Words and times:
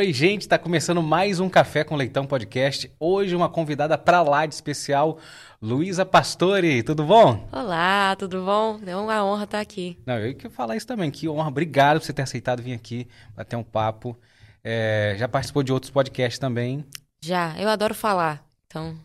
Oi, 0.00 0.14
gente, 0.14 0.40
está 0.40 0.56
começando 0.56 1.02
mais 1.02 1.40
um 1.40 1.48
Café 1.50 1.84
com 1.84 1.94
Leitão 1.94 2.24
podcast. 2.24 2.90
Hoje 2.98 3.36
uma 3.36 3.50
convidada 3.50 3.98
para 3.98 4.22
lá 4.22 4.46
de 4.46 4.54
especial, 4.54 5.18
Luísa 5.60 6.06
Pastore. 6.06 6.82
Tudo 6.82 7.04
bom? 7.04 7.46
Olá, 7.52 8.16
tudo 8.16 8.42
bom? 8.42 8.80
É 8.86 8.96
uma 8.96 9.22
honra 9.22 9.44
estar 9.44 9.60
aqui. 9.60 9.98
Não, 10.06 10.16
eu 10.16 10.34
quero 10.34 10.48
falar 10.54 10.74
isso 10.74 10.86
também. 10.86 11.10
Que 11.10 11.28
honra. 11.28 11.48
Obrigado 11.48 11.98
por 11.98 12.06
você 12.06 12.14
ter 12.14 12.22
aceitado 12.22 12.62
vir 12.62 12.72
aqui 12.72 13.06
bater 13.36 13.56
um 13.56 13.62
papo. 13.62 14.18
É, 14.64 15.16
já 15.18 15.28
participou 15.28 15.62
de 15.62 15.70
outros 15.70 15.92
podcasts 15.92 16.38
também. 16.38 16.82
Já, 17.22 17.54
eu 17.58 17.68
adoro 17.68 17.94
falar. 17.94 18.42
Então, 18.68 18.98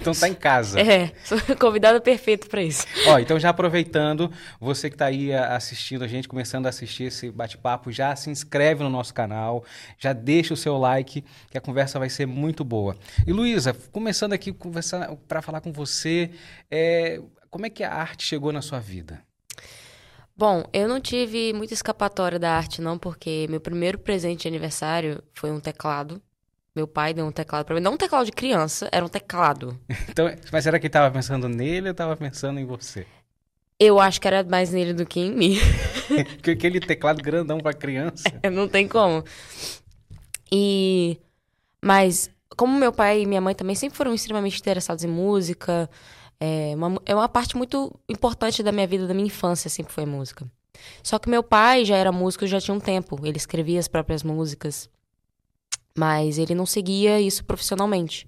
Então 0.00 0.12
tá 0.14 0.28
em 0.28 0.34
casa. 0.34 0.80
é, 0.80 1.12
sou 1.24 1.38
convidada 1.58 2.00
perfeita 2.00 2.46
para 2.48 2.62
isso. 2.62 2.86
Ó, 3.08 3.18
então 3.18 3.38
já 3.38 3.50
aproveitando, 3.50 4.30
você 4.60 4.88
que 4.88 4.96
tá 4.96 5.06
aí 5.06 5.32
a- 5.34 5.56
assistindo 5.56 6.04
a 6.04 6.06
gente, 6.06 6.28
começando 6.28 6.66
a 6.66 6.68
assistir 6.68 7.04
esse 7.04 7.30
bate-papo, 7.30 7.90
já 7.90 8.14
se 8.14 8.30
inscreve 8.30 8.82
no 8.84 8.90
nosso 8.90 9.12
canal, 9.12 9.64
já 9.98 10.12
deixa 10.12 10.54
o 10.54 10.56
seu 10.56 10.78
like, 10.78 11.24
que 11.50 11.58
a 11.58 11.60
conversa 11.60 11.98
vai 11.98 12.08
ser 12.08 12.26
muito 12.26 12.62
boa. 12.64 12.96
E 13.26 13.32
Luísa, 13.32 13.74
começando 13.90 14.32
aqui 14.34 14.52
conversar 14.52 15.14
para 15.26 15.42
falar 15.42 15.60
com 15.60 15.72
você, 15.72 16.30
é, 16.70 17.20
como 17.50 17.66
é 17.66 17.70
que 17.70 17.82
a 17.82 17.92
arte 17.92 18.24
chegou 18.24 18.52
na 18.52 18.62
sua 18.62 18.78
vida? 18.78 19.20
Bom, 20.36 20.64
eu 20.72 20.86
não 20.88 21.00
tive 21.00 21.52
muita 21.52 21.74
escapatória 21.74 22.38
da 22.38 22.52
arte 22.52 22.80
não, 22.80 22.96
porque 22.96 23.46
meu 23.50 23.60
primeiro 23.60 23.98
presente 23.98 24.42
de 24.42 24.48
aniversário 24.48 25.20
foi 25.34 25.50
um 25.50 25.58
teclado. 25.58 26.22
Meu 26.74 26.86
pai 26.86 27.12
deu 27.12 27.26
um 27.26 27.32
teclado 27.32 27.64
para 27.64 27.74
mim, 27.74 27.80
não 27.80 27.94
um 27.94 27.96
teclado 27.96 28.26
de 28.26 28.32
criança, 28.32 28.88
era 28.92 29.04
um 29.04 29.08
teclado. 29.08 29.78
Então, 30.08 30.26
mas 30.52 30.64
será 30.64 30.78
que 30.78 30.86
ele 30.86 30.92
tava 30.92 31.12
pensando 31.12 31.48
nele 31.48 31.88
ou 31.88 31.94
tava 31.94 32.16
pensando 32.16 32.58
em 32.58 32.64
você? 32.64 33.06
Eu 33.78 34.00
acho 34.00 34.20
que 34.20 34.26
era 34.26 34.42
mais 34.42 34.72
nele 34.72 34.92
do 34.92 35.06
que 35.06 35.20
em 35.20 35.32
mim. 35.32 35.56
Porque 36.34 36.50
aquele 36.50 36.80
teclado 36.80 37.22
grandão 37.22 37.58
para 37.58 37.72
criança. 37.72 38.24
não 38.52 38.68
tem 38.68 38.88
como. 38.88 39.24
E 40.50 41.20
mas 41.80 42.30
como 42.56 42.76
meu 42.76 42.92
pai 42.92 43.22
e 43.22 43.26
minha 43.26 43.40
mãe 43.40 43.54
também 43.54 43.76
sempre 43.76 43.96
foram 43.96 44.12
extremamente 44.12 44.58
interessados 44.58 45.04
em 45.04 45.08
música, 45.08 45.88
é 46.40 46.74
uma, 46.74 47.00
é 47.06 47.14
uma 47.14 47.28
parte 47.28 47.56
muito 47.56 47.98
importante 48.08 48.62
da 48.62 48.72
minha 48.72 48.86
vida, 48.86 49.06
da 49.06 49.14
minha 49.14 49.26
infância, 49.26 49.70
sempre 49.70 49.92
foi 49.92 50.04
música. 50.04 50.44
Só 51.02 51.18
que 51.18 51.28
meu 51.28 51.42
pai 51.42 51.84
já 51.84 51.96
era 51.96 52.12
músico 52.12 52.46
já 52.46 52.60
tinha 52.60 52.74
um 52.74 52.80
tempo, 52.80 53.18
ele 53.24 53.36
escrevia 53.36 53.78
as 53.78 53.88
próprias 53.88 54.22
músicas, 54.22 54.88
mas 55.98 56.38
ele 56.38 56.54
não 56.54 56.64
seguia 56.64 57.20
isso 57.20 57.44
profissionalmente. 57.44 58.26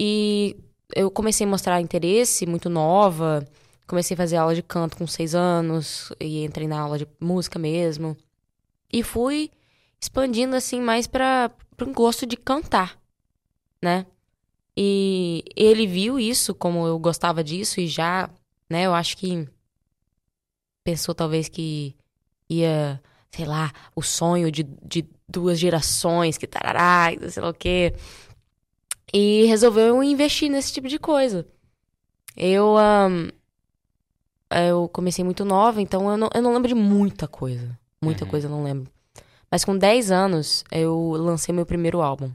E 0.00 0.56
eu 0.96 1.10
comecei 1.10 1.46
a 1.46 1.50
mostrar 1.50 1.80
interesse 1.80 2.46
muito 2.46 2.70
nova, 2.70 3.46
comecei 3.86 4.14
a 4.14 4.16
fazer 4.16 4.36
aula 4.36 4.54
de 4.54 4.62
canto 4.62 4.96
com 4.96 5.06
seis 5.06 5.34
anos, 5.34 6.10
e 6.18 6.44
entrei 6.44 6.66
na 6.66 6.80
aula 6.80 6.98
de 6.98 7.06
música 7.20 7.58
mesmo. 7.58 8.16
E 8.90 9.02
fui 9.02 9.50
expandindo 10.00 10.56
assim 10.56 10.80
mais 10.80 11.06
para 11.06 11.50
um 11.86 11.92
gosto 11.92 12.26
de 12.26 12.36
cantar, 12.36 12.98
né? 13.82 14.06
E 14.76 15.44
ele 15.54 15.86
viu 15.86 16.18
isso 16.18 16.54
como 16.54 16.86
eu 16.86 16.98
gostava 16.98 17.44
disso 17.44 17.80
e 17.80 17.86
já, 17.86 18.30
né, 18.70 18.84
eu 18.86 18.94
acho 18.94 19.16
que 19.18 19.46
pensou 20.82 21.14
talvez 21.14 21.48
que 21.48 21.94
ia, 22.48 23.00
sei 23.30 23.44
lá, 23.44 23.70
o 23.94 24.02
sonho 24.02 24.50
de, 24.50 24.62
de 24.62 25.06
duas 25.32 25.58
gerações, 25.58 26.38
que 26.38 26.46
tarará, 26.46 27.08
sei 27.28 27.42
lá 27.42 27.48
o 27.48 27.54
quê. 27.54 27.94
E 29.12 29.44
resolveu 29.46 30.02
investir 30.02 30.50
nesse 30.50 30.72
tipo 30.72 30.88
de 30.88 30.98
coisa. 30.98 31.46
Eu, 32.36 32.76
ahn, 32.78 33.28
eu 34.50 34.88
comecei 34.88 35.24
muito 35.24 35.44
nova, 35.44 35.80
então 35.82 36.10
eu 36.10 36.16
não, 36.16 36.30
eu 36.34 36.42
não 36.42 36.52
lembro 36.54 36.68
de 36.68 36.74
muita 36.74 37.26
coisa. 37.26 37.78
Muita 38.00 38.24
Uhum. 38.24 38.30
coisa 38.30 38.46
eu 38.46 38.50
não 38.50 38.62
lembro. 38.64 38.90
Mas 39.50 39.64
com 39.64 39.76
10 39.76 40.10
anos, 40.10 40.64
eu 40.70 41.10
lancei 41.18 41.54
meu 41.54 41.66
primeiro 41.66 42.00
álbum. 42.00 42.30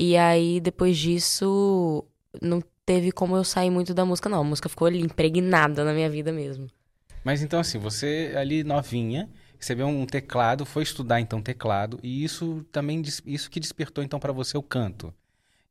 E 0.00 0.16
aí, 0.16 0.60
depois 0.60 0.96
disso, 0.96 2.04
não 2.40 2.62
teve 2.86 3.12
como 3.12 3.36
eu 3.36 3.44
sair 3.44 3.68
muito 3.70 3.92
da 3.92 4.04
música, 4.04 4.28
não. 4.28 4.40
A 4.40 4.44
música 4.44 4.68
ficou 4.68 4.86
ali 4.86 5.00
impregnada 5.00 5.84
na 5.84 5.92
minha 5.92 6.08
vida 6.08 6.32
mesmo. 6.32 6.68
Mas 7.24 7.42
então 7.42 7.60
assim, 7.60 7.78
você 7.78 8.32
ali 8.36 8.64
novinha, 8.64 9.28
recebeu 9.58 9.86
um 9.86 10.06
teclado, 10.06 10.64
foi 10.64 10.82
estudar 10.82 11.20
então 11.20 11.42
teclado, 11.42 11.98
e 12.02 12.24
isso 12.24 12.64
também, 12.72 13.02
isso 13.26 13.50
que 13.50 13.60
despertou 13.60 14.02
então 14.04 14.18
para 14.18 14.32
você 14.32 14.56
o 14.56 14.62
canto. 14.62 15.12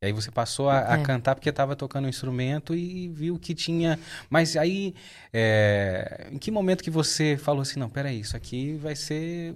E 0.00 0.06
aí 0.06 0.12
você 0.12 0.30
passou 0.30 0.70
a, 0.70 0.94
a 0.94 0.98
É. 0.98 1.02
cantar 1.02 1.34
porque 1.34 1.48
estava 1.48 1.74
tocando 1.74 2.04
um 2.04 2.08
instrumento 2.08 2.74
e 2.74 3.08
viu 3.08 3.36
que 3.36 3.52
tinha... 3.52 3.98
Mas 4.30 4.56
aí, 4.56 4.94
é, 5.32 6.28
em 6.30 6.38
que 6.38 6.52
momento 6.52 6.84
que 6.84 6.90
você 6.90 7.36
falou 7.36 7.62
assim, 7.62 7.80
não, 7.80 7.90
peraí, 7.90 8.20
isso 8.20 8.36
aqui 8.36 8.76
vai 8.76 8.94
ser... 8.94 9.54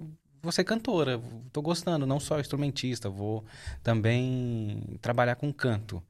Ser 0.51 0.65
cantora, 0.65 1.21
tô 1.53 1.61
gostando, 1.61 2.05
não 2.05 2.19
só 2.19 2.37
instrumentista, 2.37 3.09
vou 3.09 3.45
também 3.81 4.97
trabalhar 5.01 5.35
com 5.35 5.53
canto. 5.53 6.03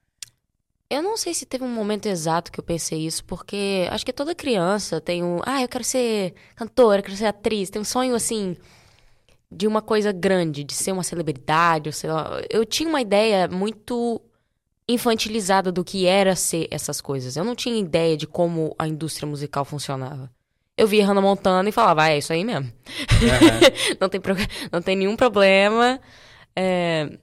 Eu 0.94 1.02
não 1.02 1.18
sei 1.18 1.34
se 1.34 1.46
teve 1.46 1.64
um 1.64 1.70
momento 1.70 2.06
exato 2.06 2.52
que 2.52 2.60
eu 2.60 2.64
pensei 2.64 3.00
isso, 3.06 3.24
porque 3.26 3.88
acho 3.90 4.06
que 4.06 4.14
toda 4.14 4.36
criança 4.36 5.02
tem 5.02 5.24
um. 5.24 5.40
Ah, 5.46 5.62
eu 5.62 5.68
quero 5.68 5.84
ser 5.84 6.34
cantora, 6.56 7.00
eu 7.00 7.04
quero 7.04 7.18
ser 7.18 7.26
atriz. 7.26 7.70
Tem 7.70 7.82
um 7.82 7.86
sonho, 7.86 8.14
assim, 8.16 8.56
de 9.52 9.68
uma 9.68 9.82
coisa 9.82 10.12
grande, 10.12 10.64
de 10.64 10.74
ser 10.74 10.92
uma 10.92 11.04
celebridade, 11.04 11.90
ou 11.90 11.94
sei 11.94 12.12
lá. 12.12 12.42
Eu 12.50 12.66
tinha 12.66 12.88
uma 12.90 13.02
ideia 13.02 13.48
muito 13.48 14.22
infantilizada 14.88 15.72
do 15.72 15.84
que 15.84 16.06
era 16.06 16.36
ser 16.36 16.68
essas 16.70 17.02
coisas. 17.02 17.36
Eu 17.38 17.44
não 17.44 17.56
tinha 17.56 17.76
ideia 17.80 18.16
de 18.18 18.28
como 18.28 18.76
a 18.78 18.88
indústria 18.88 19.28
musical 19.28 19.66
funcionava. 19.66 20.30
Eu 20.78 20.88
via 20.88 21.06
Hannah 21.06 21.22
Montana 21.22 21.70
e 21.70 21.72
falava, 21.72 22.04
ah, 22.04 22.10
é 22.10 22.18
isso 22.18 22.34
aí 22.34 22.44
mesmo. 22.44 22.72
Aham. 23.24 23.60
não, 24.00 24.10
tem 24.10 24.20
pro- 24.22 24.36
não 24.72 24.82
tem 24.82 24.96
nenhum 24.96 25.16
problema. 25.16 26.00
É, 26.56 27.18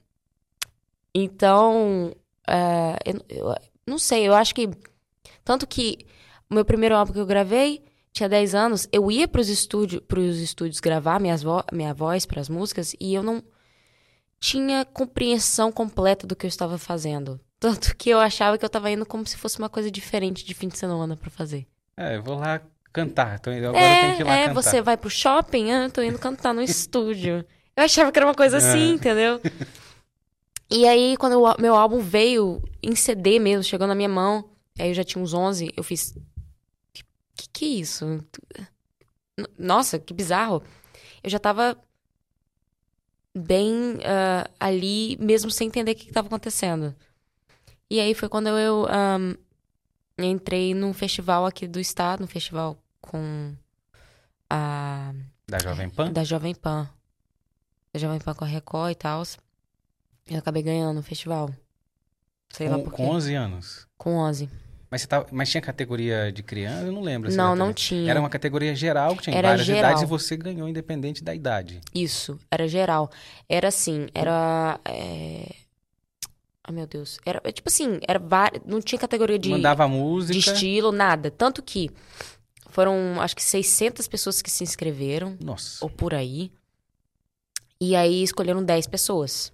Então, 1.14 2.14
é, 2.50 2.96
eu, 3.04 3.24
eu 3.30 3.54
não 3.86 3.98
sei, 3.98 4.26
eu 4.26 4.34
acho 4.34 4.54
que. 4.54 4.68
Tanto 5.44 5.66
que 5.66 5.98
o 6.50 6.54
meu 6.54 6.64
primeiro 6.64 6.94
álbum 6.96 7.12
que 7.12 7.18
eu 7.18 7.26
gravei 7.26 7.82
tinha 8.12 8.28
10 8.28 8.54
anos, 8.54 8.88
eu 8.92 9.10
ia 9.10 9.26
pros, 9.28 9.48
estúdio, 9.48 10.00
pros 10.02 10.38
estúdios 10.38 10.80
gravar 10.80 11.20
minhas 11.20 11.42
vo 11.42 11.62
minha 11.72 11.94
voz 11.94 12.26
para 12.26 12.40
as 12.40 12.48
músicas 12.48 12.94
e 13.00 13.14
eu 13.14 13.22
não 13.22 13.42
tinha 14.38 14.84
compreensão 14.84 15.70
completa 15.70 16.26
do 16.26 16.34
que 16.34 16.46
eu 16.46 16.48
estava 16.48 16.78
fazendo. 16.78 17.40
Tanto 17.58 17.94
que 17.96 18.08
eu 18.10 18.18
achava 18.18 18.56
que 18.56 18.64
eu 18.64 18.68
estava 18.68 18.90
indo 18.90 19.04
como 19.04 19.26
se 19.26 19.36
fosse 19.36 19.58
uma 19.58 19.68
coisa 19.68 19.90
diferente 19.90 20.44
de 20.44 20.54
fim 20.54 20.68
de 20.68 20.78
semana 20.78 21.16
para 21.16 21.30
fazer. 21.30 21.66
É, 21.96 22.16
eu 22.16 22.22
vou 22.22 22.38
lá 22.38 22.60
cantar, 22.92 23.36
então 23.38 23.52
agora 23.52 23.68
eu 23.78 24.00
tenho 24.00 24.16
que 24.16 24.22
ir 24.22 24.24
lá 24.24 24.30
É, 24.36 24.40
é, 24.42 24.48
cantar. 24.48 24.54
você 24.62 24.82
vai 24.82 24.96
pro 24.96 25.10
shopping, 25.10 25.70
ah, 25.70 25.90
tô 25.90 26.02
indo 26.02 26.18
cantar 26.18 26.54
no 26.54 26.62
estúdio. 26.62 27.44
Eu 27.76 27.84
achava 27.84 28.10
que 28.10 28.18
era 28.18 28.26
uma 28.26 28.34
coisa 28.34 28.56
assim, 28.56 28.90
É. 28.90 28.94
entendeu? 28.94 29.40
E 30.70 30.86
aí, 30.86 31.16
quando 31.16 31.42
o 31.42 31.60
meu 31.60 31.74
álbum 31.74 32.00
veio 32.00 32.62
em 32.82 32.94
CD 32.94 33.38
mesmo, 33.40 33.64
chegou 33.64 33.86
na 33.86 33.94
minha 33.94 34.08
mão, 34.08 34.48
aí 34.78 34.90
eu 34.90 34.94
já 34.94 35.02
tinha 35.02 35.22
uns 35.22 35.34
11, 35.34 35.72
eu 35.76 35.82
fiz. 35.82 36.14
Que 36.92 37.02
que, 37.34 37.48
que 37.48 37.64
é 37.64 37.68
isso? 37.68 38.24
Nossa, 39.58 39.98
que 39.98 40.14
bizarro. 40.14 40.62
Eu 41.22 41.30
já 41.30 41.38
tava 41.38 41.76
bem 43.34 43.98
ah, 44.04 44.48
ali, 44.58 45.16
mesmo 45.20 45.50
sem 45.50 45.68
entender 45.68 45.92
o 45.92 45.94
que, 45.94 46.06
que 46.06 46.12
tava 46.12 46.28
acontecendo. 46.28 46.94
E 47.88 47.98
aí 47.98 48.14
foi 48.14 48.28
quando 48.28 48.48
eu 48.48 48.86
ahn, 48.88 49.34
entrei 50.18 50.74
num 50.74 50.92
festival 50.92 51.46
aqui 51.46 51.66
do 51.66 51.80
estado, 51.80 52.22
um 52.22 52.26
festival 52.26 52.78
com 53.00 53.54
a 54.48 55.12
Da 55.48 55.58
Jovem 55.58 55.90
Pan? 55.90 56.12
da 56.12 56.22
Jovem 56.22 56.54
Pan. 56.54 56.88
Da 57.92 57.98
Jovem 57.98 58.20
Pan 58.20 58.34
com 58.34 58.44
a 58.44 58.48
Record 58.48 58.92
e 58.92 58.94
tal. 58.94 59.22
Eu 60.30 60.38
acabei 60.38 60.62
ganhando 60.62 60.98
o 61.00 61.02
festival. 61.02 61.50
Sei 62.50 62.68
lá 62.68 62.76
Com, 62.76 62.84
por 62.84 62.92
com 62.92 63.04
quê. 63.04 63.10
11 63.10 63.34
anos. 63.34 63.86
Com 63.98 64.16
11. 64.16 64.48
Mas, 64.90 65.02
você 65.02 65.06
tava, 65.06 65.26
mas 65.30 65.48
tinha 65.48 65.60
categoria 65.60 66.32
de 66.32 66.42
criança? 66.42 66.82
Eu 66.84 66.92
não 66.92 67.00
lembro. 67.00 67.32
Não, 67.32 67.54
não 67.54 67.72
tinha. 67.72 68.10
Era 68.10 68.18
uma 68.18 68.28
categoria 68.28 68.74
geral 68.74 69.14
que 69.16 69.22
tinha 69.22 69.36
Era 69.36 69.48
várias 69.50 69.66
geral. 69.66 69.82
idades 69.92 70.02
e 70.02 70.06
você 70.06 70.36
ganhou 70.36 70.68
independente 70.68 71.22
da 71.22 71.32
idade. 71.34 71.80
Isso, 71.94 72.38
era 72.50 72.66
geral. 72.66 73.08
Era 73.48 73.68
assim, 73.68 74.08
era. 74.14 74.80
É... 74.84 75.54
Ai, 76.64 76.74
meu 76.74 76.86
Deus. 76.88 77.18
Era 77.24 77.40
é 77.44 77.52
tipo 77.52 77.68
assim, 77.68 78.00
era 78.06 78.18
vari- 78.18 78.60
não 78.66 78.80
tinha 78.80 78.98
categoria 78.98 79.38
de, 79.38 79.50
Mandava 79.50 79.84
de 79.86 79.90
música. 79.92 80.38
estilo, 80.52 80.90
nada. 80.90 81.30
Tanto 81.30 81.62
que 81.62 81.88
foram, 82.68 83.20
acho 83.20 83.36
que 83.36 83.44
600 83.44 84.08
pessoas 84.08 84.42
que 84.42 84.50
se 84.50 84.64
inscreveram. 84.64 85.36
Nossa. 85.40 85.84
ou 85.84 85.90
por 85.90 86.14
aí. 86.14 86.50
E 87.80 87.94
aí 87.94 88.22
escolheram 88.24 88.62
10 88.62 88.88
pessoas. 88.88 89.52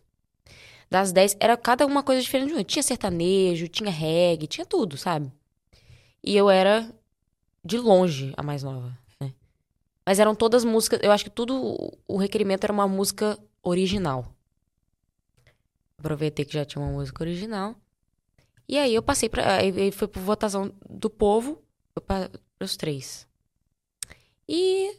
Das 0.91 1.13
10, 1.13 1.37
era 1.41 1.57
cada 1.57 1.85
uma 1.85 2.03
coisa 2.03 2.23
diferente 2.23 2.49
de 2.49 2.55
uma. 2.55 2.65
Tinha 2.65 2.83
sertanejo, 2.83 3.69
tinha 3.69 3.91
reggae, 3.91 4.47
tinha 4.47 4.65
tudo, 4.65 4.97
sabe? 4.97 5.33
E 6.23 6.37
eu 6.37 6.49
era, 6.49 6.93
de 7.65 7.79
longe, 7.79 8.33
a 8.37 8.43
mais 8.43 8.63
nova, 8.63 8.97
né? 9.21 9.33
Mas 10.05 10.21
eram 10.21 10.35
todas 10.35 10.65
músicas, 10.65 11.01
eu 11.03 11.11
acho 11.11 11.25
que 11.25 11.31
tudo, 11.31 11.93
o 12.07 12.17
requerimento 12.17 12.65
era 12.65 12.73
uma 12.73 12.87
música 12.87 13.39
original. 13.63 14.33
Aproveitei 15.99 16.45
que 16.45 16.55
já 16.55 16.65
tinha 16.65 16.83
uma 16.83 16.93
música 16.93 17.23
original. 17.23 17.75
E 18.69 18.79
aí 18.79 18.95
eu 18.95 19.03
passei 19.03 19.29
pra. 19.29 19.57
Aí 19.57 19.91
foi 19.91 20.09
por 20.09 20.21
votação 20.21 20.73
do 20.89 21.09
povo, 21.09 21.63
para 22.07 22.31
os 22.61 22.77
três. 22.77 23.27
E 24.49 24.97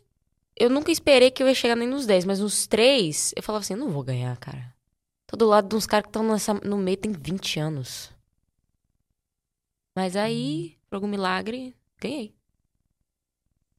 eu 0.56 0.70
nunca 0.70 0.92
esperei 0.92 1.32
que 1.32 1.42
eu 1.42 1.48
ia 1.48 1.54
chegar 1.54 1.76
nem 1.76 1.88
nos 1.88 2.06
10, 2.06 2.26
mas 2.26 2.40
nos 2.40 2.68
3, 2.68 3.34
eu 3.36 3.44
falava 3.44 3.64
assim, 3.64 3.76
não 3.76 3.92
vou 3.92 4.04
ganhar, 4.04 4.36
cara. 4.38 4.74
Tô 5.28 5.38
do 5.38 5.46
lado 5.46 5.68
de 5.70 5.76
uns 5.76 5.86
caras 5.86 6.06
que 6.06 6.18
estão 6.18 6.60
no 6.64 6.78
meio 6.78 6.98
tem 6.98 7.12
20 7.12 7.60
anos. 7.60 8.12
Mas 9.96 10.16
aí, 10.16 10.78
por 10.90 10.96
algum 10.96 11.08
milagre, 11.08 11.76
ganhei. 12.00 12.34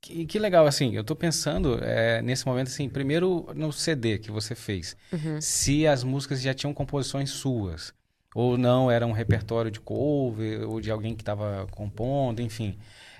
Que, 0.00 0.26
que 0.26 0.38
legal, 0.38 0.66
assim, 0.66 0.94
eu 0.94 1.02
tô 1.02 1.16
pensando 1.16 1.82
é, 1.82 2.22
nesse 2.22 2.46
momento, 2.46 2.68
assim, 2.68 2.88
primeiro 2.88 3.46
no 3.54 3.72
CD 3.72 4.18
que 4.18 4.30
você 4.30 4.54
fez, 4.54 4.96
Uhum. 5.12 5.40
se 5.40 5.86
as 5.86 6.04
músicas 6.04 6.40
já 6.40 6.54
tinham 6.54 6.72
composições 6.72 7.30
suas, 7.30 7.92
ou 8.34 8.56
não 8.56 8.90
era 8.90 9.04
um 9.06 9.12
repertório 9.12 9.70
de 9.70 9.80
cover, 9.80 10.68
ou 10.68 10.80
de 10.80 10.90
alguém 10.90 11.16
que 11.16 11.22
estava 11.22 11.66
compondo, 11.72 12.40
enfim. 12.40 12.78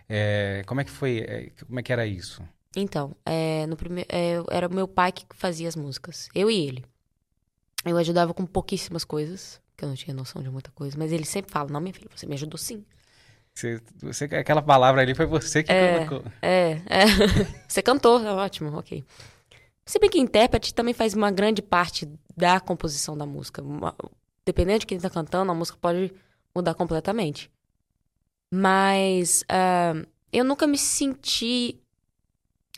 É, 0.09 0.63
como 0.67 0.81
é 0.81 0.85
que 0.85 0.91
foi, 0.91 1.19
é, 1.21 1.51
como 1.67 1.81
é 1.81 1.83
que 1.83 1.93
era 1.93 2.07
isso? 2.07 2.43
Então, 2.77 3.17
é, 3.25 3.67
no 3.67 3.77
primeiro, 3.77 4.09
é, 4.13 4.37
era 4.51 4.69
o 4.69 4.73
meu 4.75 4.87
pai 4.87 5.11
que 5.13 5.25
fazia 5.35 5.69
as 5.69 5.77
músicas. 5.77 6.29
Eu 6.35 6.51
e 6.51 6.55
ele. 6.67 6.85
Eu 7.85 7.97
ajudava 7.97 8.35
com 8.35 8.45
pouquíssimas 8.45 9.05
coisas, 9.05 9.61
que 9.77 9.85
eu 9.85 9.89
não 9.89 9.95
tinha 9.97 10.15
noção 10.15 10.43
de 10.43 10.51
muita 10.51 10.71
coisa. 10.73 10.97
Mas 10.99 11.13
ele 11.13 11.25
sempre 11.25 11.51
fala, 11.53 11.71
não, 11.71 11.81
minha 11.81 11.95
filha, 11.95 12.09
você 12.15 12.27
me 12.27 12.35
ajudou 12.35 12.59
sim. 12.59 12.85
Você, 13.55 13.81
você- 14.01 14.25
aquela 14.27 14.63
palavra 14.63 15.01
ali 15.03 15.15
foi 15.15 15.27
você 15.27 15.63
que 15.63 15.73
É. 15.73 16.05
colocou. 16.07 16.33
É, 16.43 16.81
é. 16.87 17.05
você 17.69 17.83
cantou, 17.83 18.21
é 18.25 18.33
ótimo, 18.33 18.77
ok. 18.77 19.05
Se 19.87 19.99
bem 19.99 20.11
que 20.11 20.19
intérprete 20.21 20.75
também 20.75 20.93
faz 20.93 21.15
uma 21.15 21.31
grande 21.31 21.63
parte 21.63 22.07
da 22.37 22.61
composição 22.61 23.17
da 23.17 23.25
música. 23.27 23.63
Uma- 23.63 23.95
dependendo 24.45 24.81
de 24.81 24.87
quem 24.87 24.99
tá 24.99 25.09
cantando, 25.11 25.51
a 25.51 25.55
música 25.55 25.79
pode 25.81 26.13
mudar 26.55 26.75
completamente. 26.75 27.51
Mas 28.53 29.45
ah, 29.49 29.95
eu 30.33 30.45
nunca 30.45 30.67
me 30.67 30.79
senti 30.79 31.81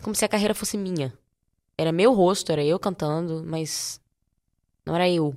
como 0.03 0.15
se 0.15 0.25
a 0.25 0.29
carreira 0.29 0.55
fosse 0.55 0.77
minha. 0.79 1.13
Era 1.77 1.93
meu 1.93 2.13
rosto, 2.13 2.53
era 2.53 2.65
eu 2.65 2.79
cantando, 2.79 3.43
mas 3.45 4.00
não 4.85 4.95
era 4.95 5.09
eu. 5.09 5.35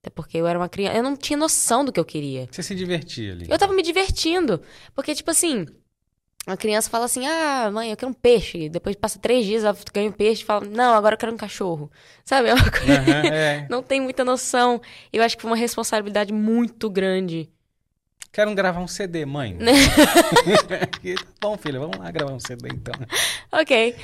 Até 0.00 0.10
porque 0.10 0.38
eu 0.38 0.46
era 0.46 0.58
uma 0.58 0.68
criança. 0.68 0.96
Eu 0.96 1.02
não 1.02 1.16
tinha 1.16 1.36
noção 1.36 1.84
do 1.84 1.92
que 1.92 1.98
eu 1.98 2.04
queria. 2.04 2.48
Você 2.50 2.62
se 2.62 2.74
divertia 2.74 3.32
ali. 3.32 3.46
Eu 3.48 3.58
tava 3.58 3.72
me 3.72 3.82
divertindo. 3.82 4.62
Porque, 4.94 5.14
tipo 5.14 5.30
assim, 5.30 5.66
a 6.46 6.56
criança 6.56 6.88
fala 6.88 7.04
assim: 7.04 7.26
ah, 7.26 7.70
mãe, 7.70 7.90
eu 7.90 7.96
quero 7.96 8.10
um 8.10 8.14
peixe. 8.14 8.68
Depois 8.68 8.96
passa 8.96 9.18
três 9.18 9.44
dias, 9.44 9.64
ela 9.64 9.76
ganha 9.92 10.08
um 10.08 10.12
peixe 10.12 10.42
e 10.42 10.44
fala: 10.44 10.64
não, 10.64 10.94
agora 10.94 11.14
eu 11.14 11.18
quero 11.18 11.32
um 11.32 11.36
cachorro. 11.36 11.90
Sabe? 12.24 12.48
É 12.48 12.54
uma 12.54 12.70
coisa. 12.70 13.00
Aham, 13.00 13.26
é. 13.26 13.66
Não 13.70 13.82
tem 13.82 14.00
muita 14.00 14.24
noção. 14.24 14.80
Eu 15.12 15.22
acho 15.22 15.36
que 15.36 15.42
foi 15.42 15.50
uma 15.50 15.56
responsabilidade 15.56 16.32
muito 16.32 16.88
grande. 16.88 17.50
Quero 18.32 18.54
gravar 18.54 18.80
um 18.80 18.88
CD, 18.88 19.24
mãe. 19.24 19.58
Bom, 21.40 21.56
filha, 21.56 21.80
vamos 21.80 21.98
lá 21.98 22.10
gravar 22.10 22.32
um 22.32 22.40
CD 22.40 22.68
então. 22.68 22.94
Ok. 23.50 23.96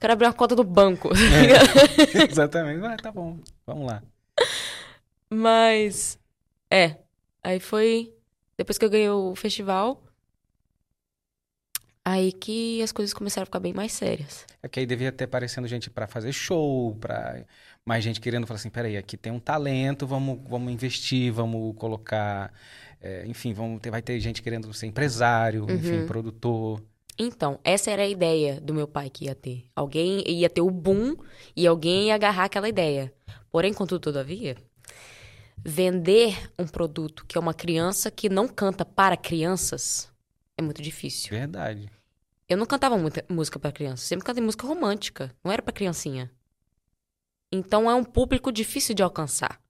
Quero 0.00 0.12
abrir 0.12 0.26
uma 0.26 0.32
conta 0.32 0.54
do 0.56 0.64
banco. 0.64 1.10
Exatamente. 2.30 2.84
Ah, 2.84 2.96
tá 2.96 3.10
bom, 3.10 3.38
vamos 3.66 3.86
lá. 3.86 4.02
Mas. 5.30 6.18
É. 6.70 6.96
Aí 7.42 7.60
foi. 7.60 8.12
Depois 8.56 8.78
que 8.78 8.84
eu 8.84 8.90
ganhei 8.90 9.08
o 9.08 9.34
festival. 9.34 10.02
Aí 12.04 12.32
que 12.32 12.82
as 12.82 12.92
coisas 12.92 13.14
começaram 13.14 13.44
a 13.44 13.46
ficar 13.46 13.60
bem 13.60 13.72
mais 13.72 13.92
sérias. 13.92 14.44
É 14.62 14.68
que 14.68 14.78
aí 14.78 14.84
devia 14.84 15.10
ter 15.10 15.24
aparecendo 15.24 15.66
gente 15.66 15.88
pra 15.88 16.06
fazer 16.06 16.32
show, 16.32 16.94
pra 16.96 17.42
mais 17.84 18.04
gente 18.04 18.20
querendo 18.20 18.46
falar 18.46 18.58
assim, 18.58 18.68
peraí, 18.68 18.96
aqui 18.96 19.16
tem 19.16 19.32
um 19.32 19.40
talento, 19.40 20.06
vamos, 20.06 20.38
vamos 20.46 20.70
investir, 20.70 21.32
vamos 21.32 21.74
colocar, 21.76 22.52
é, 23.00 23.26
enfim, 23.26 23.54
vamos 23.54 23.80
ter, 23.80 23.90
vai 23.90 24.02
ter 24.02 24.20
gente 24.20 24.42
querendo 24.42 24.70
ser 24.74 24.86
empresário, 24.86 25.66
enfim, 25.70 26.06
produtor. 26.06 26.82
Então, 27.18 27.58
essa 27.64 27.90
era 27.90 28.02
a 28.02 28.08
ideia 28.08 28.60
do 28.60 28.74
meu 28.74 28.88
pai 28.88 29.08
que 29.08 29.24
ia 29.26 29.34
ter. 29.34 29.64
Alguém 29.74 30.22
ia 30.28 30.50
ter 30.50 30.60
o 30.60 30.70
boom 30.70 31.16
e 31.56 31.66
alguém 31.66 32.08
ia 32.08 32.14
agarrar 32.16 32.44
aquela 32.44 32.68
ideia. 32.68 33.12
Porém, 33.54 33.72
contudo, 33.72 34.00
todavia, 34.00 34.56
vender 35.64 36.50
um 36.58 36.66
produto 36.66 37.24
que 37.24 37.38
é 37.38 37.40
uma 37.40 37.54
criança 37.54 38.10
que 38.10 38.28
não 38.28 38.48
canta 38.48 38.84
para 38.84 39.16
crianças 39.16 40.12
é 40.58 40.60
muito 40.60 40.82
difícil. 40.82 41.30
Verdade. 41.30 41.88
Eu 42.48 42.56
não 42.56 42.66
cantava 42.66 42.98
muita 42.98 43.24
música 43.28 43.56
para 43.56 43.70
criança, 43.70 44.04
sempre 44.04 44.26
cantei 44.26 44.42
música 44.42 44.66
romântica, 44.66 45.32
não 45.44 45.52
era 45.52 45.62
para 45.62 45.72
criancinha. 45.72 46.32
Então 47.52 47.88
é 47.88 47.94
um 47.94 48.02
público 48.02 48.50
difícil 48.50 48.92
de 48.92 49.04
alcançar. 49.04 49.62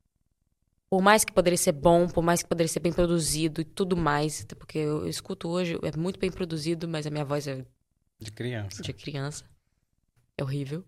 Por 0.89 1.03
mais 1.03 1.23
que 1.23 1.31
poderia 1.35 1.59
ser 1.59 1.73
bom, 1.73 2.09
por 2.09 2.25
mais 2.25 2.43
que 2.43 2.49
poderia 2.49 2.73
ser 2.73 2.81
bem 2.81 2.91
produzido 2.91 3.61
e 3.61 3.65
tudo 3.65 3.99
mais, 3.99 4.45
até 4.45 4.55
porque 4.55 4.79
eu, 4.79 5.03
eu 5.03 5.09
escuto 5.09 5.47
hoje, 5.51 5.79
é 5.83 5.95
muito 5.95 6.19
bem 6.19 6.31
produzido, 6.31 6.89
mas 6.89 7.07
a 7.07 7.11
minha 7.11 7.25
voz 7.27 7.47
é 7.47 7.67
De 8.19 8.33
criança. 8.33 8.83
de 8.83 8.95
criança. 8.95 9.45
É 10.39 10.43
horrível. 10.43 10.83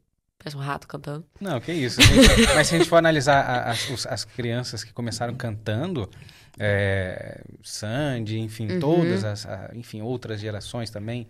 Parece 0.46 0.56
um 0.56 0.60
rato 0.60 0.86
cantando. 0.86 1.26
Não, 1.40 1.60
que 1.60 1.72
isso. 1.72 2.00
gente. 2.00 2.14
Mas 2.54 2.68
se 2.68 2.76
a 2.76 2.78
gente 2.78 2.88
for 2.88 2.96
analisar 2.98 3.40
a- 3.44 3.70
as, 3.72 3.90
os- 3.90 4.06
as 4.06 4.24
crianças 4.24 4.84
que 4.84 4.92
começaram 4.92 5.34
cantando, 5.34 6.08
é, 6.56 7.42
Sandy, 7.64 8.38
enfim, 8.38 8.70
Uhum. 8.70 8.78
todas 8.78 9.24
as, 9.24 9.44
a- 9.44 9.72
enfim, 9.74 10.02
outras 10.02 10.38
gerações 10.38 10.88
também, 10.88 11.26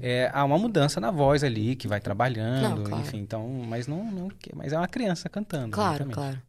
é, 0.00 0.30
há 0.32 0.42
uma 0.44 0.56
mudança 0.58 0.98
na 0.98 1.10
voz 1.10 1.44
ali, 1.44 1.76
que 1.76 1.86
vai 1.86 2.00
trabalhando, 2.00 2.76
Não, 2.78 2.84
claro. 2.84 3.02
enfim, 3.04 3.18
então, 3.18 3.46
mas 3.68 3.86
não, 3.86 4.02
não, 4.02 4.28
mas 4.54 4.72
é 4.72 4.78
uma 4.78 4.88
criança 4.88 5.28
cantando. 5.28 5.70
Claro, 5.72 6.04
exatamente. 6.06 6.14
claro. 6.14 6.42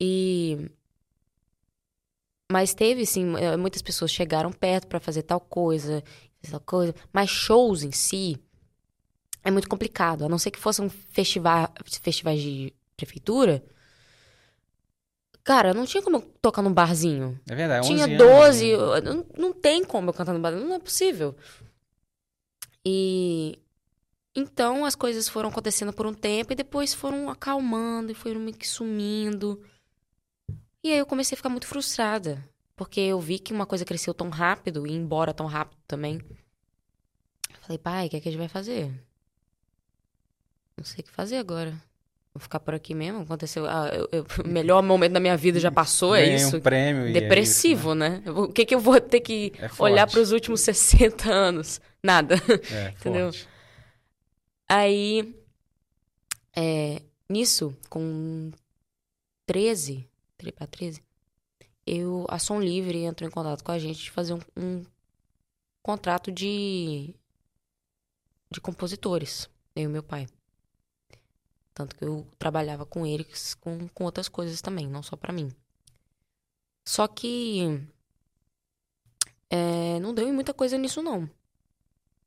E. 0.00 0.68
Mas 2.50 2.74
teve, 2.74 3.06
sim, 3.06 3.36
eh, 3.36 3.56
muitas 3.56 3.80
pessoas 3.82 4.10
chegaram 4.10 4.50
perto 4.50 4.86
pra 4.88 4.98
fazer 4.98 5.22
tal 5.22 5.38
coisa, 5.38 6.02
tal 6.50 6.60
coisa. 6.60 6.94
Mas 7.12 7.28
shows 7.30 7.82
em 7.84 7.92
si 7.92 8.38
é 9.44 9.50
muito 9.50 9.68
complicado. 9.68 10.24
A 10.24 10.28
não 10.28 10.38
ser 10.38 10.50
que 10.50 10.58
fossem 10.58 10.88
festival, 10.88 11.72
festivais 11.84 12.40
de 12.40 12.72
prefeitura. 12.96 13.64
Cara, 15.44 15.72
não 15.72 15.86
tinha 15.86 16.02
como 16.02 16.16
eu 16.18 16.20
tocar 16.42 16.60
num 16.62 16.72
barzinho. 16.72 17.40
É 17.48 17.54
verdade, 17.54 17.86
11 17.86 17.94
Tinha 17.94 18.04
anos, 18.04 18.18
12, 18.18 18.64
né? 18.66 18.72
eu- 18.72 19.02
não, 19.02 19.26
não 19.36 19.52
tem 19.52 19.84
como 19.84 20.10
eu 20.10 20.14
cantar 20.14 20.34
no 20.34 20.40
barzinho, 20.40 20.66
não 20.68 20.76
é 20.76 20.78
possível. 20.78 21.34
E 22.84 23.58
então 24.34 24.84
as 24.84 24.94
coisas 24.94 25.28
foram 25.28 25.48
acontecendo 25.48 25.92
por 25.92 26.06
um 26.06 26.14
tempo 26.14 26.52
e 26.52 26.56
depois 26.56 26.94
foram 26.94 27.28
acalmando 27.28 28.12
e 28.12 28.14
foram 28.14 28.40
meio 28.40 28.56
que 28.56 28.68
sumindo. 28.68 29.62
E 30.82 30.92
aí 30.92 30.98
eu 30.98 31.06
comecei 31.06 31.34
a 31.34 31.36
ficar 31.36 31.48
muito 31.48 31.66
frustrada, 31.66 32.42
porque 32.76 33.00
eu 33.00 33.20
vi 33.20 33.38
que 33.38 33.52
uma 33.52 33.66
coisa 33.66 33.84
cresceu 33.84 34.14
tão 34.14 34.28
rápido 34.28 34.86
e 34.86 34.90
ia 34.90 34.96
embora 34.96 35.34
tão 35.34 35.46
rápido 35.46 35.78
também. 35.86 36.20
Falei, 37.60 37.78
pai, 37.78 38.06
o 38.06 38.10
que, 38.10 38.16
é 38.16 38.20
que 38.20 38.28
a 38.28 38.32
gente 38.32 38.38
vai 38.40 38.48
fazer? 38.48 38.92
Não 40.78 40.84
sei 40.84 41.00
o 41.00 41.04
que 41.04 41.10
fazer 41.10 41.36
agora. 41.36 41.72
Vou 42.32 42.40
ficar 42.40 42.60
por 42.60 42.72
aqui 42.72 42.94
mesmo? 42.94 43.20
Aconteceu. 43.22 43.66
Ah, 43.66 43.88
eu- 43.92 44.08
eu- 44.12 44.26
o 44.44 44.48
melhor 44.48 44.82
momento 44.82 45.12
da 45.12 45.20
minha 45.20 45.36
vida 45.36 45.58
já 45.58 45.70
passou, 45.72 46.14
é 46.14 46.22
Ganhei 46.22 46.36
isso? 46.36 46.56
um 46.56 46.60
prêmio 46.60 47.06
e 47.06 47.10
é 47.10 47.12
Depressivo, 47.20 47.94
né? 47.94 48.22
Vou- 48.24 48.44
O 48.44 48.52
que, 48.52 48.64
que 48.64 48.74
eu 48.74 48.80
vou 48.80 49.00
ter 49.00 49.20
que 49.20 49.52
É 49.58 49.68
olhar 49.78 50.06
para 50.06 50.20
os 50.20 50.30
últimos 50.32 50.60
60 50.60 51.30
anos? 51.30 51.80
Nada. 52.02 52.36
isso, 52.36 52.46
né? 52.48 52.58
É, 52.70 52.88
Entendeu? 52.96 53.32
forte. 53.32 53.48
Aí, 54.68 55.34
é, 56.54 57.02
nisso, 57.28 57.74
com 57.88 58.50
13, 59.46 60.06
13 60.36 60.52
para 60.52 60.66
13, 60.66 61.02
eu, 61.86 62.26
a 62.28 62.38
Som 62.38 62.60
Livre 62.60 63.02
entrou 63.04 63.26
em 63.26 63.32
contato 63.32 63.64
com 63.64 63.72
a 63.72 63.78
gente 63.78 63.98
de 64.04 64.10
fazer 64.10 64.34
um, 64.34 64.40
um 64.56 64.84
contrato 65.82 66.30
de, 66.30 67.14
de 68.50 68.60
compositores, 68.60 69.48
eu 69.74 69.84
e 69.84 69.88
meu 69.88 70.02
pai. 70.02 70.26
Tanto 71.78 71.94
que 71.94 72.04
eu 72.04 72.26
trabalhava 72.40 72.84
com 72.84 73.06
eles 73.06 73.54
com, 73.54 73.86
com 73.94 74.02
outras 74.02 74.28
coisas 74.28 74.60
também, 74.60 74.88
não 74.88 75.00
só 75.00 75.14
pra 75.16 75.32
mim. 75.32 75.48
Só 76.84 77.06
que 77.06 77.80
é, 79.48 80.00
não 80.00 80.12
deu 80.12 80.28
em 80.28 80.32
muita 80.32 80.52
coisa 80.52 80.76
nisso, 80.76 81.00
não. 81.00 81.30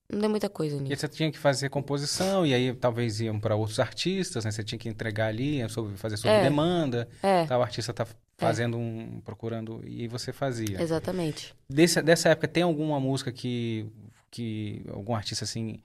Não 0.09 0.19
deu 0.21 0.29
muita 0.29 0.49
coisa 0.49 0.77
E 0.77 0.79
nisso. 0.79 1.01
você 1.01 1.07
tinha 1.09 1.29
que 1.29 1.37
fazer 1.37 1.67
composição, 1.69 2.45
e 2.45 2.53
aí 2.53 2.73
talvez 2.73 3.19
iam 3.19 3.41
para 3.41 3.57
outros 3.57 3.77
artistas, 3.77 4.45
né? 4.45 4.51
Você 4.51 4.63
tinha 4.63 4.79
que 4.79 4.87
entregar 4.87 5.27
ali, 5.27 5.67
sobre, 5.69 5.97
fazer 5.97 6.15
sob 6.15 6.33
É. 6.33 6.41
demanda. 6.41 7.09
É, 7.21 7.45
Tal 7.45 7.61
artista 7.61 7.93
tá 7.93 8.07
fazendo 8.37 8.77
um, 8.77 9.19
procurando, 9.19 9.81
e 9.85 10.07
você 10.07 10.31
fazia. 10.31 10.81
exatamente. 10.81 11.53
Desse, 11.69 12.01
dessa 12.01 12.29
época, 12.29 12.47
tem 12.47 12.63
alguma 12.63 13.01
música 13.01 13.33
que, 13.33 13.85
que 14.29 14.81
algum 14.93 15.13
artista 15.13 15.43
assim, 15.43 15.81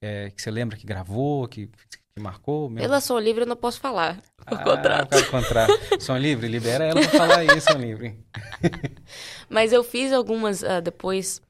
é, 0.00 0.30
que 0.30 0.40
você 0.40 0.50
lembra 0.50 0.76
que 0.76 0.86
gravou, 0.86 1.46
que, 1.48 1.66
que 2.14 2.20
marcou? 2.20 2.68
Mesmo? 2.68 2.80
Pela 2.88 3.00
Som 3.00 3.18
Livre 3.18 3.42
eu 3.42 3.46
não 3.46 3.56
posso 3.56 3.80
falar. 3.80 4.18
O 4.50 4.54
Ah, 4.54 4.64
contrato. 4.64 5.16
do 5.16 5.30
contrato. 5.30 5.72
Som 6.02 6.16
Livre, 6.16 6.48
libera 6.48 6.84
ela 6.84 7.00
pra 7.00 7.10
falar 7.10 7.38
aí, 7.38 7.60
Som 7.60 7.78
Livre. 7.78 8.18
Mas 9.48 9.72
eu 9.72 9.82
fiz 9.84 10.12
algumas 10.12 10.62
ah, 10.64 10.80
depois. 10.80 11.40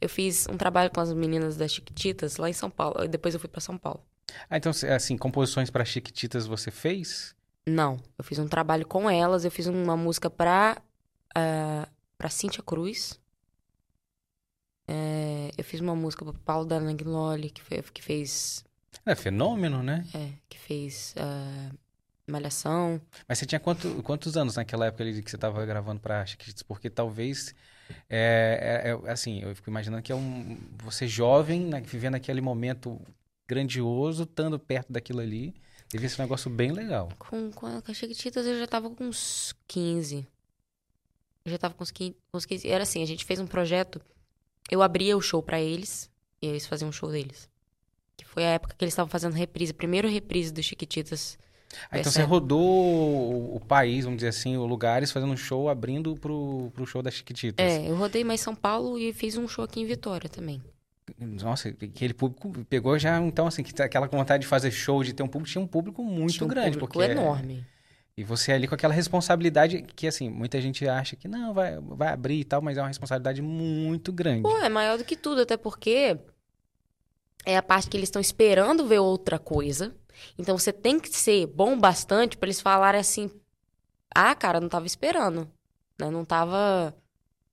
Eu 0.00 0.08
fiz 0.08 0.46
um 0.48 0.56
trabalho 0.56 0.90
com 0.90 1.00
as 1.00 1.12
meninas 1.12 1.56
das 1.56 1.72
Chiquititas 1.72 2.38
lá 2.38 2.48
em 2.48 2.54
São 2.54 2.70
Paulo. 2.70 3.06
Depois 3.06 3.34
eu 3.34 3.40
fui 3.40 3.48
pra 3.50 3.60
São 3.60 3.76
Paulo. 3.76 4.02
Ah, 4.48 4.56
então, 4.56 4.72
assim, 4.94 5.18
composições 5.18 5.68
para 5.70 5.84
Chiquititas 5.84 6.46
você 6.46 6.70
fez? 6.70 7.34
Não, 7.66 7.98
eu 8.16 8.24
fiz 8.24 8.38
um 8.38 8.48
trabalho 8.48 8.86
com 8.86 9.10
elas. 9.10 9.44
Eu 9.44 9.50
fiz 9.50 9.66
uma 9.66 9.96
música 9.98 10.30
pra, 10.30 10.80
ah, 11.34 11.86
pra 12.16 12.30
Cíntia 12.30 12.62
Cruz. 12.62 13.19
É, 14.92 15.52
eu 15.56 15.62
fiz 15.62 15.80
uma 15.80 15.94
música 15.94 16.24
pro 16.24 16.34
Paulo 16.34 16.66
Danangloli, 16.66 17.48
que, 17.50 17.62
foi, 17.62 17.80
que 17.80 18.02
fez 18.02 18.64
É 19.06 19.14
fenômeno, 19.14 19.84
né? 19.84 20.04
É, 20.12 20.30
que 20.48 20.58
fez 20.58 21.14
uh, 21.16 21.78
Malhação. 22.26 23.00
Mas 23.28 23.38
você 23.38 23.46
tinha 23.46 23.60
quanto, 23.60 24.02
quantos 24.02 24.36
anos 24.36 24.56
naquela 24.56 24.86
época 24.86 25.04
ali 25.04 25.22
que 25.22 25.30
você 25.30 25.36
estava 25.36 25.64
gravando 25.64 26.00
pra 26.00 26.26
Chiquititas? 26.26 26.64
Porque 26.64 26.90
talvez, 26.90 27.54
é, 28.08 28.82
é, 28.84 28.90
é, 28.90 29.12
assim, 29.12 29.42
eu 29.42 29.54
fico 29.54 29.70
imaginando 29.70 30.02
que 30.02 30.10
é 30.10 30.14
um, 30.14 30.58
você 30.82 31.06
jovem, 31.06 31.66
né, 31.66 31.80
vivendo 31.80 32.16
aquele 32.16 32.40
momento 32.40 33.00
grandioso, 33.46 34.24
estando 34.24 34.58
perto 34.58 34.92
daquilo 34.92 35.20
ali, 35.20 35.54
devia 35.88 36.08
ser 36.08 36.20
um 36.20 36.24
negócio 36.24 36.50
bem 36.50 36.72
legal. 36.72 37.10
Com, 37.16 37.52
com 37.52 37.66
a 37.66 37.94
Chiquititas 37.94 38.44
eu 38.44 38.58
já 38.58 38.66
tava 38.66 38.90
com 38.90 39.04
uns 39.04 39.54
15. 39.68 40.26
Eu 41.44 41.52
já 41.52 41.58
tava 41.58 41.74
com 41.74 41.84
uns 41.84 41.92
15, 41.92 42.16
com 42.30 42.38
uns 42.38 42.44
15. 42.44 42.68
Era 42.68 42.82
assim, 42.82 43.04
a 43.04 43.06
gente 43.06 43.24
fez 43.24 43.38
um 43.38 43.46
projeto, 43.46 44.00
eu 44.70 44.82
abria 44.82 45.16
o 45.16 45.20
show 45.20 45.42
para 45.42 45.60
eles, 45.60 46.10
e 46.40 46.46
eles 46.46 46.66
faziam 46.66 46.88
um 46.88 46.92
show 46.92 47.10
deles. 47.10 47.48
Que 48.16 48.24
foi 48.24 48.44
a 48.44 48.50
época 48.50 48.74
que 48.76 48.84
eles 48.84 48.92
estavam 48.92 49.10
fazendo 49.10 49.34
reprise, 49.34 49.72
primeiro 49.72 50.08
reprise 50.08 50.52
do 50.52 50.62
Chiquititas 50.62 51.38
ah, 51.90 51.98
então 51.98 52.10
você 52.10 52.22
rodou 52.22 53.54
o, 53.54 53.60
país, 53.60 54.04
vamos 54.04 54.18
dizer 54.18 54.28
assim, 54.28 54.56
os 54.56 54.68
lugares, 54.68 55.12
fazendo 55.12 55.32
um 55.32 55.36
show, 55.36 55.68
abrindo 55.68 56.16
pro, 56.16 56.70
pro 56.74 56.86
show 56.86 57.02
das 57.02 57.14
Chiquititas. 57.14 57.64
É, 57.64 57.88
eu 57.88 57.96
rodei 57.96 58.24
mais 58.24 58.40
São 58.40 58.54
Paulo 58.54 58.98
e 58.98 59.12
fiz 59.12 59.36
um 59.36 59.46
show 59.46 59.64
aqui 59.64 59.80
em 59.80 59.86
Vitória 59.86 60.28
também. 60.28 60.60
Nossa, 61.18 61.68
aquele 61.68 62.14
público 62.14 62.52
pegou 62.68 62.98
já, 62.98 63.20
então, 63.20 63.46
assim, 63.46 63.62
que 63.62 63.80
aquela 63.82 64.06
vontade 64.06 64.42
de 64.42 64.48
fazer 64.48 64.70
show, 64.70 65.02
de 65.02 65.12
ter 65.12 65.22
um 65.22 65.28
público, 65.28 65.50
tinha 65.50 65.62
um 65.62 65.66
público 65.66 66.04
muito 66.04 66.34
tinha 66.34 66.46
um 66.46 66.48
grande. 66.48 66.78
Público 66.78 66.92
porque 66.92 67.10
é 67.10 67.12
enorme. 67.12 67.64
E 68.16 68.24
você 68.24 68.52
ali 68.52 68.68
com 68.68 68.74
aquela 68.74 68.92
responsabilidade 68.92 69.82
que, 69.82 70.06
assim, 70.06 70.28
muita 70.28 70.60
gente 70.60 70.86
acha 70.86 71.16
que 71.16 71.26
não, 71.26 71.54
vai, 71.54 71.78
vai 71.80 72.08
abrir 72.08 72.40
e 72.40 72.44
tal, 72.44 72.60
mas 72.60 72.76
é 72.76 72.80
uma 72.82 72.88
responsabilidade 72.88 73.40
muito 73.40 74.12
grande. 74.12 74.42
Pô, 74.42 74.58
é 74.58 74.68
maior 74.68 74.98
do 74.98 75.04
que 75.04 75.16
tudo, 75.16 75.40
até 75.40 75.56
porque 75.56 76.18
é 77.46 77.56
a 77.56 77.62
parte 77.62 77.88
que 77.88 77.96
eles 77.96 78.08
estão 78.08 78.20
esperando 78.20 78.86
ver 78.86 78.98
outra 78.98 79.38
coisa. 79.38 79.94
Então 80.38 80.58
você 80.58 80.72
tem 80.72 80.98
que 81.00 81.08
ser 81.08 81.46
bom 81.46 81.78
bastante 81.78 82.36
para 82.36 82.46
eles 82.48 82.60
falarem 82.60 83.00
assim: 83.00 83.30
"Ah, 84.14 84.34
cara, 84.34 84.60
não 84.60 84.68
tava 84.68 84.86
esperando". 84.86 85.50
Né? 85.98 86.10
Não 86.10 86.24
tava 86.24 86.94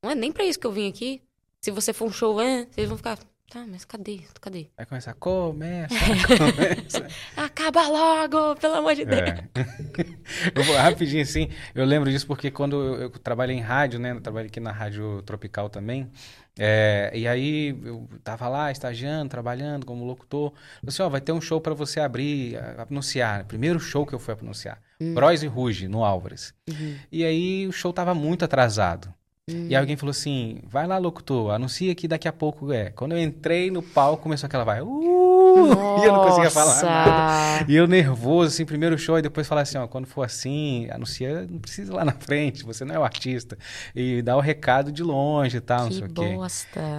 Não 0.02 0.12
é 0.12 0.16
nem 0.16 0.32
para 0.32 0.46
isso 0.46 0.60
que 0.60 0.68
eu 0.68 0.72
vim 0.72 0.90
aqui. 0.90 1.22
Se 1.62 1.72
você 1.72 1.94
for 1.94 2.06
um 2.06 2.12
show, 2.12 2.40
é, 2.42 2.66
vocês 2.66 2.88
vão 2.88 2.98
ficar 2.98 3.18
Tá, 3.50 3.66
mas 3.66 3.86
cadê? 3.86 4.20
Cadê? 4.42 4.68
Vai 4.76 4.86
começar, 4.86 5.14
começa, 5.14 5.96
começa. 6.38 7.08
Acaba 7.38 7.88
logo, 7.88 8.58
pelo 8.58 8.76
amor 8.76 8.94
de 8.94 9.06
Deus. 9.06 9.22
É. 9.22 9.50
eu 10.54 10.64
vou 10.64 10.76
rapidinho 10.76 11.22
assim, 11.24 11.50
eu 11.74 11.86
lembro 11.86 12.12
disso 12.12 12.28
porque 12.28 12.52
quando 12.52 12.76
eu, 12.76 13.02
eu 13.04 13.10
trabalhei 13.10 13.56
em 13.56 13.62
rádio, 13.62 14.00
né? 14.00 14.12
Eu 14.12 14.20
trabalhei 14.20 14.50
aqui 14.50 14.60
na 14.60 14.74
Rádio 14.74 15.22
Tropical 15.22 15.70
também. 15.70 16.12
É, 16.60 17.10
e 17.14 17.26
aí 17.26 17.70
eu 17.86 18.06
tava 18.22 18.50
lá 18.50 18.70
estagiando, 18.70 19.30
trabalhando 19.30 19.86
como 19.86 20.04
locutor. 20.04 20.52
Eu 20.84 20.88
disse, 20.88 21.02
ó, 21.02 21.08
vai 21.08 21.22
ter 21.22 21.32
um 21.32 21.40
show 21.40 21.62
para 21.62 21.74
você 21.74 22.02
abrir, 22.02 22.58
anunciar. 22.90 23.46
Primeiro 23.46 23.80
show 23.80 24.06
que 24.06 24.14
eu 24.14 24.20
fui 24.20 24.34
anunciar. 24.34 24.82
Hum. 25.00 25.14
Bros 25.14 25.42
e 25.42 25.48
Ruge, 25.48 25.88
no 25.88 26.04
Álvares. 26.04 26.54
Uhum. 26.68 26.98
E 27.10 27.24
aí 27.24 27.66
o 27.66 27.72
show 27.72 27.94
tava 27.94 28.14
muito 28.14 28.44
atrasado. 28.44 29.14
Hum. 29.50 29.68
E 29.70 29.76
alguém 29.76 29.96
falou 29.96 30.12
assim: 30.12 30.60
vai 30.68 30.86
lá, 30.86 30.98
locutor, 30.98 31.52
anuncia 31.52 31.96
que 31.96 32.06
daqui 32.06 32.28
a 32.28 32.34
pouco 32.34 32.74
é. 32.74 32.90
Quando 32.90 33.14
eu 33.14 33.20
entrei 33.20 33.72
no 33.72 33.82
palco, 33.82 34.24
começou 34.24 34.46
aquela 34.46 34.66
vai. 34.66 34.82
Uh! 34.82 35.38
E 35.98 36.06
eu 36.06 36.14
não 36.14 36.24
conseguia 36.24 36.52
falar 36.52 36.84
nada. 36.84 37.66
E 37.68 37.76
eu 37.76 37.88
nervoso, 37.88 38.54
assim, 38.54 38.66
primeiro 38.66 38.98
show, 38.98 39.18
e 39.18 39.22
depois 39.22 39.48
falar 39.48 39.62
assim: 39.62 39.78
ó, 39.78 39.88
quando 39.88 40.06
for 40.06 40.24
assim, 40.24 40.88
anuncia, 40.92 41.48
não 41.50 41.60
precisa 41.60 41.92
ir 41.92 41.96
lá 41.96 42.06
na 42.06 42.12
frente, 42.12 42.64
você 42.64 42.86
não 42.86 42.94
é 42.94 43.00
o 43.00 43.04
artista. 43.04 43.58
E 43.96 44.22
dá 44.22 44.38
o 44.38 44.40
recado 44.40 44.92
de 44.92 45.02
longe 45.02 45.58
e 45.58 45.62
tal, 45.62 45.86
não 45.86 45.92
sei 45.92 46.04
o 46.04 46.10
quê. 46.10 46.38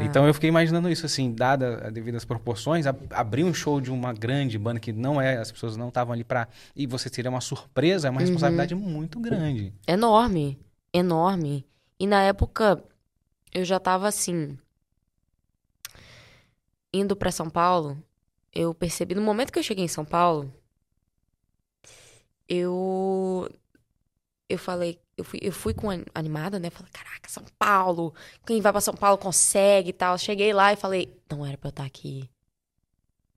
Então 0.03 0.27
eu 0.27 0.35
fiquei 0.35 0.49
imaginando 0.49 0.91
isso, 0.91 1.07
assim, 1.07 1.33
dada 1.33 1.87
as 1.87 1.93
devidas 1.93 2.25
proporções, 2.25 2.87
ab 2.87 2.99
abrir 3.11 3.45
um 3.45 3.55
show 3.55 3.81
de 3.81 3.93
uma 3.93 4.13
grande 4.13 4.59
banda 4.59 4.81
que 4.81 4.93
não 4.93 5.21
é, 5.21 5.37
as 5.37 5.53
pessoas 5.53 5.77
não 5.77 5.89
estavam 5.89 6.13
ali 6.13 6.25
pra. 6.25 6.49
E 6.75 6.87
você 6.87 7.09
teria 7.09 7.31
uma 7.31 7.41
surpresa, 7.41 8.09
é 8.09 8.11
uma 8.11 8.17
uhum. 8.17 8.27
responsabilidade 8.27 8.75
uhum. 8.75 8.81
muito 8.81 9.21
grande. 9.21 9.73
Enorme. 9.87 10.59
Enorme. 10.93 11.65
E 11.99 12.07
na 12.07 12.23
época 12.23 12.83
eu 13.53 13.65
já 13.65 13.81
tava 13.81 14.09
assim 14.09 14.59
indo 16.93 17.17
para 17.17 17.31
São 17.31 17.51
Paulo, 17.51 18.03
eu 18.53 18.75
percebi 18.75 19.15
no 19.15 19.23
momento 19.23 19.53
que 19.53 19.59
eu 19.59 19.63
cheguei 19.63 19.85
em 19.85 19.89
São 19.89 20.05
Paulo, 20.05 20.53
eu 22.49 23.49
eu 24.49 24.59
falei, 24.59 24.99
eu 25.17 25.25
fui, 25.25 25.39
eu 25.43 25.53
fui 25.53 25.75
com 25.75 25.89
animada, 26.15 26.59
né? 26.59 26.71
Falei, 26.71 26.91
caraca, 26.91 27.29
São 27.29 27.45
Paulo, 27.59 28.15
quem 28.47 28.61
vai 28.61 28.73
para 28.73 28.81
São 28.81 28.95
Paulo 28.95 29.19
consegue 29.19 29.91
e 29.91 29.93
tal. 29.93 30.17
Cheguei 30.17 30.53
lá 30.55 30.73
e 30.73 30.77
falei, 30.77 31.21
não 31.31 31.45
era 31.45 31.59
para 31.59 31.69
eu 31.69 31.71
estar 31.71 31.85
aqui. 31.85 32.31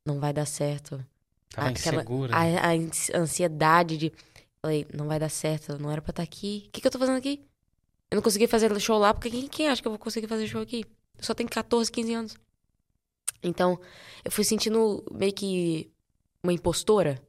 Não 0.06 0.20
vai 0.20 0.32
dar 0.32 0.46
certo. 0.46 1.06
Tava 1.50 1.70
Aquela, 1.70 1.98
insegura. 1.98 2.34
A, 2.34 2.40
a, 2.40 3.20
ansiedade 3.20 3.98
de. 3.98 4.14
Falei, 4.62 4.88
não 4.94 5.08
vai 5.08 5.20
dar 5.20 5.30
certo, 5.30 5.78
não 5.78 5.92
era 5.92 6.02
pra 6.02 6.12
estar 6.12 6.24
aqui. 6.24 6.66
O 6.68 6.72
que, 6.72 6.82
que 6.82 6.88
eu 6.88 6.92
tô 6.92 7.00
fazendo 7.00 7.18
aqui? 7.18 7.46
Eu 8.12 8.18
não 8.18 8.22
consegui 8.22 8.46
fazer 8.46 8.78
show 8.78 9.00
lá, 9.00 9.14
porque 9.14 9.30
quem, 9.30 9.48
quem 9.48 9.70
acha 9.70 9.82
que 9.82 9.88
eu 9.88 9.92
vou 9.92 9.98
conseguir 9.98 10.28
fazer 10.28 10.46
show 10.46 10.62
aqui? 10.62 10.86
Eu 11.18 11.24
só 11.24 11.34
tenho 11.34 11.50
14, 11.50 11.90
15 11.90 12.14
anos. 12.14 12.36
Então, 13.42 13.80
eu 14.24 14.30
fui 14.30 14.44
sentindo 14.44 15.02
meio 15.10 15.34
que 15.34 15.90
uma 16.44 16.52
impostora, 16.52 17.22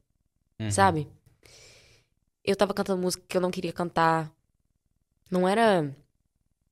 uhum. 0.59 0.71
sabe? 0.73 1.09
Eu 2.45 2.57
tava 2.57 2.75
cantando 2.75 3.01
música 3.01 3.23
que 3.29 3.37
eu 3.37 3.41
não 3.41 3.53
queria 3.53 3.73
cantar. 3.73 4.29
Não 5.31 5.49
era. 5.49 5.95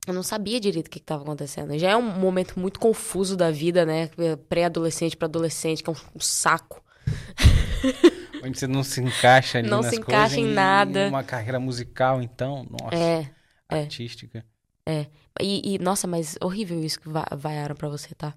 Eu 0.05 0.13
não 0.13 0.25
sabia 0.25 0.59
direito 0.59 0.89
o 0.89 0.91
que, 0.91 0.99
estava 0.99 1.23
acontecendo. 1.23 1.79
Já 1.79 1.91
é 1.91 1.97
um 1.97 2.03
momento 2.03 2.59
muito 2.59 2.81
confuso 2.81 3.37
da 3.37 3.53
vida, 3.53 3.87
né? 3.87 4.11
Pré-adolescente 4.49 5.17
para 5.17 5.27
adolescente, 5.27 5.85
que 5.85 5.89
é 5.89 5.93
um, 5.93 6.17
um 6.17 6.21
saco. 6.21 6.83
Onde 8.43 8.59
você 8.59 8.67
não 8.67 8.83
se 8.83 9.01
encaixa 9.01 9.59
ali 9.59 9.69
Não 9.69 9.83
nas 9.83 9.91
se 9.91 10.01
encaixa 10.01 10.35
coisas, 10.35 10.51
em 10.51 10.55
nada. 10.55 11.09
Uma 11.09 11.23
carreira 11.23 11.61
musical, 11.61 12.21
então, 12.21 12.67
nossa. 12.69 12.97
É. 12.97 13.31
É. 13.71 13.81
artística. 13.83 14.45
É. 14.85 15.07
E, 15.41 15.75
e, 15.75 15.79
nossa, 15.79 16.07
mas 16.07 16.37
horrível 16.41 16.83
isso 16.83 17.01
que 17.01 17.09
vaiaram 17.37 17.75
pra 17.75 17.89
você, 17.89 18.15
tá? 18.15 18.35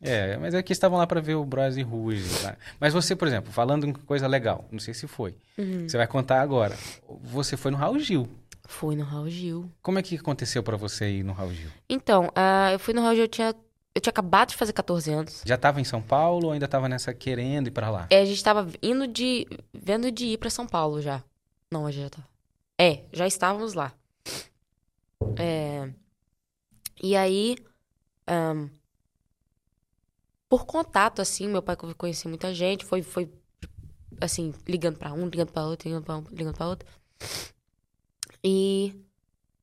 É, 0.00 0.36
mas 0.36 0.52
é 0.52 0.62
que 0.62 0.72
estavam 0.72 0.98
lá 0.98 1.06
para 1.06 1.20
ver 1.20 1.36
o 1.36 1.44
Bros 1.44 1.76
e 1.76 1.82
Rouge. 1.82 2.28
Tá? 2.42 2.56
Mas 2.80 2.92
você, 2.92 3.14
por 3.14 3.28
exemplo, 3.28 3.52
falando 3.52 3.86
em 3.86 3.92
coisa 3.92 4.26
legal, 4.26 4.66
não 4.72 4.80
sei 4.80 4.92
se 4.92 5.06
foi. 5.06 5.36
Uhum. 5.56 5.88
Você 5.88 5.96
vai 5.96 6.08
contar 6.08 6.40
agora. 6.40 6.76
Você 7.22 7.56
foi 7.56 7.70
no 7.70 7.76
Raul 7.76 8.00
Gil. 8.00 8.28
Fui 8.64 8.96
no 8.96 9.04
Raul 9.04 9.30
Gil. 9.30 9.70
Como 9.80 9.98
é 9.98 10.02
que 10.02 10.16
aconteceu 10.16 10.62
para 10.62 10.76
você 10.76 11.08
ir 11.08 11.22
no 11.22 11.32
Raul 11.32 11.52
Gil? 11.52 11.70
Então, 11.88 12.26
uh, 12.26 12.72
eu 12.72 12.78
fui 12.80 12.92
no 12.92 13.00
Raul 13.00 13.14
Gil, 13.14 13.24
eu 13.24 13.28
tinha, 13.28 13.54
eu 13.94 14.00
tinha 14.00 14.10
acabado 14.10 14.48
de 14.48 14.56
fazer 14.56 14.72
14 14.72 15.12
anos. 15.12 15.42
Já 15.46 15.56
tava 15.56 15.80
em 15.80 15.84
São 15.84 16.02
Paulo 16.02 16.46
ou 16.46 16.52
ainda 16.52 16.66
tava 16.66 16.88
nessa 16.88 17.14
querendo 17.14 17.68
ir 17.68 17.70
para 17.70 17.88
lá? 17.88 18.06
É, 18.10 18.20
a 18.20 18.24
gente 18.24 18.42
tava 18.42 18.68
indo 18.82 19.06
de. 19.06 19.46
vendo 19.72 20.10
de 20.10 20.26
ir 20.26 20.38
para 20.38 20.50
São 20.50 20.66
Paulo 20.66 21.00
já. 21.00 21.22
Não, 21.70 21.86
a 21.86 21.92
gente 21.92 22.02
já 22.02 22.10
tava. 22.10 22.26
É, 22.76 23.02
já 23.12 23.26
estávamos 23.26 23.74
lá. 23.74 23.92
É... 25.38 25.92
E 27.02 27.16
aí, 27.16 27.56
um... 28.28 28.68
por 30.48 30.64
contato, 30.66 31.20
assim, 31.20 31.48
meu 31.48 31.62
pai 31.62 31.76
conhecia 31.96 32.28
muita 32.28 32.54
gente, 32.54 32.84
foi, 32.84 33.02
foi 33.02 33.30
assim, 34.20 34.54
ligando 34.68 34.98
pra 34.98 35.12
um, 35.12 35.26
ligando 35.26 35.50
pra 35.52 35.66
outro, 35.66 35.88
ligando 35.88 36.04
pra 36.04 36.16
um, 36.16 36.24
ligando 36.30 36.56
outro. 36.66 36.88
E 38.44 38.94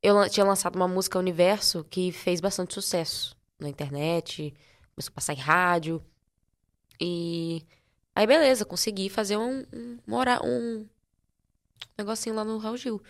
eu 0.01 0.29
tinha 0.29 0.45
lançado 0.45 0.75
uma 0.75 0.87
música 0.87 1.19
Universo 1.19 1.83
que 1.83 2.11
fez 2.11 2.39
bastante 2.41 2.73
sucesso 2.73 3.35
na 3.59 3.69
internet, 3.69 4.53
começou 4.95 5.11
a 5.11 5.15
passar 5.15 5.33
em 5.33 5.37
rádio. 5.37 6.03
E 6.99 7.65
aí, 8.15 8.27
beleza, 8.27 8.65
consegui 8.65 9.09
fazer 9.09 9.37
um, 9.37 9.65
um, 9.73 9.97
um 10.43 10.87
negocinho 11.97 12.35
lá 12.35 12.43
no 12.43 12.57
Raul 12.57 12.77
Gil. 12.77 13.01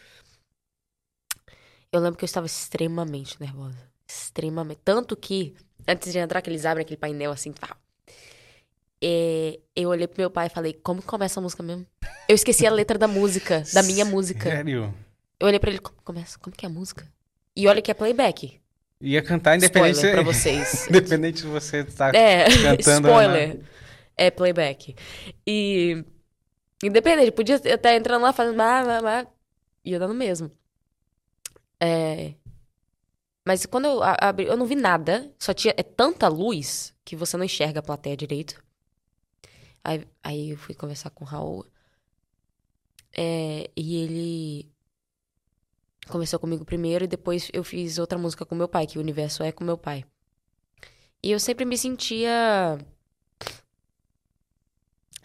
Eu 1.91 1.99
lembro 1.99 2.17
que 2.17 2.23
eu 2.23 2.27
estava 2.27 2.45
extremamente 2.45 3.39
nervosa. 3.39 3.77
Extremamente. 4.07 4.79
Tanto 4.83 5.15
que, 5.15 5.55
antes 5.87 6.11
de 6.11 6.19
entrar, 6.19 6.41
que 6.41 6.49
eles 6.49 6.65
abrem 6.65 6.83
aquele 6.83 6.97
painel 6.97 7.31
assim, 7.31 7.51
tá. 7.51 7.75
É, 9.01 9.59
eu 9.75 9.89
olhei 9.89 10.07
pro 10.07 10.21
meu 10.21 10.29
pai 10.29 10.47
e 10.47 10.49
falei, 10.49 10.73
como 10.73 11.01
começa 11.01 11.39
a 11.39 11.43
música 11.43 11.63
mesmo? 11.63 11.85
Eu 12.27 12.35
esqueci 12.35 12.67
a 12.67 12.71
letra 12.71 12.97
da 12.97 13.07
música, 13.07 13.63
da 13.73 13.81
minha 13.81 14.03
música. 14.05 14.49
Sério? 14.49 14.93
Eu 15.39 15.47
olhei 15.47 15.59
pra 15.59 15.69
ele, 15.69 15.79
como 15.79 15.97
começa? 16.03 16.37
Como 16.37 16.55
que 16.55 16.65
é 16.65 16.69
a 16.69 16.71
música? 16.71 17.07
E 17.55 17.67
olha 17.67 17.81
que 17.81 17.89
é 17.89 17.93
playback. 17.93 18.59
Ia 19.01 19.21
cantar 19.21 19.55
independente 19.55 19.95
spoiler 19.95 20.15
pra 20.15 20.23
vocês. 20.33 20.87
independente 20.87 21.41
de 21.43 21.47
você 21.47 21.79
estar 21.79 22.13
é, 22.13 22.45
cantando. 22.45 23.07
Spoiler. 23.07 23.55
Né? 23.55 23.63
É 24.17 24.29
playback. 24.29 24.95
E. 25.47 26.03
Independente, 26.83 27.31
podia 27.31 27.55
estar 27.55 27.95
entrando 27.95 28.23
lá 28.23 28.33
fazendo. 28.33 28.57
Mas, 28.57 29.27
ia 29.85 29.97
dando 29.97 30.13
mesmo. 30.13 30.51
É... 31.79 32.33
Mas 33.45 33.65
quando 33.65 33.85
eu 33.85 33.99
abri, 34.03 34.45
eu 34.45 34.57
não 34.57 34.65
vi 34.65 34.75
nada. 34.75 35.33
Só 35.39 35.53
tinha 35.53 35.73
é 35.77 35.83
tanta 35.83 36.27
luz 36.27 36.93
que 37.03 37.15
você 37.15 37.35
não 37.37 37.45
enxerga 37.45 37.79
a 37.79 37.83
plateia 37.83 38.15
direito. 38.15 38.63
Aí, 39.83 40.07
aí 40.23 40.49
eu 40.51 40.57
fui 40.57 40.75
conversar 40.75 41.09
com 41.09 41.23
o 41.23 41.27
Raul. 41.27 41.65
É, 43.11 43.69
e 43.75 43.95
ele 43.97 44.71
conversou 46.07 46.39
comigo 46.39 46.63
primeiro 46.63 47.05
e 47.05 47.07
depois 47.07 47.49
eu 47.53 47.63
fiz 47.63 47.97
outra 47.97 48.17
música 48.17 48.45
com 48.45 48.55
meu 48.55 48.67
pai, 48.67 48.85
que 48.85 48.97
o 48.97 49.01
universo 49.01 49.41
é 49.41 49.51
com 49.51 49.63
meu 49.63 49.77
pai. 49.77 50.05
E 51.23 51.31
eu 51.31 51.39
sempre 51.39 51.65
me 51.65 51.77
sentia 51.77 52.77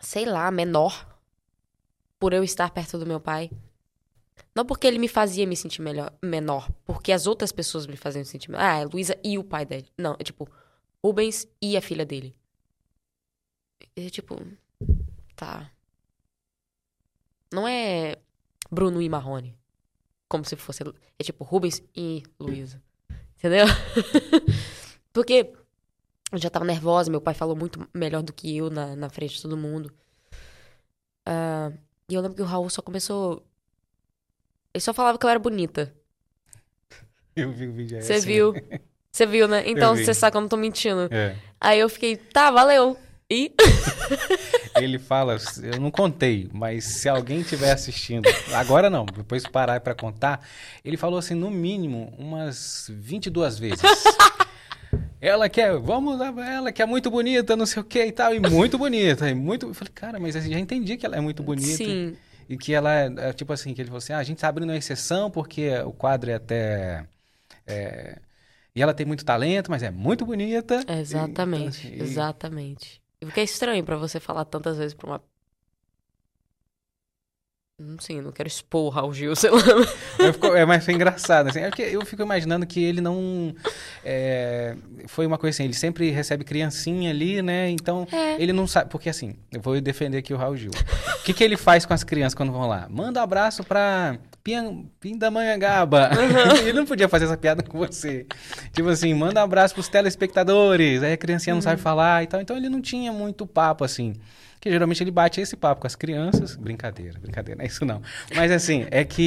sei 0.04 0.24
lá, 0.24 0.50
menor 0.50 1.18
por 2.18 2.32
eu 2.32 2.44
estar 2.44 2.70
perto 2.70 2.98
do 2.98 3.06
meu 3.06 3.18
pai. 3.18 3.50
Não 4.54 4.64
porque 4.64 4.86
ele 4.86 4.98
me 4.98 5.08
fazia 5.08 5.46
me 5.46 5.56
sentir 5.56 5.82
melhor, 5.82 6.12
menor, 6.22 6.70
porque 6.84 7.10
as 7.10 7.26
outras 7.26 7.50
pessoas 7.50 7.86
me 7.86 7.96
faziam 7.96 8.20
me 8.20 8.26
sentir 8.26 8.50
melhor. 8.50 8.64
Ah, 8.64 8.78
é 8.78 8.84
Luísa 8.84 9.18
e 9.24 9.36
o 9.36 9.44
pai 9.44 9.66
dele. 9.66 9.88
Não, 9.98 10.14
é 10.18 10.22
tipo, 10.22 10.48
Rubens 11.02 11.46
e 11.60 11.76
a 11.76 11.82
filha 11.82 12.06
dele. 12.06 12.36
E 13.96 14.10
tipo, 14.10 14.36
tá. 15.34 15.70
Não 17.52 17.66
é 17.66 18.16
Bruno 18.70 19.02
e 19.02 19.08
Marrone. 19.08 19.56
Como 20.28 20.44
se 20.44 20.56
fosse. 20.56 20.82
É 21.18 21.22
tipo 21.22 21.44
Rubens 21.44 21.82
e 21.94 22.22
Luísa. 22.38 22.82
Entendeu? 23.36 23.66
porque 25.12 25.52
eu 26.32 26.38
já 26.38 26.50
tava 26.50 26.64
nervosa, 26.64 27.10
meu 27.10 27.20
pai 27.20 27.34
falou 27.34 27.54
muito 27.54 27.88
melhor 27.94 28.22
do 28.22 28.32
que 28.32 28.56
eu 28.56 28.70
na, 28.70 28.96
na 28.96 29.08
frente 29.08 29.34
de 29.34 29.42
todo 29.42 29.56
mundo. 29.56 29.92
Uh, 31.28 31.76
e 32.08 32.14
eu 32.14 32.20
lembro 32.20 32.36
que 32.36 32.42
o 32.42 32.46
Raul 32.46 32.68
só 32.68 32.82
começou. 32.82 33.46
Ele 34.74 34.82
só 34.82 34.92
falava 34.92 35.16
que 35.16 35.24
eu 35.24 35.30
era 35.30 35.38
bonita. 35.38 35.94
Eu 37.36 37.52
vi 37.52 37.68
o 37.68 37.72
vídeo 37.72 37.96
aí. 37.96 38.02
Você 38.02 38.14
assim. 38.14 38.26
viu? 38.26 38.54
Você 39.10 39.26
viu, 39.26 39.46
né? 39.46 39.62
Então 39.66 39.96
você 39.96 40.12
sabe 40.12 40.32
que 40.32 40.36
eu 40.36 40.40
não 40.40 40.48
tô 40.48 40.56
mentindo. 40.56 41.08
É. 41.08 41.36
Aí 41.60 41.78
eu 41.78 41.88
fiquei, 41.88 42.16
tá, 42.16 42.50
valeu. 42.50 42.96
E. 43.30 43.52
Ele 44.76 44.98
fala, 44.98 45.36
eu 45.62 45.80
não 45.80 45.90
contei, 45.90 46.48
mas 46.52 46.84
se 46.84 47.08
alguém 47.08 47.40
estiver 47.40 47.70
assistindo, 47.70 48.28
agora 48.52 48.90
não, 48.90 49.06
depois 49.06 49.46
parar 49.46 49.78
pra 49.78 49.94
contar, 49.94 50.44
ele 50.84 50.96
falou 50.96 51.16
assim, 51.16 51.34
no 51.34 51.48
mínimo, 51.48 52.12
umas 52.18 52.86
22 52.90 53.56
vezes. 53.56 53.80
Ela 55.20 55.48
que 55.48 55.60
é, 55.60 55.72
vamos 55.72 56.18
lá, 56.18 56.34
ela 56.46 56.70
que 56.70 56.82
é 56.82 56.86
muito 56.86 57.10
bonita, 57.10 57.56
não 57.56 57.64
sei 57.64 57.80
o 57.80 57.84
que 57.84 58.04
e 58.04 58.12
tal, 58.12 58.34
e 58.34 58.40
muito 58.40 58.76
bonita, 58.76 59.28
e 59.28 59.34
muito. 59.34 59.66
Eu 59.66 59.74
falei, 59.74 59.92
cara, 59.94 60.20
mas 60.20 60.36
eu 60.36 60.42
já 60.42 60.58
entendi 60.58 60.98
que 60.98 61.06
ela 61.06 61.16
é 61.16 61.20
muito 61.20 61.42
bonita. 61.42 61.76
Sim. 61.78 62.14
E 62.48 62.56
que 62.56 62.74
ela 62.74 62.92
é, 62.94 63.06
é, 63.30 63.32
tipo 63.32 63.52
assim, 63.52 63.74
que 63.74 63.80
ele 63.80 63.88
falou 63.88 63.98
assim, 63.98 64.12
ah, 64.12 64.18
a 64.18 64.22
gente 64.24 64.38
tá 64.40 64.48
abrindo 64.48 64.70
uma 64.70 64.76
exceção 64.76 65.30
porque 65.30 65.70
o 65.80 65.92
quadro 65.92 66.30
é 66.30 66.34
até. 66.34 67.06
é, 67.66 68.20
e 68.74 68.82
ela 68.82 68.94
tem 68.94 69.06
muito 69.06 69.24
talento, 69.24 69.70
mas 69.70 69.82
é 69.82 69.90
muito 69.90 70.26
bonita. 70.26 70.84
Exatamente, 70.88 71.86
E, 71.86 71.94
então, 71.94 72.06
assim, 72.06 72.10
exatamente. 72.12 73.02
E 73.20 73.26
fica 73.26 73.40
estranho 73.42 73.84
pra 73.84 73.96
você 73.96 74.20
falar 74.20 74.44
tantas 74.44 74.76
vezes 74.76 74.94
pra 74.94 75.06
uma. 75.06 75.22
Não 77.76 77.98
sei, 77.98 78.20
não 78.22 78.30
quero 78.30 78.46
expor 78.46 78.84
o 78.84 78.88
Raul 78.88 79.12
Gil, 79.12 79.34
sei 79.34 79.50
lá. 79.50 79.58
Fico- 80.32 80.46
é, 80.54 80.64
mas 80.64 80.84
foi 80.84 80.94
engraçado, 80.94 81.48
assim. 81.48 81.58
É 81.58 81.68
porque 81.68 81.82
eu 81.82 82.06
fico 82.06 82.22
imaginando 82.22 82.64
que 82.64 82.80
ele 82.80 83.00
não. 83.00 83.52
é, 84.04 84.76
foi 85.08 85.26
uma 85.26 85.36
coisa 85.36 85.56
assim, 85.56 85.64
ele 85.64 85.72
sempre 85.74 86.08
recebe 86.12 86.44
criancinha 86.44 87.10
ali, 87.10 87.42
né? 87.42 87.68
Então, 87.70 88.06
É. 88.12 88.40
ele 88.40 88.52
não 88.52 88.68
sabe. 88.68 88.88
Porque 88.90 89.08
assim, 89.08 89.34
eu 89.52 89.60
vou 89.60 89.80
defender 89.80 90.18
aqui 90.18 90.32
o 90.32 90.36
Raul 90.36 90.56
Gil. 90.56 90.70
O 90.70 91.22
que, 91.24 91.32
que 91.32 91.42
ele 91.42 91.56
faz 91.56 91.84
com 91.84 91.92
as 91.92 92.04
crianças 92.04 92.34
quando 92.36 92.52
vão 92.52 92.68
lá? 92.68 92.86
Manda 92.88 93.18
um 93.18 93.24
abraço 93.24 93.64
pra 93.64 94.18
Pindamonhangaba. 95.00 96.10
ele 96.62 96.74
não 96.74 96.86
podia 96.86 97.08
fazer 97.08 97.24
essa 97.24 97.36
piada 97.36 97.60
com 97.60 97.76
você. 97.76 98.24
Tipo 98.72 98.88
assim, 98.90 99.12
manda 99.14 99.40
um 99.40 99.44
abraço 99.44 99.74
pros 99.74 99.88
telespectadores. 99.88 101.02
Aí 101.02 101.14
a 101.14 101.16
criancinha 101.16 101.54
não 101.54 101.62
sabe 101.62 101.80
falar 101.82 102.22
e 102.22 102.28
tal. 102.28 102.40
Então 102.40 102.56
ele 102.56 102.68
não 102.68 102.80
tinha 102.80 103.12
muito 103.12 103.44
papo, 103.48 103.82
assim. 103.82 104.14
Que 104.64 104.70
geralmente 104.70 105.04
ele 105.04 105.10
bate 105.10 105.42
esse 105.42 105.58
papo 105.58 105.82
com 105.82 105.86
as 105.86 105.94
crianças. 105.94 106.56
Brincadeira, 106.56 107.20
brincadeira, 107.20 107.58
não 107.58 107.64
é 107.66 107.68
isso 107.68 107.84
não. 107.84 108.00
Mas 108.34 108.50
assim, 108.50 108.86
é 108.90 109.04
que 109.04 109.22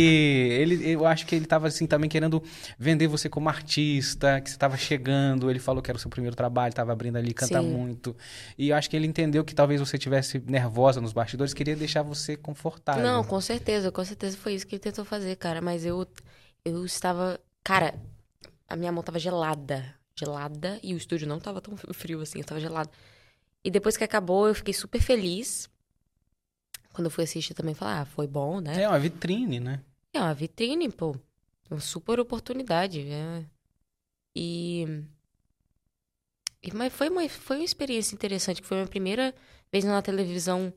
ele, 0.59 0.89
eu 0.89 1.05
acho 1.05 1.27
que 1.27 1.35
ele 1.35 1.45
tava 1.45 1.67
assim 1.67 1.85
também 1.85 2.09
querendo 2.09 2.41
vender 2.75 3.05
você 3.05 3.29
como 3.29 3.47
artista, 3.47 4.41
que 4.41 4.49
você 4.49 4.57
tava 4.57 4.75
chegando. 4.77 5.51
Ele 5.51 5.59
falou 5.59 5.79
que 5.79 5.91
era 5.91 5.95
o 5.95 5.99
seu 5.99 6.09
primeiro 6.09 6.35
trabalho, 6.35 6.73
tava 6.73 6.91
abrindo 6.91 7.17
ali, 7.17 7.35
canta 7.35 7.61
Sim. 7.61 7.69
muito. 7.69 8.17
E 8.57 8.69
eu 8.69 8.75
acho 8.75 8.89
que 8.89 8.95
ele 8.95 9.05
entendeu 9.05 9.45
que 9.45 9.53
talvez 9.53 9.79
você 9.79 9.95
tivesse 9.95 10.41
nervosa 10.43 10.99
nos 10.99 11.13
bastidores, 11.13 11.53
queria 11.53 11.75
deixar 11.75 12.01
você 12.01 12.35
confortável. 12.35 13.03
Não, 13.03 13.23
com 13.23 13.39
certeza, 13.39 13.91
com 13.91 14.03
certeza 14.03 14.35
foi 14.35 14.55
isso 14.55 14.65
que 14.65 14.73
ele 14.73 14.81
tentou 14.81 15.05
fazer, 15.05 15.35
cara. 15.35 15.61
Mas 15.61 15.85
eu, 15.85 16.07
eu 16.65 16.83
estava. 16.83 17.39
Cara, 17.63 17.93
a 18.67 18.75
minha 18.75 18.91
mão 18.91 19.03
tava 19.03 19.19
gelada. 19.19 19.85
Gelada. 20.17 20.79
E 20.81 20.95
o 20.95 20.97
estúdio 20.97 21.27
não 21.27 21.39
tava 21.39 21.61
tão 21.61 21.77
frio 21.77 22.21
assim, 22.21 22.39
eu 22.39 22.43
tava 22.43 22.59
gelado. 22.59 22.89
E 23.63 23.71
depois 23.71 23.97
que 23.97 24.03
acabou, 24.03 24.47
eu 24.47 24.55
fiquei 24.55 24.73
super 24.73 25.01
feliz. 25.01 25.69
Quando 26.93 27.05
eu 27.07 27.11
fui 27.11 27.23
assistir 27.23 27.53
também, 27.53 27.75
falar, 27.75 28.01
ah, 28.01 28.05
foi 28.05 28.25
bom, 28.27 28.59
né? 28.59 28.81
É 28.81 28.87
uma 28.87 28.99
vitrine, 28.99 29.59
né? 29.59 29.81
É 30.13 30.19
uma 30.19 30.33
vitrine, 30.33 30.89
pô. 30.89 31.15
Uma 31.69 31.79
super 31.79 32.19
oportunidade. 32.19 33.01
é. 33.09 33.45
E. 34.35 35.03
e- 36.63 36.73
Mas 36.73 36.93
foi 36.93 37.09
uma, 37.09 37.27
foi 37.29 37.57
uma 37.57 37.65
experiência 37.65 38.15
interessante, 38.15 38.61
que 38.61 38.67
foi 38.67 38.77
a 38.77 38.79
minha 38.81 38.89
primeira 38.89 39.33
vez 39.71 39.83
na 39.83 40.01
televisão, 40.01 40.73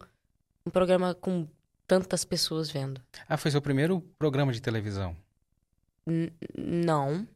um 0.67 0.71
programa 0.71 1.15
com 1.15 1.47
tantas 1.87 2.25
pessoas 2.25 2.71
vendo. 2.71 3.01
Ah, 3.29 3.37
foi 3.37 3.51
seu 3.51 3.63
primeiro 3.63 4.01
programa 4.19 4.53
de 4.53 4.61
televisão. 4.61 5.17
N- 6.07 6.33
não. 6.57 7.27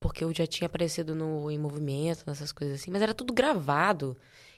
Porque 0.00 0.22
eu 0.24 0.32
já 0.34 0.46
tinha 0.46 0.66
aparecido 0.66 1.14
no 1.14 1.50
Em 1.50 1.58
Movimento, 1.58 2.24
nessas 2.26 2.52
coisas 2.52 2.80
assim. 2.80 2.90
Mas 2.90 3.02
era 3.02 3.14
tudo 3.14 3.32
gravado. 3.32 4.16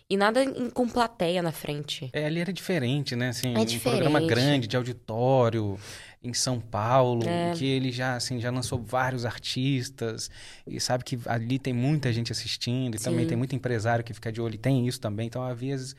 E 0.08 0.16
nada 0.16 0.44
em- 0.44 0.70
com 0.70 0.88
plateia 0.88 1.42
na 1.42 1.50
frente. 1.50 2.08
É, 2.12 2.26
ali 2.26 2.40
era 2.40 2.52
diferente, 2.52 3.16
né? 3.16 3.30
Assim, 3.30 3.48
É 3.54 3.58
um 3.58 3.64
programa 3.80 4.20
diferente. 4.20 4.26
grande 4.28 4.66
de 4.68 4.76
auditório 4.76 5.76
em 6.22 6.32
São 6.32 6.60
Paulo, 6.60 7.28
É. 7.28 7.52
que 7.54 7.64
ele 7.64 7.90
já 7.90 8.14
assim 8.14 8.40
já 8.40 8.50
lançou 8.50 8.80
vários 8.80 9.24
artistas 9.24 10.30
e 10.66 10.80
sabe 10.80 11.02
que 11.04 11.18
ali 11.26 11.58
tem 11.58 11.72
muita 11.72 12.12
gente 12.12 12.30
assistindo 12.30 12.94
e 12.94 12.98
também 13.00 13.22
Sim. 13.24 13.28
tem 13.30 13.36
muito 13.38 13.54
empresário 13.56 14.04
que 14.04 14.14
fica 14.14 14.30
de 14.30 14.40
olho, 14.40 14.54
e 14.54 14.58
tem 14.58 14.86
isso 14.86 15.00
também. 15.00 15.26
Então, 15.26 15.42
às 15.44 15.58
vezes, 15.58 15.96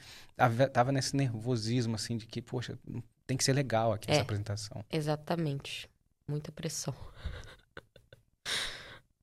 tava 0.71 0.91
nesse 0.93 1.13
nervosismo 1.15 1.95
assim 1.95 2.15
de 2.17 2.25
que, 2.27 2.41
poxa, 2.41 2.77
tem 3.25 3.35
que 3.35 3.43
ser 3.43 3.53
legal 3.53 3.91
aqui 3.91 4.09
essa 4.09 4.21
É. 4.21 4.23
apresentação. 4.23 4.83
Exatamente. 4.89 5.89
Muita 6.27 6.49
pressão. 6.51 6.93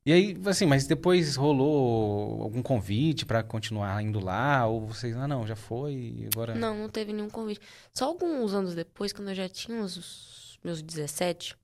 E 0.07 0.13
aí, 0.13 0.37
assim, 0.47 0.67
mas 0.67 0.87
depois 0.87 1.35
rolou 1.35 2.43
algum 2.43 2.63
convite 2.63 3.25
pra 3.25 3.43
continuar 3.43 4.03
indo 4.03 4.21
lá 4.21 4.67
ou 4.67 4.87
vocês, 4.87 5.17
ah, 5.17 5.27
não, 5.27 5.47
já 5.47 5.57
foi, 5.57 6.29
agora 6.31 6.55
Não, 6.55 6.77
não 6.77 6.89
teve 6.91 7.11
nenhum 7.11 7.31
convite. 7.31 7.61
Só 7.95 8.07
alguns 8.07 8.53
anos 8.53 8.75
depois, 8.75 9.15
quando 9.15 9.29
eu 9.29 9.35
já 9.35 9.49
tinha 9.49 9.81
os 9.81 10.59
meus 10.63 10.83
17, 10.83 11.57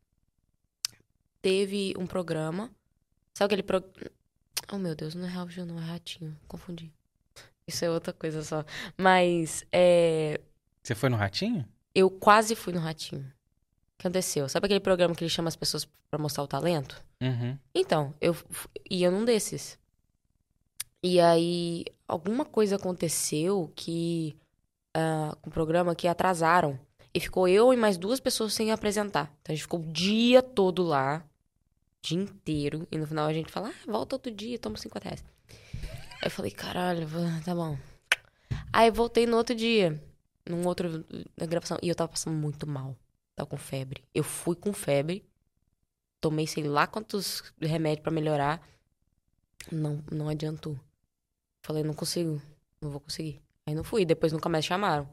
teve 1.42 1.94
um 1.98 2.06
programa. 2.06 2.70
Sabe 3.34 3.54
aquele 3.54 3.62
programa. 3.62 4.10
Oh, 4.72 4.78
meu 4.78 4.94
Deus, 4.94 5.14
não 5.14 5.26
é 5.26 5.48
Gil, 5.50 5.66
não 5.66 5.78
é 5.78 5.84
Ratinho. 5.84 6.34
Confundi. 6.48 6.90
Isso 7.66 7.84
é 7.84 7.90
outra 7.90 8.12
coisa 8.12 8.42
só. 8.42 8.64
Mas, 8.96 9.66
é. 9.70 10.40
Você 10.82 10.94
foi 10.94 11.10
no 11.10 11.16
Ratinho? 11.16 11.68
Eu 11.94 12.10
quase 12.10 12.54
fui 12.54 12.72
no 12.72 12.80
Ratinho. 12.80 13.30
Aconteceu? 14.00 14.48
Sabe 14.48 14.64
aquele 14.64 14.80
programa 14.80 15.14
que 15.14 15.22
ele 15.22 15.30
chama 15.30 15.48
as 15.48 15.56
pessoas 15.56 15.86
pra 16.10 16.18
mostrar 16.18 16.42
o 16.42 16.48
talento? 16.48 17.04
Uhum. 17.20 17.56
Então, 17.74 18.14
eu 18.18 18.34
ia 18.90 19.10
num 19.10 19.26
desses. 19.26 19.78
E 21.02 21.20
aí, 21.20 21.84
alguma 22.08 22.46
coisa 22.46 22.76
aconteceu 22.76 23.70
que. 23.76 24.34
com 25.42 25.50
o 25.50 25.52
programa 25.52 25.94
que 25.94 26.08
atrasaram. 26.08 26.78
E 27.12 27.20
ficou 27.20 27.46
eu 27.46 27.74
e 27.74 27.76
mais 27.76 27.98
duas 27.98 28.20
pessoas 28.20 28.54
sem 28.54 28.72
apresentar. 28.72 29.30
Então 29.42 29.52
a 29.52 29.56
gente 29.56 29.62
ficou 29.64 29.80
o 29.80 29.92
dia 29.92 30.40
todo 30.40 30.82
lá. 30.82 31.22
O 31.98 32.06
dia 32.06 32.18
inteiro. 32.18 32.88
E 32.90 32.96
no 32.96 33.06
final 33.06 33.26
a 33.26 33.32
gente 33.34 33.52
fala, 33.52 33.68
ah, 33.68 33.90
volta 33.90 34.14
outro 34.16 34.32
dia, 34.32 34.58
toma 34.58 34.78
50 34.78 35.04
reais. 35.04 35.24
Aí 36.22 36.26
eu 36.26 36.30
falei, 36.30 36.52
caralho, 36.52 37.06
tá 37.44 37.54
bom. 37.54 37.76
Aí 38.72 38.90
voltei 38.90 39.26
no 39.26 39.36
outro 39.36 39.54
dia. 39.54 40.00
Num 40.48 40.66
outro 40.66 41.04
na 41.36 41.46
gravação. 41.46 41.76
E 41.82 41.88
eu 41.88 41.94
tava 41.94 42.08
passando 42.08 42.34
muito 42.34 42.66
mal. 42.66 42.96
Tava 43.36 43.48
com 43.48 43.56
febre. 43.56 44.04
Eu 44.14 44.22
fui 44.24 44.54
com 44.56 44.72
febre. 44.72 45.24
Tomei 46.20 46.46
sei 46.46 46.64
lá 46.64 46.86
quantos 46.86 47.42
remédios 47.60 48.02
pra 48.02 48.12
melhorar. 48.12 48.60
Não, 49.72 50.02
não 50.10 50.28
adiantou. 50.28 50.78
Falei, 51.62 51.82
não 51.82 51.94
consigo. 51.94 52.40
Não 52.80 52.90
vou 52.90 53.00
conseguir. 53.00 53.40
Aí 53.66 53.74
não 53.74 53.84
fui. 53.84 54.04
Depois 54.04 54.32
nunca 54.32 54.48
mais 54.48 54.64
chamaram. 54.64 55.08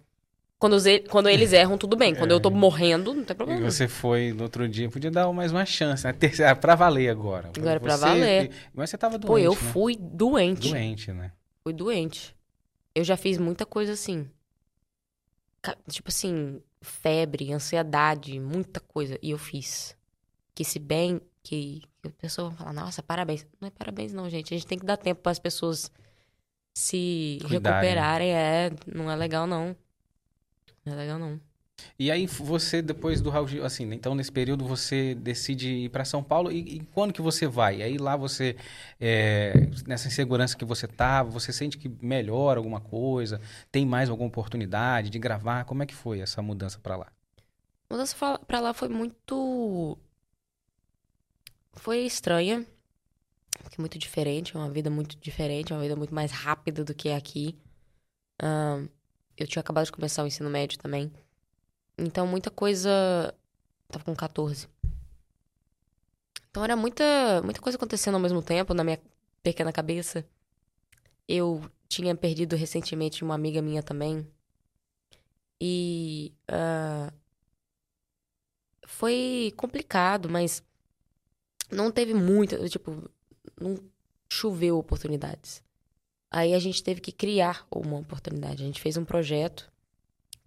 Quando, 0.59 0.73
os 0.73 0.85
e- 0.87 0.99
quando 1.01 1.29
eles 1.29 1.51
erram, 1.53 1.77
tudo 1.77 1.95
bem. 1.95 2.15
Quando 2.15 2.31
eu 2.31 2.39
tô 2.39 2.49
morrendo, 2.49 3.13
não 3.13 3.23
tem 3.23 3.33
E 3.33 3.37
problema. 3.37 3.69
você 3.71 3.87
foi 3.87 4.33
no 4.33 4.43
outro 4.43 4.67
dia, 4.67 4.89
podia 4.89 5.11
dar 5.11 5.31
mais 5.31 5.51
uma 5.51 5.65
chance, 5.65 6.03
né? 6.03 6.11
Terceira, 6.13 6.55
pra 6.55 6.73
valer 6.75 7.09
agora. 7.09 7.51
Agora 7.55 7.79
pra 7.79 7.95
Você- 7.95 8.03
valer. 8.05 8.51
Mas 8.73 8.89
você 8.89 8.97
tava 8.97 9.17
doente, 9.19 9.27
Pô, 9.27 9.37
eu 9.37 9.51
né? 9.51 9.57
fui 9.71 9.95
doente. 9.95 10.69
Doente, 10.69 11.11
né? 11.13 11.31
Fui 11.63 11.73
doente. 11.73 12.35
Eu 12.95 13.03
já 13.03 13.15
fiz 13.15 13.37
muita 13.37 13.65
coisa 13.65 13.93
assim. 13.93 14.27
Tipo 15.89 16.09
assim, 16.09 16.61
febre, 16.87 17.53
ansiedade, 17.53 18.39
muita 18.39 18.79
coisa. 18.79 19.17
E 19.21 19.31
eu 19.31 19.37
fiz. 19.37 19.95
Que 20.55 20.63
se 20.63 20.79
bem 20.79 21.21
que 21.43 21.81
que 22.11 22.17
a 22.17 22.21
pessoa 22.21 22.49
vai 22.49 22.57
falar, 22.57 22.73
nossa, 22.73 23.03
parabéns. 23.03 23.45
Não 23.59 23.67
é 23.67 23.71
parabéns 23.71 24.13
não, 24.13 24.29
gente. 24.29 24.53
A 24.53 24.57
gente 24.57 24.67
tem 24.67 24.79
que 24.79 24.85
dar 24.85 24.97
tempo 24.97 25.21
para 25.21 25.31
as 25.31 25.39
pessoas 25.39 25.91
se 26.73 27.39
Cuidarem. 27.41 27.89
recuperarem. 27.89 28.33
É, 28.33 28.71
não 28.85 29.11
é 29.11 29.15
legal 29.15 29.45
não. 29.45 29.75
Não 30.85 30.93
é 30.93 30.95
legal 30.95 31.19
não. 31.19 31.39
E 31.99 32.11
aí 32.11 32.27
você, 32.27 32.81
depois 32.81 33.21
do 33.21 33.29
Raul 33.29 33.47
Gil, 33.47 33.65
assim, 33.65 33.91
então 33.91 34.13
nesse 34.13 34.31
período 34.31 34.65
você 34.65 35.15
decide 35.15 35.69
ir 35.69 35.89
para 35.89 36.05
São 36.05 36.23
Paulo 36.23 36.51
e, 36.51 36.77
e, 36.77 36.79
quando 36.93 37.13
que 37.13 37.21
você 37.21 37.47
vai? 37.47 37.81
Aí 37.81 37.97
lá 37.97 38.15
você, 38.15 38.55
é, 38.99 39.53
nessa 39.87 40.07
insegurança 40.07 40.55
que 40.55 40.65
você 40.65 40.87
tava, 40.87 41.29
você 41.29 41.51
sente 41.51 41.77
que 41.77 41.89
melhora 42.01 42.59
alguma 42.59 42.79
coisa? 42.79 43.41
Tem 43.71 43.85
mais 43.85 44.09
alguma 44.09 44.27
oportunidade 44.27 45.09
de 45.09 45.17
gravar? 45.19 45.65
Como 45.65 45.81
é 45.81 45.85
que 45.85 45.95
foi 45.95 46.19
essa 46.19 46.41
mudança 46.41 46.79
para 46.79 46.97
lá? 46.97 47.07
A 47.89 47.93
mudança 47.93 48.15
para 48.45 48.59
lá 48.59 48.73
foi 48.73 48.89
muito... 48.89 49.97
Foi 51.73 51.99
estranha, 51.99 52.65
porque 53.61 53.79
muito 53.79 53.99
diferente, 53.99 54.55
é 54.55 54.59
uma 54.59 54.69
vida 54.69 54.89
muito 54.89 55.15
diferente, 55.17 55.71
é 55.71 55.75
uma 55.75 55.81
vida 55.81 55.95
muito 55.95 56.13
mais 56.13 56.31
rápida 56.31 56.83
do 56.83 56.93
que 56.93 57.09
aqui. 57.09 57.55
Um, 58.41 58.87
eu 59.37 59.47
tinha 59.47 59.61
acabado 59.61 59.85
de 59.85 59.91
começar 59.91 60.23
o 60.23 60.27
ensino 60.27 60.49
médio 60.49 60.77
também. 60.79 61.11
Então, 61.97 62.27
muita 62.27 62.51
coisa. 62.51 63.33
Tava 63.89 64.03
com 64.03 64.15
14. 64.15 64.67
Então, 66.49 66.63
era 66.63 66.75
muita, 66.75 67.41
muita 67.43 67.61
coisa 67.61 67.77
acontecendo 67.77 68.15
ao 68.15 68.21
mesmo 68.21 68.41
tempo 68.41 68.73
na 68.73 68.83
minha 68.83 68.99
pequena 69.41 69.71
cabeça. 69.71 70.25
Eu 71.27 71.69
tinha 71.87 72.15
perdido 72.15 72.55
recentemente 72.55 73.23
uma 73.23 73.35
amiga 73.35 73.61
minha 73.61 73.81
também. 73.81 74.27
E. 75.59 76.33
Uh, 76.49 77.11
foi 78.85 79.53
complicado, 79.57 80.29
mas. 80.29 80.63
Não 81.71 81.91
teve 81.91 82.13
muita. 82.13 82.69
Tipo, 82.69 83.09
não 83.59 83.77
choveu 84.29 84.77
oportunidades. 84.77 85.63
Aí 86.29 86.53
a 86.53 86.59
gente 86.59 86.83
teve 86.83 87.01
que 87.01 87.11
criar 87.11 87.65
uma 87.71 87.97
oportunidade. 87.97 88.63
A 88.63 88.65
gente 88.65 88.81
fez 88.81 88.97
um 88.97 89.05
projeto 89.05 89.71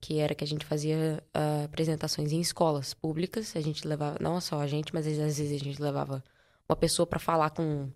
que 0.00 0.18
era 0.18 0.34
que 0.34 0.42
a 0.42 0.46
gente 0.46 0.64
fazia 0.64 1.22
uh, 1.36 1.64
apresentações 1.64 2.32
em 2.32 2.40
escolas 2.40 2.94
públicas. 2.94 3.54
A 3.54 3.60
gente 3.60 3.86
levava, 3.86 4.16
não 4.20 4.40
só 4.40 4.60
a 4.60 4.66
gente, 4.66 4.94
mas 4.94 5.06
às 5.06 5.16
vezes 5.16 5.60
a 5.60 5.64
gente 5.64 5.80
levava 5.80 6.24
uma 6.68 6.76
pessoa 6.76 7.06
para 7.06 7.18
falar 7.18 7.50
com, 7.50 7.90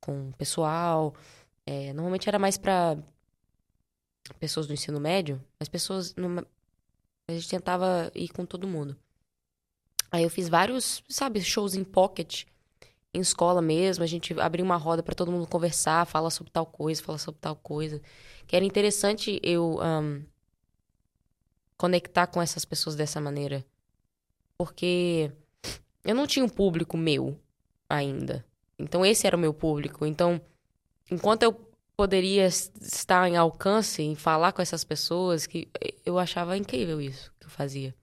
com 0.00 0.30
o 0.30 0.32
pessoal. 0.32 1.14
É, 1.64 1.92
normalmente 1.92 2.28
era 2.28 2.38
mais 2.38 2.58
para 2.58 2.98
pessoas 4.40 4.66
do 4.66 4.72
ensino 4.72 4.98
médio, 4.98 5.40
mas 5.58 5.68
pessoas. 5.68 6.14
Numa... 6.16 6.44
A 7.28 7.32
gente 7.32 7.48
tentava 7.48 8.10
ir 8.14 8.28
com 8.28 8.44
todo 8.44 8.66
mundo. 8.66 8.96
Aí 10.10 10.22
eu 10.22 10.30
fiz 10.30 10.48
vários, 10.48 11.02
sabe, 11.08 11.40
shows 11.40 11.74
em 11.74 11.82
pocket, 11.84 12.44
em 13.12 13.20
escola 13.20 13.60
mesmo. 13.60 14.02
A 14.02 14.06
gente 14.06 14.38
abria 14.40 14.64
uma 14.64 14.76
roda 14.76 15.02
para 15.02 15.14
todo 15.14 15.32
mundo 15.32 15.46
conversar, 15.46 16.06
falar 16.06 16.30
sobre 16.30 16.52
tal 16.52 16.66
coisa, 16.66 17.02
falar 17.02 17.18
sobre 17.18 17.40
tal 17.40 17.56
coisa. 17.56 18.00
Que 18.46 18.56
era 18.56 18.64
interessante 18.64 19.40
eu. 19.42 19.78
Um, 19.80 20.24
conectar 21.76 22.26
com 22.26 22.40
essas 22.40 22.64
pessoas 22.64 22.96
dessa 22.96 23.20
maneira. 23.20 23.64
Porque 24.56 25.30
eu 26.04 26.14
não 26.14 26.26
tinha 26.26 26.44
um 26.44 26.48
público 26.48 26.96
meu 26.96 27.38
ainda. 27.88 28.44
Então 28.78 29.04
esse 29.04 29.26
era 29.26 29.36
o 29.36 29.40
meu 29.40 29.52
público. 29.52 30.06
Então, 30.06 30.40
enquanto 31.10 31.42
eu 31.42 31.52
poderia 31.96 32.46
estar 32.46 33.28
em 33.28 33.36
alcance 33.36 34.02
em 34.02 34.14
falar 34.14 34.52
com 34.52 34.60
essas 34.60 34.84
pessoas, 34.84 35.46
que 35.46 35.68
eu 36.04 36.18
achava 36.18 36.56
incrível 36.56 37.00
isso 37.00 37.32
que 37.40 37.46
eu 37.46 37.50
fazia. 37.50 37.94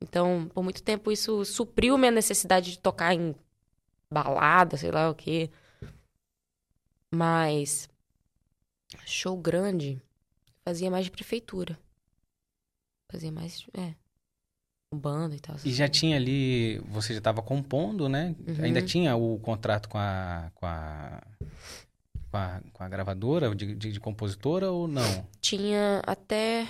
Então, 0.00 0.48
por 0.52 0.62
muito 0.62 0.82
tempo 0.82 1.12
isso 1.12 1.44
supriu 1.44 1.96
minha 1.98 2.10
necessidade 2.10 2.72
de 2.72 2.78
tocar 2.78 3.14
em 3.14 3.34
balada, 4.10 4.76
sei 4.76 4.90
lá 4.90 5.10
o 5.10 5.14
quê. 5.14 5.50
Mas 7.10 7.88
show 9.04 9.36
grande 9.36 10.00
fazia 10.64 10.90
mais 10.90 11.04
de 11.04 11.10
prefeitura. 11.10 11.78
Fazia 13.10 13.30
mais. 13.32 13.66
É. 13.76 13.94
Banda 14.94 15.34
e 15.34 15.40
tal. 15.40 15.56
E 15.64 15.72
já 15.72 15.88
tinha 15.88 16.16
ali. 16.16 16.78
Você 16.88 17.12
já 17.12 17.18
estava 17.18 17.42
compondo, 17.42 18.08
né? 18.08 18.34
Uhum. 18.46 18.64
Ainda 18.64 18.82
tinha 18.82 19.16
o 19.16 19.38
contrato 19.38 19.88
com 19.88 19.98
a. 19.98 20.50
Com 20.54 20.66
a... 20.66 21.22
Com 22.30 22.36
a, 22.38 22.60
com 22.72 22.82
a 22.82 22.88
gravadora 22.88 23.54
de, 23.54 23.74
de, 23.74 23.92
de 23.92 24.00
compositora 24.00 24.70
ou 24.70 24.88
não? 24.88 25.26
Tinha 25.40 26.02
até. 26.04 26.66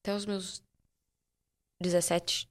Até 0.00 0.14
os 0.14 0.26
meus 0.26 0.62
17, 1.80 2.48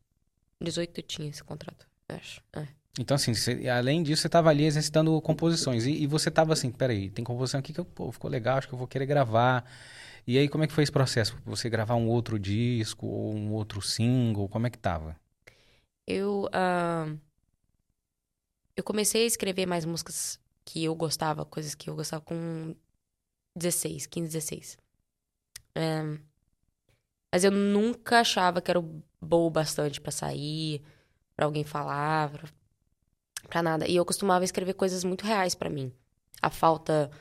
18 0.62 1.00
eu 1.00 1.04
tinha 1.04 1.30
esse 1.30 1.44
contrato, 1.44 1.88
acho. 2.10 2.42
É. 2.54 2.68
Então, 3.00 3.16
assim, 3.16 3.34
você, 3.34 3.70
além 3.70 4.04
disso, 4.04 4.22
você 4.22 4.28
estava 4.28 4.50
ali 4.50 4.66
exercitando 4.66 5.20
composições. 5.22 5.86
E, 5.86 6.04
e 6.04 6.08
você 6.08 6.30
estava 6.30 6.52
assim, 6.54 6.70
peraí, 6.70 7.10
tem 7.10 7.24
composição 7.24 7.60
aqui 7.60 7.72
que 7.74 7.84
pô, 7.84 8.12
ficou 8.12 8.30
legal, 8.30 8.58
acho 8.58 8.68
que 8.68 8.74
eu 8.74 8.78
vou 8.78 8.88
querer 8.88 9.06
gravar. 9.06 9.66
E 10.32 10.38
aí, 10.38 10.48
como 10.48 10.64
é 10.64 10.68
que 10.68 10.72
foi 10.72 10.84
esse 10.84 10.92
processo? 10.94 11.38
Você 11.44 11.70
gravar 11.70 11.96
um 11.96 12.08
outro 12.08 12.40
disco 12.40 13.06
ou 13.06 13.36
um 13.36 13.52
outro 13.52 13.82
single? 13.82 14.48
Como 14.48 14.66
é 14.66 14.70
que 14.70 14.78
tava? 14.78 15.20
Eu, 16.08 16.46
uh, 16.46 17.20
eu 18.78 18.82
comecei 18.82 19.24
a 19.24 19.28
escrever 19.28 19.66
mais 19.66 19.84
músicas 19.84 20.40
que 20.64 20.86
eu 20.86 20.96
gostava, 20.96 21.44
coisas 21.44 21.76
que 21.76 21.90
eu 21.90 21.98
gostava 21.98 22.24
com 22.24 22.74
16, 23.58 24.06
15, 24.06 24.32
16. 24.32 24.78
Um, 25.76 26.18
mas 27.30 27.44
eu 27.44 27.52
nunca 27.52 28.22
achava 28.22 28.62
que 28.62 28.72
era 28.72 28.82
bom 29.22 29.50
bastante 29.52 30.00
para 30.00 30.14
sair, 30.14 30.82
para 31.36 31.46
alguém 31.46 31.66
falar, 31.66 32.30
pra, 32.30 32.50
pra, 33.50 33.62
nada. 33.62 33.86
E 33.86 33.98
eu 33.98 34.06
costumava 34.06 34.46
escrever 34.46 34.76
coisas 34.76 35.04
muito 35.04 35.26
reais 35.26 35.56
para 35.56 35.70
mim. 35.70 35.92
A 36.42 36.50
falta 36.50 37.12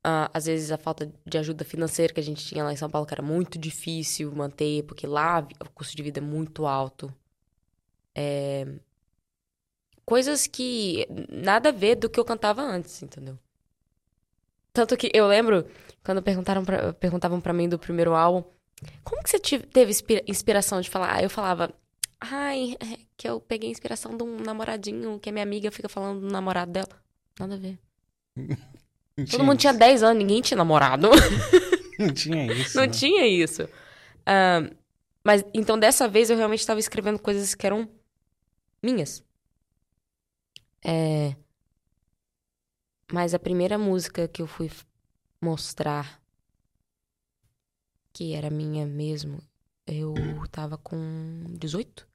Uh, 0.00 0.32
às 0.32 0.46
vezes 0.46 0.72
a 0.72 0.78
falta 0.78 1.12
de 1.26 1.36
ajuda 1.36 1.62
financeira 1.62 2.14
que 2.14 2.20
a 2.20 2.22
gente 2.22 2.42
tinha 2.46 2.64
lá 2.64 2.72
em 2.72 2.76
São 2.76 2.88
Paulo, 2.88 3.06
que 3.06 3.12
era 3.12 3.22
muito 3.22 3.58
difícil 3.58 4.32
manter, 4.34 4.82
porque 4.84 5.06
lá 5.06 5.46
o 5.60 5.70
custo 5.70 5.94
de 5.94 6.02
vida 6.02 6.20
é 6.20 6.22
muito 6.22 6.66
alto. 6.66 7.14
É... 8.14 8.66
Coisas 10.06 10.46
que 10.46 11.06
nada 11.28 11.68
a 11.68 11.72
ver 11.72 11.96
do 11.96 12.08
que 12.08 12.18
eu 12.18 12.24
cantava 12.24 12.62
antes, 12.62 13.02
entendeu? 13.02 13.38
Tanto 14.72 14.96
que 14.96 15.10
eu 15.12 15.26
lembro, 15.26 15.66
quando 16.02 16.22
perguntaram 16.22 16.64
pra, 16.64 16.92
perguntavam 16.94 17.40
para 17.40 17.52
mim 17.52 17.68
do 17.68 17.78
primeiro 17.78 18.14
álbum, 18.14 18.42
como 19.04 19.22
que 19.22 19.30
você 19.30 19.38
teve 19.38 19.92
inspiração 20.26 20.80
de 20.80 20.88
falar? 20.88 21.22
Eu 21.22 21.28
falava, 21.28 21.74
ai, 22.18 22.76
é 22.80 22.98
que 23.16 23.28
eu 23.28 23.38
peguei 23.40 23.70
inspiração 23.70 24.16
de 24.16 24.22
um 24.22 24.38
namoradinho 24.38 25.20
que 25.20 25.28
a 25.28 25.32
minha 25.32 25.42
amiga 25.42 25.70
fica 25.70 25.88
falando 25.88 26.20
do 26.20 26.32
namorado 26.32 26.72
dela. 26.72 27.02
Nada 27.38 27.54
a 27.54 27.58
ver. 27.58 27.78
Todo 29.30 29.44
mundo 29.44 29.58
tinha 29.58 29.72
10 29.72 30.02
anos, 30.02 30.18
ninguém 30.18 30.40
tinha 30.40 30.56
namorado. 30.56 31.10
Não 31.98 32.12
tinha 32.12 32.52
isso. 32.52 32.76
Não 32.76 32.86
né? 32.86 32.92
tinha 32.92 33.26
isso. 33.26 33.64
Uh, 33.64 34.74
mas 35.22 35.44
então 35.52 35.78
dessa 35.78 36.08
vez 36.08 36.30
eu 36.30 36.36
realmente 36.36 36.60
estava 36.60 36.80
escrevendo 36.80 37.18
coisas 37.18 37.54
que 37.54 37.66
eram 37.66 37.88
minhas. 38.82 39.22
É... 40.82 41.36
Mas 43.12 43.34
a 43.34 43.38
primeira 43.38 43.76
música 43.76 44.26
que 44.28 44.40
eu 44.40 44.46
fui 44.46 44.70
mostrar 45.42 46.20
que 48.12 48.34
era 48.34 48.48
minha 48.48 48.86
mesmo, 48.86 49.42
eu 49.86 50.14
tava 50.50 50.78
com 50.78 51.44
18. 51.58 52.08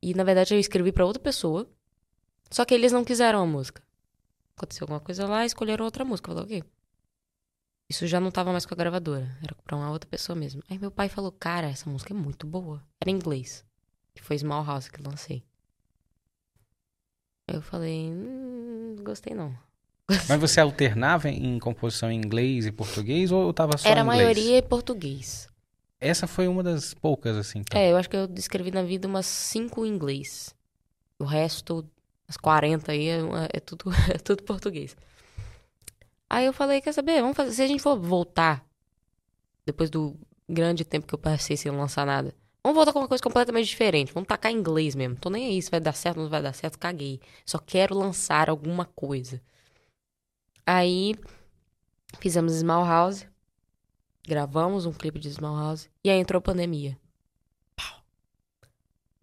E 0.00 0.14
na 0.14 0.22
verdade 0.22 0.54
eu 0.54 0.60
escrevi 0.60 0.92
para 0.92 1.04
outra 1.04 1.20
pessoa. 1.20 1.68
Só 2.50 2.64
que 2.64 2.72
eles 2.72 2.92
não 2.92 3.04
quiseram 3.04 3.42
a 3.42 3.46
música 3.46 3.82
aconteceu 4.58 4.84
alguma 4.84 5.00
coisa 5.00 5.26
lá, 5.26 5.46
escolheram 5.46 5.84
outra 5.84 6.04
música. 6.04 6.30
Falou, 6.30 6.44
ok. 6.44 6.62
Isso 7.88 8.06
já 8.06 8.20
não 8.20 8.30
tava 8.30 8.52
mais 8.52 8.66
com 8.66 8.74
a 8.74 8.76
gravadora, 8.76 9.34
era 9.42 9.54
pra 9.64 9.76
uma 9.76 9.90
outra 9.90 10.08
pessoa 10.10 10.36
mesmo. 10.36 10.62
Aí 10.68 10.78
meu 10.78 10.90
pai 10.90 11.08
falou, 11.08 11.32
cara, 11.32 11.68
essa 11.68 11.88
música 11.88 12.12
é 12.12 12.16
muito 12.16 12.46
boa. 12.46 12.84
Era 13.00 13.10
em 13.10 13.14
inglês. 13.14 13.64
Que 14.14 14.22
foi 14.22 14.36
Small 14.36 14.64
House 14.64 14.88
que 14.88 15.02
lancei. 15.02 15.42
Eu 17.46 17.62
falei, 17.62 18.10
hum, 18.10 18.96
gostei 19.02 19.34
não. 19.34 19.56
Mas 20.28 20.40
você 20.40 20.60
alternava 20.60 21.30
em 21.30 21.58
composição 21.58 22.10
em 22.10 22.18
inglês 22.18 22.66
e 22.66 22.72
português 22.72 23.32
ou 23.32 23.52
tava 23.54 23.78
só 23.78 23.88
Era 23.88 24.02
inglês? 24.02 24.20
A 24.20 24.22
maioria 24.22 24.62
português. 24.62 25.48
Essa 25.98 26.26
foi 26.26 26.46
uma 26.46 26.62
das 26.62 26.92
poucas, 26.92 27.36
assim. 27.36 27.60
Então. 27.60 27.80
É, 27.80 27.90
eu 27.90 27.96
acho 27.96 28.08
que 28.08 28.16
eu 28.16 28.28
escrevi 28.36 28.70
na 28.70 28.82
vida 28.82 29.08
umas 29.08 29.26
cinco 29.26 29.84
em 29.84 29.88
inglês. 29.88 30.54
O 31.18 31.24
resto 31.24 31.88
as 32.28 32.36
40 32.36 32.92
aí 32.92 33.08
é, 33.08 33.20
é, 33.54 33.60
tudo, 33.60 33.90
é 34.14 34.18
tudo 34.18 34.42
português. 34.42 34.94
Aí 36.28 36.44
eu 36.44 36.52
falei, 36.52 36.80
quer 36.80 36.92
saber, 36.92 37.22
vamos 37.22 37.36
fazer. 37.36 37.52
Se 37.52 37.62
a 37.62 37.66
gente 37.66 37.82
for 37.82 37.98
voltar, 37.98 38.64
depois 39.64 39.88
do 39.88 40.14
grande 40.46 40.84
tempo 40.84 41.06
que 41.06 41.14
eu 41.14 41.18
passei 41.18 41.56
sem 41.56 41.72
lançar 41.72 42.04
nada, 42.04 42.34
vamos 42.62 42.76
voltar 42.76 42.92
com 42.92 42.98
uma 42.98 43.08
coisa 43.08 43.22
completamente 43.22 43.66
diferente. 43.66 44.12
Vamos 44.12 44.28
tacar 44.28 44.52
inglês 44.52 44.94
mesmo. 44.94 45.16
Tô 45.16 45.30
nem 45.30 45.46
aí 45.46 45.62
se 45.62 45.70
vai 45.70 45.80
dar 45.80 45.94
certo 45.94 46.20
não 46.20 46.28
vai 46.28 46.42
dar 46.42 46.52
certo, 46.52 46.78
caguei. 46.78 47.18
Só 47.46 47.58
quero 47.58 47.96
lançar 47.96 48.50
alguma 48.50 48.84
coisa. 48.84 49.40
Aí 50.66 51.14
fizemos 52.20 52.52
Small 52.52 52.84
House. 52.84 53.26
Gravamos 54.26 54.84
um 54.84 54.92
clipe 54.92 55.18
de 55.18 55.30
Small 55.30 55.56
House. 55.56 55.88
E 56.04 56.10
aí 56.10 56.18
entrou 56.18 56.42
pandemia. 56.42 56.98
Pau. 57.74 58.02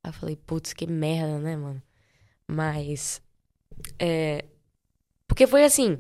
Aí 0.04 0.10
eu 0.10 0.14
falei, 0.14 0.36
putz, 0.36 0.74
que 0.74 0.88
merda, 0.88 1.38
né, 1.38 1.56
mano? 1.56 1.84
Mas. 2.48 3.22
É, 4.00 4.46
porque 5.28 5.48
foi 5.48 5.64
assim: 5.64 6.00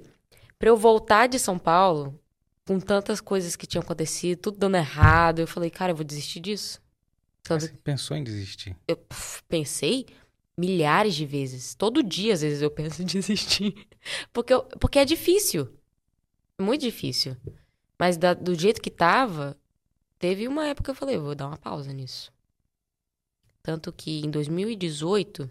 pra 0.59 0.69
eu 0.69 0.77
voltar 0.77 1.27
de 1.27 1.39
São 1.39 1.57
Paulo, 1.59 2.19
com 2.67 2.79
tantas 2.79 3.19
coisas 3.21 3.55
que 3.55 3.67
tinham 3.67 3.83
acontecido, 3.83 4.39
tudo 4.39 4.57
dando 4.57 4.77
errado. 4.77 5.39
Eu 5.39 5.47
falei, 5.47 5.69
cara, 5.69 5.91
eu 5.91 5.95
vou 5.95 6.05
desistir 6.05 6.39
disso. 6.39 6.81
Você 7.47 7.69
pensou 7.83 8.17
em 8.17 8.23
desistir? 8.23 8.75
Eu 8.87 8.97
pensei 9.47 10.07
milhares 10.57 11.13
de 11.13 11.25
vezes. 11.27 11.75
Todo 11.75 12.01
dia, 12.01 12.33
às 12.33 12.41
vezes, 12.41 12.61
eu 12.61 12.71
penso 12.71 13.01
em 13.03 13.05
desistir. 13.05 13.87
Porque, 14.33 14.53
eu- 14.53 14.63
porque 14.79 14.97
é 14.99 15.05
difícil. 15.05 15.69
É 16.57 16.63
muito 16.63 16.81
difícil. 16.81 17.37
Mas 17.99 18.17
da- 18.17 18.33
do 18.33 18.55
jeito 18.55 18.81
que 18.81 18.89
tava, 18.89 19.55
teve 20.17 20.47
uma 20.47 20.65
época 20.67 20.85
que 20.85 20.89
eu 20.91 20.95
falei, 20.95 21.17
eu 21.17 21.23
vou 21.23 21.35
dar 21.35 21.47
uma 21.47 21.57
pausa 21.57 21.93
nisso. 21.93 22.33
Tanto 23.61 23.91
que 23.93 24.21
em 24.25 24.29
2018. 24.31 25.49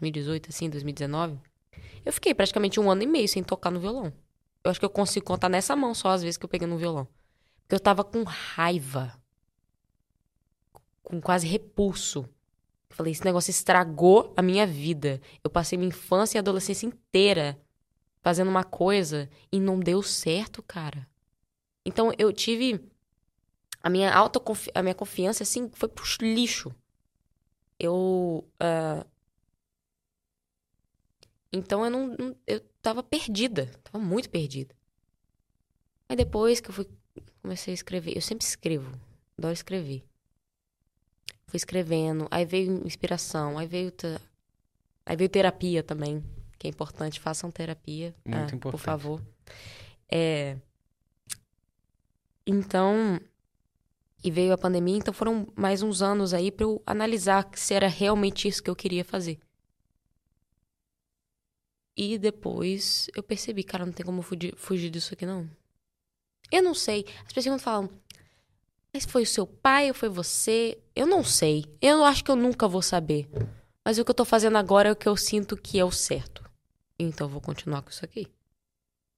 Não. 0.00 0.08
É, 0.08 0.10
2018, 0.10 0.50
assim, 0.50 0.70
2019. 0.70 1.38
Eu 2.04 2.12
fiquei 2.12 2.34
praticamente 2.34 2.78
um 2.78 2.90
ano 2.90 3.02
e 3.02 3.06
meio 3.06 3.28
sem 3.28 3.42
tocar 3.42 3.70
no 3.70 3.80
violão. 3.80 4.12
Eu 4.62 4.70
acho 4.70 4.80
que 4.80 4.86
eu 4.86 4.90
consigo 4.90 5.26
contar 5.26 5.48
nessa 5.48 5.74
mão 5.76 5.94
só 5.94 6.10
as 6.10 6.22
vezes 6.22 6.36
que 6.36 6.44
eu 6.44 6.48
peguei 6.48 6.66
no 6.66 6.76
violão. 6.76 7.06
Porque 7.62 7.74
eu 7.74 7.80
tava 7.80 8.04
com 8.04 8.22
raiva. 8.24 9.18
Com 11.02 11.20
quase 11.20 11.46
repulso. 11.46 12.28
Eu 12.90 12.96
falei, 12.96 13.12
esse 13.12 13.24
negócio 13.24 13.50
estragou 13.50 14.32
a 14.36 14.42
minha 14.42 14.66
vida. 14.66 15.20
Eu 15.42 15.50
passei 15.50 15.78
minha 15.78 15.88
infância 15.88 16.38
e 16.38 16.40
adolescência 16.40 16.86
inteira 16.86 17.58
fazendo 18.24 18.48
uma 18.48 18.64
coisa 18.64 19.28
e 19.52 19.60
não 19.60 19.78
deu 19.78 20.02
certo, 20.02 20.62
cara. 20.62 21.06
Então 21.84 22.10
eu 22.18 22.32
tive 22.32 22.80
a 23.82 23.90
minha 23.90 24.10
alta 24.10 24.40
a 24.74 24.82
minha 24.82 24.94
confiança 24.94 25.42
assim 25.42 25.68
foi 25.74 25.90
pro 25.90 26.04
lixo. 26.22 26.74
Eu 27.78 28.48
ah, 28.58 29.06
então 31.54 31.84
eu 31.84 31.90
não, 31.90 32.08
não- 32.18 32.36
eu 32.46 32.60
tava 32.82 33.02
perdida, 33.02 33.66
tava 33.84 33.98
muito 34.04 34.28
perdida. 34.28 34.74
Aí 36.08 36.16
depois 36.16 36.60
que 36.60 36.68
eu 36.70 36.74
fui 36.74 36.86
comecei 37.42 37.72
a 37.72 37.74
escrever, 37.74 38.16
eu 38.16 38.20
sempre 38.22 38.44
escrevo, 38.44 38.90
adoro 39.38 39.52
escrever. 39.54 40.04
Fui 41.46 41.56
escrevendo, 41.56 42.26
aí 42.30 42.44
veio 42.44 42.84
inspiração, 42.86 43.56
aí 43.58 43.66
veio 43.66 43.90
te- 43.90 44.18
aí 45.06 45.16
veio 45.16 45.28
terapia 45.30 45.82
também, 45.82 46.22
que 46.58 46.66
é 46.66 46.70
importante, 46.70 47.20
façam 47.20 47.50
terapia, 47.50 48.14
Muito 48.24 48.38
ah, 48.38 48.46
por 48.46 48.54
importante. 48.56 48.82
favor. 48.84 49.22
É, 50.10 50.56
então, 52.46 53.20
e 54.22 54.30
veio 54.30 54.52
a 54.52 54.58
pandemia, 54.58 54.96
então 54.96 55.14
foram 55.14 55.46
mais 55.54 55.82
uns 55.82 56.02
anos 56.02 56.34
aí 56.34 56.50
pra 56.50 56.64
eu 56.64 56.82
analisar 56.86 57.48
se 57.54 57.74
era 57.74 57.88
realmente 57.88 58.48
isso 58.48 58.62
que 58.62 58.70
eu 58.70 58.76
queria 58.76 59.04
fazer. 59.04 59.38
E 61.96 62.18
depois 62.18 63.08
eu 63.14 63.22
percebi, 63.22 63.62
cara, 63.62 63.86
não 63.86 63.92
tem 63.92 64.04
como 64.04 64.22
fugir, 64.22 64.54
fugir 64.56 64.90
disso 64.90 65.14
aqui, 65.14 65.24
não. 65.24 65.48
Eu 66.50 66.62
não 66.62 66.74
sei. 66.74 67.06
As 67.24 67.32
pessoas 67.32 67.62
falam, 67.62 67.88
mas 68.92 69.04
foi 69.04 69.22
o 69.22 69.26
seu 69.26 69.46
pai 69.46 69.88
ou 69.88 69.94
foi 69.94 70.08
você? 70.08 70.78
Eu 70.94 71.06
não 71.06 71.24
sei. 71.24 71.64
Eu 71.80 72.04
acho 72.04 72.22
que 72.22 72.30
eu 72.30 72.36
nunca 72.36 72.68
vou 72.68 72.82
saber. 72.82 73.28
Mas 73.84 73.98
o 73.98 74.04
que 74.04 74.10
eu 74.10 74.14
tô 74.14 74.24
fazendo 74.24 74.56
agora 74.56 74.88
é 74.88 74.92
o 74.92 74.96
que 74.96 75.08
eu 75.08 75.16
sinto 75.16 75.56
que 75.56 75.78
é 75.78 75.84
o 75.84 75.90
certo. 75.90 76.44
Então 76.98 77.26
eu 77.26 77.30
vou 77.30 77.40
continuar 77.40 77.82
com 77.82 77.90
isso 77.90 78.04
aqui. 78.04 78.28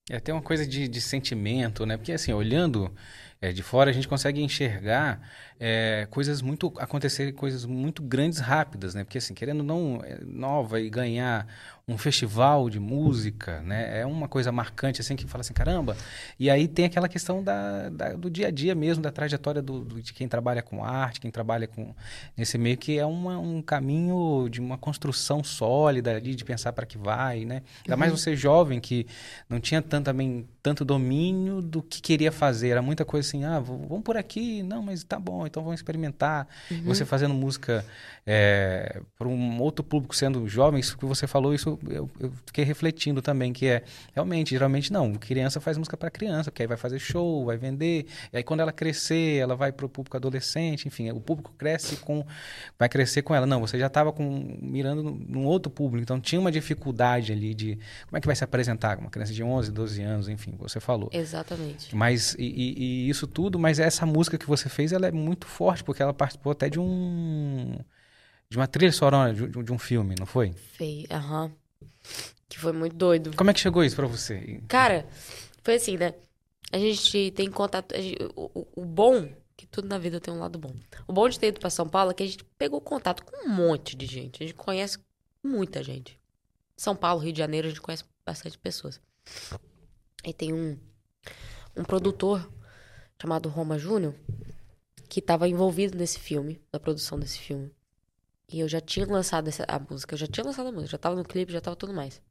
É 0.09 0.17
até 0.17 0.33
uma 0.33 0.41
coisa 0.41 0.65
de, 0.65 0.87
de 0.87 1.01
sentimento, 1.01 1.85
né? 1.85 1.97
Porque 1.97 2.11
assim, 2.11 2.33
olhando 2.33 2.93
é, 3.41 3.51
de 3.51 3.61
fora, 3.63 3.89
a 3.89 3.93
gente 3.93 4.07
consegue 4.07 4.41
enxergar 4.41 5.21
é, 5.59 6.07
coisas 6.09 6.41
muito 6.41 6.71
acontecerem, 6.77 7.33
coisas 7.33 7.65
muito 7.65 8.01
grandes, 8.03 8.39
rápidas, 8.39 8.93
né? 8.93 9.03
Porque 9.03 9.17
assim, 9.17 9.33
querendo 9.33 9.63
não, 9.63 10.01
é 10.03 10.19
nova 10.23 10.79
e 10.79 10.89
ganhar 10.89 11.47
um 11.87 11.97
festival 11.97 12.69
de 12.69 12.79
música, 12.79 13.61
né? 13.61 13.99
É 14.01 14.05
uma 14.05 14.27
coisa 14.27 14.51
marcante, 14.51 14.99
assim, 15.01 15.15
que 15.15 15.25
fala 15.25 15.41
assim, 15.41 15.53
caramba. 15.53 15.95
E 16.39 16.49
aí 16.49 16.67
tem 16.67 16.85
aquela 16.85 17.07
questão 17.07 17.41
da, 17.43 17.89
da- 17.89 18.13
do 18.13 18.29
dia 18.29 18.47
a 18.47 18.51
dia 18.51 18.75
mesmo, 18.75 19.01
da 19.01 19.11
trajetória 19.11 19.61
do, 19.61 19.85
do- 19.85 20.01
de 20.01 20.13
quem 20.13 20.27
trabalha 20.27 20.61
com 20.61 20.83
arte, 20.83 21.19
quem 21.21 21.31
trabalha 21.31 21.65
com 21.67 21.95
nesse 22.35 22.57
meio, 22.57 22.77
que 22.77 22.97
é 22.99 23.05
uma- 23.05 23.39
um 23.39 23.61
caminho 23.61 24.47
de 24.49 24.59
uma 24.59 24.77
construção 24.77 25.43
sólida 25.43 26.15
ali, 26.15 26.35
de 26.35 26.43
pensar 26.43 26.73
para 26.73 26.85
que 26.85 26.97
vai, 26.97 27.45
né? 27.45 27.61
Ainda 27.85 27.95
mais 27.97 28.11
você 28.11 28.35
jovem, 28.35 28.79
que 28.79 29.07
não 29.49 29.59
tinha 29.59 29.81
tanto, 29.81 30.05
também, 30.05 30.45
tanto 30.61 30.83
domínio 30.83 31.61
do 31.61 31.81
que 31.81 32.01
queria 32.01 32.31
fazer. 32.31 32.69
Era 32.69 32.81
muita 32.81 33.05
coisa 33.05 33.26
assim, 33.27 33.43
ah, 33.43 33.59
vamos 33.59 34.01
por 34.03 34.17
aqui, 34.17 34.63
não, 34.63 34.81
mas 34.81 35.03
tá 35.03 35.19
bom, 35.19 35.45
então 35.45 35.63
vamos 35.63 35.79
experimentar. 35.79 36.47
Você 36.85 37.05
fazendo 37.05 37.33
música 37.33 37.85
para 39.17 39.27
um 39.27 39.59
outro 39.61 39.83
público, 39.83 40.15
sendo 40.15 40.47
jovem, 40.47 40.79
isso 40.79 40.97
que 40.97 41.05
você 41.05 41.25
falou, 41.27 41.53
isso 41.53 41.79
eu, 41.89 42.09
eu 42.19 42.31
fiquei 42.45 42.63
refletindo 42.65 43.21
também, 43.21 43.53
que 43.53 43.65
é, 43.67 43.83
realmente, 44.13 44.49
geralmente 44.51 44.91
não, 44.91 45.13
criança 45.15 45.59
faz 45.61 45.77
música 45.77 45.95
para 45.97 46.09
criança, 46.11 46.51
porque 46.51 46.61
aí 46.63 46.67
vai 46.67 46.77
fazer 46.77 46.99
show, 46.99 47.45
vai 47.45 47.57
vender, 47.57 48.05
e 48.33 48.37
aí 48.37 48.43
quando 48.43 48.59
ela 48.59 48.71
crescer, 48.73 49.37
ela 49.37 49.55
vai 49.55 49.71
para 49.71 49.85
o 49.85 49.89
público 49.89 50.17
adolescente, 50.17 50.87
enfim, 50.87 51.09
o 51.11 51.19
público 51.21 51.53
cresce 51.57 51.95
com, 51.97 52.25
vai 52.77 52.89
crescer 52.89 53.21
com 53.21 53.33
ela. 53.33 53.45
Não, 53.45 53.61
você 53.61 53.79
já 53.79 53.87
estava 53.87 54.13
mirando 54.61 55.03
num 55.03 55.17
num 55.37 55.45
outro 55.45 55.71
público, 55.71 56.03
então 56.03 56.19
tinha 56.19 56.39
uma 56.39 56.51
dificuldade 56.51 57.31
ali 57.31 57.53
de, 57.53 57.77
como 58.07 58.17
é 58.17 58.21
que 58.21 58.25
vai 58.27 58.35
se 58.35 58.43
apresentar 58.43 58.97
uma 58.97 59.09
criança 59.09 59.31
de 59.33 59.43
11, 59.43 59.71
12 59.71 60.01
anos, 60.01 60.27
enfim, 60.29 60.53
você 60.57 60.79
falou. 60.79 61.09
Exatamente. 61.13 61.95
Mas, 61.95 62.35
e, 62.39 62.43
e- 62.43 62.83
e 63.05 63.09
isso 63.09 63.16
tudo, 63.25 63.57
mas 63.57 63.79
essa 63.79 64.05
música 64.05 64.37
que 64.37 64.45
você 64.45 64.67
fez, 64.69 64.91
ela 64.91 65.07
é 65.07 65.11
muito 65.11 65.47
forte, 65.47 65.83
porque 65.83 66.03
ela 66.03 66.13
participou 66.13 66.51
até 66.51 66.69
de 66.69 66.79
um. 66.79 67.79
de 68.49 68.57
uma 68.57 68.67
trilha 68.67 68.91
sonora 68.91 69.33
de, 69.33 69.47
de 69.63 69.71
um 69.71 69.79
filme, 69.79 70.13
não 70.19 70.25
foi? 70.25 70.51
Feio, 70.51 71.07
aham. 71.09 71.51
Que 72.49 72.59
foi 72.59 72.71
muito 72.73 72.95
doido. 72.95 73.35
Como 73.35 73.49
é 73.49 73.53
que 73.53 73.59
chegou 73.59 73.83
isso 73.83 73.95
pra 73.95 74.07
você? 74.07 74.61
Cara, 74.67 75.07
foi 75.63 75.75
assim, 75.75 75.97
né? 75.97 76.13
A 76.71 76.77
gente 76.77 77.31
tem 77.31 77.49
contato. 77.49 77.95
gente- 77.95 78.21
o, 78.35 78.51
o- 78.53 78.67
o 78.81 78.85
bom, 78.85 79.29
que 79.55 79.65
tudo 79.65 79.87
na 79.87 79.97
vida 79.97 80.19
tem 80.19 80.33
um 80.33 80.39
lado 80.39 80.59
bom. 80.59 80.73
O 81.07 81.13
bom 81.13 81.27
de 81.27 81.39
ter 81.39 81.47
ido 81.47 81.59
pra 81.59 81.69
São 81.69 81.87
Paulo 81.87 82.11
é 82.11 82.13
que 82.13 82.23
a 82.23 82.27
gente 82.27 82.43
pegou 82.57 82.79
contato 82.81 83.23
com 83.25 83.47
um 83.47 83.49
monte 83.49 83.95
de 83.95 84.05
gente. 84.05 84.43
A 84.43 84.45
gente 84.45 84.55
conhece 84.55 84.97
muita 85.43 85.81
gente. 85.83 86.19
São 86.75 86.95
Paulo, 86.95 87.21
Rio 87.21 87.33
de 87.33 87.39
Janeiro, 87.39 87.67
a 87.67 87.69
gente 87.69 87.81
conhece 87.81 88.03
bastante 88.25 88.57
pessoas. 88.57 88.99
E 90.25 90.33
tem 90.33 90.53
um, 90.53 90.77
um 91.75 91.83
produtor 91.83 92.49
chamado 93.21 93.49
Roma 93.49 93.77
Júnior 93.77 94.13
que 95.09 95.19
estava 95.19 95.47
envolvido 95.47 95.97
nesse 95.97 96.19
filme, 96.19 96.61
na 96.71 96.79
produção 96.79 97.19
desse 97.19 97.39
filme. 97.39 97.71
E 98.51 98.59
eu 98.59 98.67
já 98.67 98.79
tinha 98.79 99.05
lançado 99.05 99.47
essa, 99.47 99.65
a 99.67 99.79
música, 99.79 100.13
eu 100.13 100.17
já 100.17 100.27
tinha 100.27 100.45
lançado 100.45 100.67
a 100.67 100.71
música, 100.71 100.91
já 100.91 100.97
tava 100.97 101.15
no 101.15 101.23
clipe, 101.23 101.51
já 101.51 101.61
tava 101.61 101.75
tudo 101.75 101.93
mais. 101.93 102.21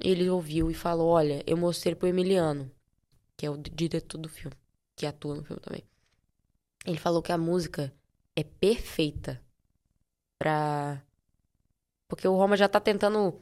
Ele 0.00 0.28
ouviu 0.30 0.70
e 0.70 0.74
falou: 0.74 1.08
Olha, 1.08 1.42
eu 1.46 1.56
mostrei 1.56 1.94
pro 1.94 2.08
Emiliano, 2.08 2.70
que 3.36 3.46
é 3.46 3.50
o 3.50 3.56
di- 3.56 3.70
diretor 3.70 4.18
do 4.18 4.28
filme, 4.28 4.56
que 4.96 5.06
atua 5.06 5.34
no 5.36 5.44
filme 5.44 5.60
também. 5.62 5.84
Ele 6.86 6.98
falou 6.98 7.22
que 7.22 7.32
a 7.32 7.38
música 7.38 7.92
é 8.36 8.42
perfeita 8.44 9.40
pra. 10.38 11.02
Porque 12.08 12.26
o 12.26 12.36
Roma 12.36 12.56
já 12.56 12.68
tá 12.68 12.80
tentando 12.80 13.40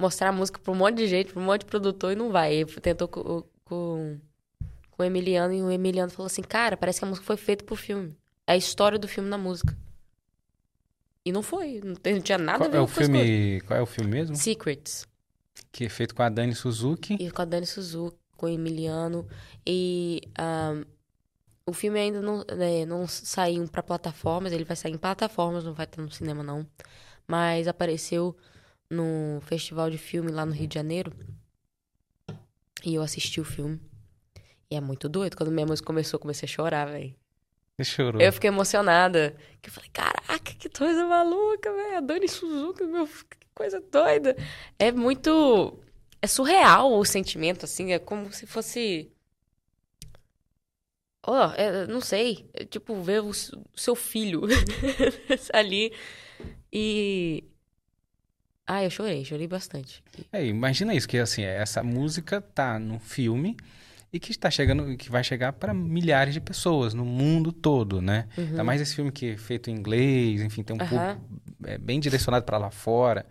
mostrar 0.00 0.30
a 0.30 0.32
música 0.32 0.58
pra 0.60 0.72
um 0.72 0.76
monte 0.76 0.96
de 0.98 1.06
gente, 1.08 1.32
pra 1.32 1.42
um 1.42 1.44
monte 1.44 1.60
de 1.62 1.66
produtor 1.66 2.12
e 2.12 2.16
não 2.16 2.30
vai. 2.30 2.54
Ele 2.54 2.66
tentou 2.80 3.08
com, 3.08 3.42
com 3.64 4.20
o 5.02 5.04
Emiliano 5.04 5.54
e 5.54 5.62
o 5.62 5.70
Emiliano 5.70 6.10
falou 6.10 6.26
assim: 6.26 6.42
Cara, 6.42 6.76
parece 6.76 6.98
que 6.98 7.04
a 7.04 7.08
música 7.08 7.26
foi 7.26 7.36
feita 7.36 7.64
pro 7.64 7.76
filme. 7.76 8.16
É 8.46 8.52
a 8.52 8.56
história 8.56 8.98
do 8.98 9.06
filme 9.08 9.28
na 9.28 9.38
música. 9.38 9.76
E 11.24 11.32
não 11.32 11.42
foi, 11.42 11.80
não, 11.84 11.94
tem- 11.94 12.14
não 12.14 12.22
tinha 12.22 12.38
nada 12.38 12.58
Qual 12.58 12.68
a 12.68 12.72
ver 12.72 12.78
é 12.78 12.80
com 12.80 12.84
o 12.86 12.88
filme. 12.88 13.60
Qual 13.62 13.78
é 13.78 13.82
o 13.82 13.86
filme 13.86 14.10
mesmo? 14.10 14.34
Secrets. 14.36 15.06
Que 15.70 15.84
é 15.84 15.88
feito 15.88 16.14
com 16.14 16.22
a 16.22 16.28
Dani 16.28 16.54
Suzuki. 16.54 17.14
E 17.20 17.30
com 17.30 17.42
a 17.42 17.44
Dani 17.44 17.66
Suzuki, 17.66 18.16
com 18.36 18.46
o 18.46 18.48
Emiliano. 18.48 19.26
E 19.66 20.22
ahn, 20.38 20.84
o 21.66 21.72
filme 21.74 21.98
ainda 21.98 22.22
não, 22.22 22.38
né, 22.56 22.86
não 22.86 23.06
saiu 23.06 23.66
pra 23.68 23.82
plataformas. 23.82 24.52
Ele 24.52 24.64
vai 24.64 24.76
sair 24.76 24.92
em 24.92 24.96
plataformas, 24.98 25.64
não 25.64 25.74
vai 25.74 25.84
estar 25.84 26.00
no 26.00 26.10
cinema, 26.10 26.42
não. 26.42 26.66
Mas 27.26 27.68
apareceu 27.68 28.34
no 28.90 29.38
festival 29.42 29.90
de 29.90 29.98
filme 29.98 30.30
lá 30.30 30.46
no 30.46 30.52
Rio 30.52 30.66
de 30.66 30.74
Janeiro. 30.74 31.12
E 32.84 32.94
eu 32.94 33.02
assisti 33.02 33.38
o 33.40 33.44
filme. 33.44 33.78
E 34.70 34.76
é 34.76 34.80
muito 34.80 35.08
doido. 35.08 35.36
Quando 35.36 35.50
minha 35.50 35.66
música 35.66 35.86
começou, 35.86 36.18
eu 36.18 36.20
comecei 36.20 36.46
a 36.46 36.50
chorar, 36.50 36.86
velho. 36.86 37.14
Você 37.76 37.84
chorou. 37.84 38.20
Eu 38.20 38.32
fiquei 38.32 38.48
emocionada. 38.48 39.36
Que 39.62 39.70
eu 39.70 39.72
falei, 39.72 39.90
caraca, 39.90 40.38
que 40.38 40.68
coisa 40.68 41.06
maluca, 41.06 41.72
velho. 41.72 41.96
A 41.96 42.00
Dani 42.00 42.28
Suzuki, 42.28 42.84
meu, 42.84 43.06
que 43.06 43.46
coisa 43.54 43.80
doida. 43.80 44.36
É 44.78 44.92
muito. 44.92 45.78
É 46.20 46.26
surreal 46.26 46.92
o 46.92 47.04
sentimento, 47.04 47.64
assim. 47.64 47.92
É 47.92 47.98
como 47.98 48.32
se 48.32 48.46
fosse. 48.46 49.10
Ó, 51.26 51.52
é, 51.54 51.86
não 51.86 52.00
sei. 52.00 52.50
É 52.52 52.64
tipo, 52.64 53.00
ver 53.00 53.22
o, 53.22 53.32
seu 53.32 53.94
filho 53.94 54.42
ali. 55.54 55.92
E. 56.72 57.44
Ah, 58.66 58.84
eu 58.84 58.90
chorei, 58.90 59.24
chorei 59.24 59.46
bastante. 59.46 60.04
É, 60.30 60.44
imagina 60.44 60.94
isso, 60.94 61.08
que 61.08 61.16
assim, 61.16 61.42
essa 61.42 61.82
música 61.82 62.42
tá 62.42 62.78
no 62.78 62.98
filme 62.98 63.56
e 64.12 64.18
que 64.18 64.30
está 64.30 64.50
chegando, 64.50 64.96
que 64.96 65.10
vai 65.10 65.22
chegar 65.22 65.52
para 65.52 65.74
milhares 65.74 66.32
de 66.34 66.40
pessoas 66.40 66.94
no 66.94 67.04
mundo 67.04 67.52
todo, 67.52 68.00
né? 68.00 68.26
Ainda 68.36 68.64
mais 68.64 68.80
esse 68.80 68.94
filme 68.94 69.12
que 69.12 69.30
é 69.32 69.36
feito 69.36 69.70
em 69.70 69.74
inglês, 69.74 70.40
enfim, 70.40 70.62
tem 70.62 70.74
um 70.74 70.80
Aham. 70.80 70.88
público 71.16 71.40
é, 71.64 71.76
bem 71.78 72.00
direcionado 72.00 72.44
para 72.44 72.56
lá 72.58 72.70
fora. 72.70 73.26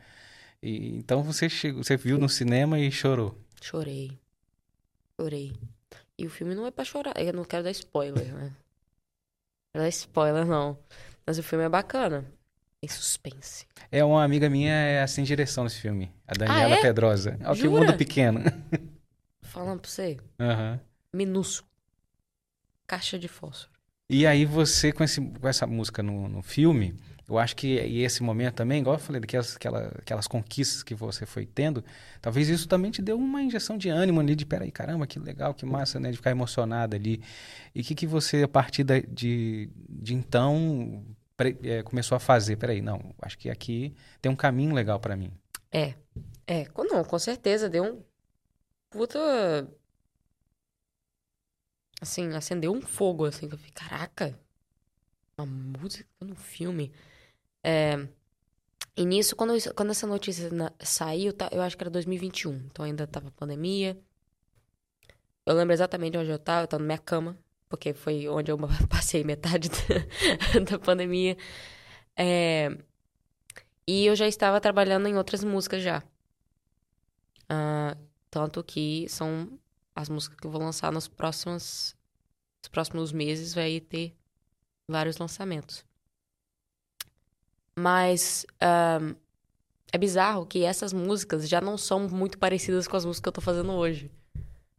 E, 0.61 0.95
então 0.97 1.23
você 1.23 1.49
chegou, 1.49 1.83
você 1.83 1.97
viu 1.97 2.17
no 2.17 2.29
cinema 2.29 2.79
e 2.79 2.91
chorou. 2.91 3.39
Chorei. 3.61 4.19
Chorei. 5.19 5.53
E 6.17 6.25
o 6.25 6.29
filme 6.29 6.53
não 6.55 6.65
é 6.65 6.71
pra 6.71 6.85
chorar. 6.85 7.13
Eu 7.17 7.33
não 7.33 7.43
quero 7.43 7.63
dar 7.63 7.71
spoiler, 7.71 8.33
né? 8.33 8.43
Não 8.43 8.51
quero 9.73 9.83
dar 9.83 9.89
spoiler, 9.89 10.45
não. 10.45 10.77
Mas 11.25 11.37
o 11.37 11.43
filme 11.43 11.65
é 11.65 11.69
bacana. 11.69 12.25
Tem 12.79 12.89
suspense. 12.89 13.65
É 13.91 14.03
uma 14.03 14.23
amiga 14.23 14.49
minha, 14.49 14.71
é 14.73 15.01
assim 15.01 15.23
direção 15.23 15.63
nesse 15.63 15.79
filme. 15.79 16.11
A 16.27 16.33
Daniela 16.33 16.75
Ah, 16.75 16.77
é? 16.77 16.81
Pedrosa. 16.81 17.37
Olha 17.43 17.55
que 17.55 17.61
Jura? 17.61 17.85
mundo 17.85 17.97
pequeno. 17.97 18.41
Falando 19.57 19.81
pra 19.81 19.89
você, 19.89 20.17
Aham. 20.39 20.79
minúsculo. 21.13 21.67
Caixa 22.85 23.17
de 23.19 23.27
fósforo. 23.27 23.71
E 24.09 24.25
aí 24.25 24.45
você, 24.45 24.93
com, 24.93 25.03
esse, 25.03 25.19
com 25.19 25.47
essa 25.47 25.67
música 25.67 26.01
no, 26.01 26.29
no 26.29 26.41
filme, 26.41 26.95
eu 27.27 27.37
acho 27.37 27.55
que 27.57 27.67
e 27.67 28.03
esse 28.03 28.23
momento 28.23 28.55
também, 28.55 28.79
igual 28.79 28.95
eu 28.95 28.99
falei, 28.99 29.19
daquelas 29.19 29.55
aquela, 29.57 29.87
aquelas 29.97 30.27
conquistas 30.27 30.81
que 30.81 30.95
você 30.95 31.25
foi 31.25 31.45
tendo, 31.45 31.83
talvez 32.21 32.47
isso 32.47 32.69
também 32.69 32.89
te 32.89 33.01
deu 33.01 33.17
uma 33.17 33.41
injeção 33.41 33.77
de 33.77 33.89
ânimo 33.89 34.21
ali, 34.21 34.33
de 34.33 34.45
peraí, 34.45 34.71
caramba, 34.71 35.05
que 35.05 35.19
legal, 35.19 35.53
que 35.53 35.65
massa, 35.65 35.99
né? 35.99 36.11
De 36.11 36.17
ficar 36.17 36.31
emocionada 36.31 36.95
ali. 36.95 37.21
E 37.75 37.81
o 37.81 37.83
que, 37.83 37.93
que 37.95 38.07
você, 38.07 38.43
a 38.43 38.47
partir 38.47 38.85
da- 38.85 38.99
de, 38.99 39.69
de 39.89 40.13
então, 40.13 41.03
pre- 41.35 41.57
eh, 41.63 41.83
começou 41.83 42.15
a 42.15 42.19
fazer? 42.19 42.55
Peraí, 42.55 42.81
não, 42.81 43.13
acho 43.21 43.37
que 43.37 43.49
aqui 43.49 43.93
tem 44.21 44.31
um 44.31 44.35
caminho 44.37 44.73
legal 44.73 44.97
pra 45.01 45.17
mim. 45.17 45.33
É. 45.69 45.95
É, 46.47 46.65
não, 46.89 47.03
com 47.03 47.19
certeza 47.19 47.69
deu 47.69 47.83
um 47.83 48.01
puta. 48.89 49.67
Assim, 52.01 52.29
acendeu 52.35 52.71
um 52.73 52.81
fogo, 52.81 53.25
assim, 53.25 53.47
que 53.47 53.55
eu 53.55 53.57
fiquei, 53.57 53.73
caraca, 53.73 54.39
uma 55.37 55.45
música 55.47 56.07
no 56.21 56.35
filme. 56.35 56.91
É, 57.63 58.07
e 58.97 59.05
nisso, 59.05 59.35
quando, 59.35 59.55
isso- 59.55 59.73
quando 59.75 59.91
essa 59.91 60.07
notícia 60.07 60.51
na- 60.51 60.73
saiu, 60.83 61.33
tá- 61.33 61.49
eu 61.53 61.61
acho 61.61 61.77
que 61.77 61.83
era 61.83 61.89
2021, 61.91 62.55
então 62.67 62.85
ainda 62.85 63.07
tava 63.07 63.31
pandemia. 63.31 63.97
Eu 65.45 65.55
lembro 65.55 65.73
exatamente 65.73 66.17
onde 66.17 66.29
eu 66.29 66.39
tava, 66.39 66.63
eu 66.63 66.67
tava 66.67 66.81
na 66.83 66.87
minha 66.87 66.97
cama, 66.97 67.37
porque 67.69 67.93
foi 67.93 68.27
onde 68.27 68.51
eu 68.51 68.57
passei 68.89 69.23
metade 69.23 69.69
da, 69.69 70.59
da 70.71 70.79
pandemia. 70.79 71.37
É, 72.17 72.77
e 73.87 74.05
eu 74.05 74.15
já 74.15 74.27
estava 74.27 74.59
trabalhando 74.61 75.07
em 75.07 75.17
outras 75.17 75.43
músicas 75.43 75.81
já. 75.83 76.03
Ah, 77.49 77.95
tanto 78.29 78.63
que 78.63 79.07
são 79.09 79.59
as 79.95 80.09
músicas 80.09 80.39
que 80.39 80.47
eu 80.47 80.51
vou 80.51 80.61
lançar 80.61 80.91
nos 80.91 81.07
próximos, 81.07 81.95
nos 82.61 82.69
próximos 82.69 83.11
meses, 83.11 83.53
vai 83.53 83.79
ter 83.79 84.15
vários 84.89 85.17
lançamentos. 85.17 85.85
Mas 87.75 88.45
ah, 88.59 88.99
é 89.91 89.97
bizarro 89.97 90.45
que 90.45 90.63
essas 90.63 90.93
músicas 90.93 91.47
já 91.47 91.61
não 91.61 91.77
são 91.77 92.07
muito 92.09 92.37
parecidas 92.37 92.87
com 92.87 92.97
as 92.97 93.05
músicas 93.05 93.23
que 93.23 93.29
eu 93.29 93.33
tô 93.33 93.41
fazendo 93.41 93.71
hoje. 93.73 94.11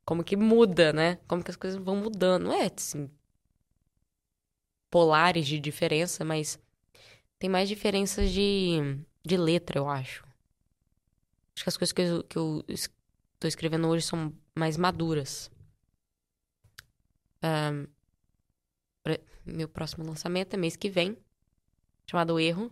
Como 0.04 0.24
que 0.24 0.36
muda, 0.36 0.92
né? 0.92 1.18
Como 1.26 1.42
que 1.42 1.50
as 1.50 1.56
coisas 1.56 1.80
vão 1.82 1.96
mudando. 1.96 2.44
Não 2.44 2.52
é, 2.52 2.70
assim, 2.74 3.10
polares 4.90 5.46
de 5.46 5.58
diferença, 5.60 6.24
mas 6.24 6.58
tem 7.38 7.48
mais 7.48 7.68
diferenças 7.68 8.30
de, 8.30 8.98
de 9.24 9.36
letra, 9.36 9.78
eu 9.78 9.88
acho. 9.88 10.24
Acho 11.54 11.64
que 11.64 11.68
as 11.68 11.76
coisas 11.76 11.92
que 11.92 12.02
eu, 12.02 12.24
que 12.24 12.38
eu 12.38 12.64
tô 13.38 13.46
escrevendo 13.48 13.88
hoje 13.88 14.04
são 14.04 14.32
mais 14.56 14.76
maduras. 14.76 15.50
Pra- 19.02 19.18
meu 19.46 19.68
próximo 19.68 20.04
lançamento 20.04 20.54
é 20.54 20.56
mês 20.56 20.76
que 20.76 20.90
vem, 20.90 21.16
chamado 22.10 22.38
Erro. 22.38 22.70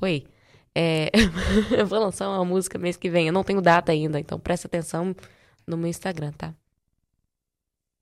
Oi. 0.00 0.26
É, 0.74 1.10
eu 1.78 1.86
vou 1.86 1.98
lançar 1.98 2.28
uma 2.28 2.44
música 2.44 2.78
mês 2.78 2.96
que 2.96 3.10
vem. 3.10 3.26
Eu 3.26 3.32
não 3.32 3.44
tenho 3.44 3.60
data 3.60 3.92
ainda, 3.92 4.18
então 4.18 4.38
presta 4.38 4.66
atenção 4.66 5.14
no 5.66 5.76
meu 5.76 5.88
Instagram, 5.88 6.32
tá? 6.32 6.54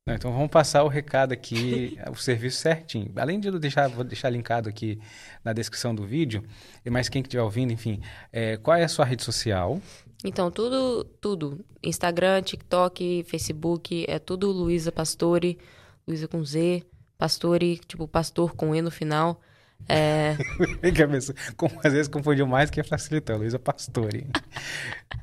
Não, 0.06 0.14
Então 0.14 0.32
vamos 0.32 0.50
passar 0.50 0.82
o 0.82 0.88
recado 0.88 1.32
aqui, 1.32 1.98
o 2.10 2.14
serviço 2.16 2.58
certinho. 2.58 3.12
Além 3.16 3.38
de 3.38 3.48
eu 3.48 3.58
deixar, 3.58 3.88
vou 3.88 4.04
deixar 4.04 4.30
linkado 4.30 4.68
aqui 4.68 5.00
na 5.44 5.52
descrição 5.52 5.94
do 5.94 6.06
vídeo, 6.06 6.44
mais 6.90 7.08
quem 7.08 7.22
que 7.22 7.28
estiver 7.28 7.42
ouvindo, 7.42 7.72
enfim, 7.72 8.00
é, 8.32 8.56
qual 8.56 8.76
é 8.76 8.84
a 8.84 8.88
sua 8.88 9.04
rede 9.04 9.22
social? 9.22 9.80
Então, 10.24 10.50
tudo, 10.50 11.04
tudo. 11.20 11.64
Instagram, 11.82 12.42
TikTok, 12.42 13.24
Facebook, 13.26 14.04
é 14.08 14.18
tudo 14.18 14.50
Luísa 14.50 14.92
Pastore, 14.92 15.58
Luísa 16.06 16.28
com 16.28 16.44
Z, 16.44 16.82
Pastore, 17.16 17.78
tipo, 17.86 18.06
pastor 18.06 18.54
com 18.54 18.74
E 18.74 18.82
no 18.82 18.90
final. 18.90 19.40
É, 19.88 20.36
como, 21.56 21.80
às 21.82 21.92
vezes 21.94 22.06
confundiu 22.06 22.46
mais 22.46 22.68
que 22.68 22.82
facilitou, 22.82 23.38
Luísa 23.38 23.58
Pastore. 23.58 24.26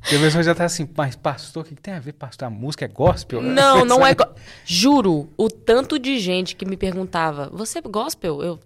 Porque 0.01 0.15
a 0.15 0.19
pessoa 0.19 0.41
já 0.43 0.55
tá 0.55 0.65
assim, 0.65 0.89
mas 0.97 1.15
pastor, 1.15 1.63
o 1.63 1.65
que, 1.67 1.75
que 1.75 1.81
tem 1.81 1.93
a 1.93 1.99
ver 1.99 2.13
pastor? 2.13 2.47
A 2.47 2.49
música 2.49 2.85
é 2.85 2.87
gospel? 2.87 3.39
não, 3.41 3.85
não 3.85 4.05
é. 4.05 4.13
go- 4.15 4.33
Juro, 4.65 5.29
o 5.37 5.47
tanto 5.47 5.99
de 5.99 6.17
gente 6.19 6.55
que 6.55 6.65
me 6.65 6.75
perguntava: 6.75 7.49
Você 7.53 7.77
é 7.77 7.81
gospel? 7.83 8.41
Eu. 8.41 8.59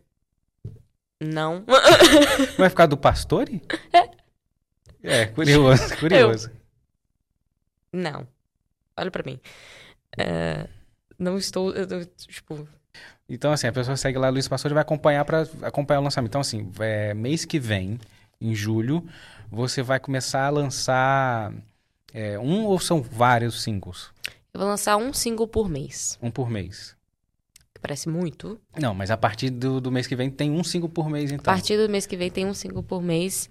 Não. 1.22 1.64
Vai 2.58 2.70
ficar 2.70 2.86
do 2.88 2.98
pastore? 2.98 3.62
É, 3.94 4.10
curioso, 5.36 5.98
curioso. 6.00 6.52
Não. 7.92 8.28
Olha 8.98 9.12
pra 9.12 9.24
mim. 9.26 9.40
É, 10.18 10.68
não 11.18 11.38
estou. 11.38 11.74
eu- 11.74 11.88
eu, 11.88 12.06
tipo. 12.06 12.68
Então, 13.28 13.52
assim, 13.54 13.68
a 13.68 13.72
pessoa 13.72 13.96
segue 13.96 14.18
lá, 14.18 14.30
Luiz 14.30 14.48
Pastore, 14.48 14.74
vai 14.74 14.82
acompanhar 14.82 15.24
para 15.24 15.48
acompanhar 15.62 16.02
o 16.02 16.04
lançamento. 16.04 16.32
Então, 16.32 16.42
assim, 16.42 16.70
é, 16.80 17.14
mês 17.14 17.46
que 17.46 17.60
vem, 17.60 17.98
em 18.40 18.54
julho, 18.54 19.08
você 19.50 19.82
vai 19.82 20.00
começar 20.00 20.46
a 20.46 20.50
lançar 20.50 21.54
é, 22.14 22.38
um 22.38 22.66
ou 22.66 22.78
são 22.80 23.02
vários 23.02 23.64
singles? 23.64 24.10
Eu 24.54 24.60
vou 24.60 24.68
lançar 24.70 24.98
um 24.98 25.14
single 25.14 25.48
por 25.48 25.70
mês. 25.70 26.20
Um 26.22 26.30
por 26.30 26.50
mês. 26.50 26.96
Parece 27.82 28.10
muito. 28.10 28.60
Não, 28.80 28.94
mas 28.94 29.10
a 29.10 29.18
partir 29.18 29.50
do, 29.50 29.80
do 29.82 29.92
mês 29.92 30.06
que 30.06 30.16
vem 30.16 30.30
tem 30.30 30.52
um 30.52 30.64
single 30.64 30.90
por 30.90 31.10
mês, 31.10 31.32
A 31.32 31.36
então. 31.36 31.44
partir 31.54 31.78
do 31.78 31.90
mês 31.90 32.06
que 32.06 32.16
vem 32.18 32.30
tem 32.30 32.46
um 32.46 32.54
single 32.54 32.84
por 32.84 33.02
mês. 33.02 33.50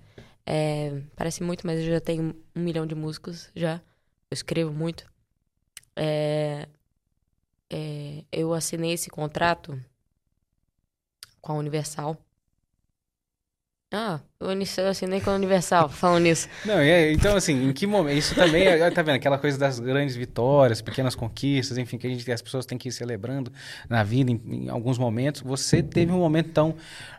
É, 0.53 1.01
parece 1.15 1.45
muito, 1.45 1.65
mas 1.65 1.79
eu 1.79 1.87
já 1.87 2.01
tenho 2.01 2.35
um 2.57 2.61
milhão 2.61 2.85
de 2.85 2.93
músicos 2.93 3.49
já. 3.55 3.77
Eu 4.29 4.35
escrevo 4.35 4.73
muito. 4.73 5.09
É, 5.95 6.69
é, 7.71 8.25
eu 8.33 8.53
assinei 8.53 8.93
esse 8.93 9.09
contrato 9.09 9.81
com 11.41 11.53
a 11.53 11.55
Universal. 11.55 12.17
Ah, 13.93 14.21
eu 14.39 14.49
assinei 14.89 15.21
com 15.21 15.31
a 15.31 15.35
Universal, 15.35 15.89
falando 15.89 16.23
nisso. 16.23 16.49
Não, 16.65 16.79
é- 16.79 17.11
então, 17.13 17.35
assim, 17.35 17.69
em 17.69 17.73
que 17.73 17.89
momento? 17.89 18.17
Isso 18.19 18.37
também, 18.37 18.65
é, 18.65 18.89
tá 18.89 19.03
vendo? 19.03 19.17
Aquela 19.17 19.37
coisa 19.37 19.59
das 19.59 19.81
grandes 19.81 20.15
vitórias, 20.15 20.81
pequenas 20.81 21.17
conquistas, 21.17 21.77
enfim, 21.77 21.99
que 21.99 22.07
a 22.07 22.11
gente, 22.11 22.31
as 22.31 22.41
pessoas 22.41 22.65
têm 22.65 22.79
que 22.79 22.89
ir 22.89 22.93
celebrando 22.93 23.53
na 23.89 24.05
vida 24.05 24.31
em, 24.31 24.41
em 24.47 24.69
alguns 24.69 24.97
momentos. 24.97 25.41
Você 25.41 25.83
teve 25.83 26.13
um 26.13 26.19
momento, 26.21 26.49
então, 26.51 26.77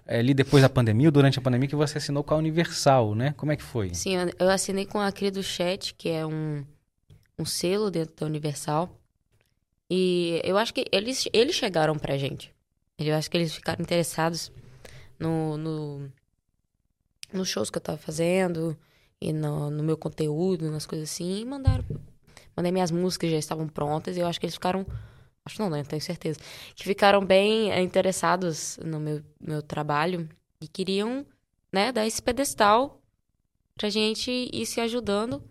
é, 0.08 0.20
ali 0.20 0.34
depois 0.34 0.64
da 0.64 0.70
pandemia, 0.70 1.10
ou 1.10 1.12
durante 1.12 1.38
a 1.38 1.42
pandemia, 1.42 1.68
que 1.68 1.76
você 1.76 1.98
assinou 1.98 2.24
com 2.24 2.36
a 2.36 2.38
Universal, 2.38 3.16
né? 3.16 3.34
Como 3.36 3.52
é 3.52 3.58
que 3.58 3.64
foi? 3.64 3.94
Sim, 3.94 4.16
eu- 4.16 4.32
eu 4.40 4.50
assinei 4.50 4.86
com 4.86 5.02
a 5.02 5.12
Cria 5.12 5.32
do 5.32 5.44
Chat, 5.44 5.94
que 5.96 6.08
é 6.08 6.26
um, 6.26 6.64
um 7.38 7.44
selo 7.44 7.92
dentro 7.92 8.16
da 8.16 8.26
Universal. 8.26 8.98
E 9.90 10.40
eu 10.46 10.58
acho 10.58 10.74
que 10.74 10.86
eles, 10.90 11.28
eles 11.34 11.54
chegaram 11.54 11.98
pra 12.00 12.18
gente. 12.18 12.54
Eu 12.98 13.14
acho 13.14 13.30
que 13.30 13.36
eles 13.36 13.54
ficaram 13.54 13.82
interessados 13.82 14.50
no, 15.20 15.58
no, 15.58 16.12
nos 17.34 17.50
shows 17.50 17.70
que 17.70 17.78
eu 17.78 17.82
tava 17.82 17.98
fazendo 17.98 18.78
e 19.20 19.32
no, 19.32 19.70
no 19.70 19.84
meu 19.84 19.98
conteúdo, 19.98 20.72
nas 20.72 20.86
coisas 20.86 21.10
assim, 21.10 21.42
e 21.42 21.46
mandaram. 21.46 21.86
Mandei 22.56 22.72
minhas 22.72 22.92
músicas, 22.92 23.32
já 23.32 23.38
estavam 23.38 23.68
prontas, 23.68 24.18
e 24.18 24.20
eu 24.20 24.28
acho 24.28 24.40
que 24.40 24.46
eles 24.46 24.56
ficaram. 24.56 24.86
Acho 25.46 25.62
não, 25.62 25.70
né? 25.70 25.84
Tenho 25.84 26.02
certeza. 26.02 26.40
Que 26.76 26.84
ficaram 26.84 27.26
bem 27.26 27.72
eh, 27.72 27.82
interessados 27.82 28.78
no 28.84 29.00
meu, 29.00 29.24
meu 29.40 29.62
trabalho 29.62 30.28
e 30.60 30.68
queriam, 30.68 31.26
né, 31.72 31.92
dar 31.92 32.06
esse 32.06 32.22
pedestal 32.22 33.02
pra 33.76 33.90
gente 33.90 34.30
ir 34.52 34.66
se 34.66 34.80
ajudando. 34.80 35.44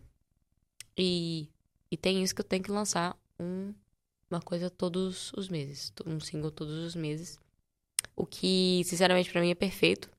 E, 0.97 1.49
e 1.91 1.97
tem 1.97 2.23
isso 2.23 2.35
que 2.35 2.41
eu 2.41 2.45
tenho 2.45 2.63
que 2.63 2.71
lançar 2.71 3.17
um, 3.39 3.73
uma 4.31 4.41
coisa 4.41 4.69
todos 4.71 5.33
os 5.37 5.49
meses. 5.49 5.93
Um 6.07 6.21
single 6.21 6.51
todos 6.51 6.75
os 6.75 6.95
meses. 6.95 7.39
O 8.15 8.27
que, 8.27 8.83
sinceramente, 8.85 9.31
pra 9.31 9.41
mim 9.41 9.51
é 9.51 9.55
perfeito. 9.55 10.11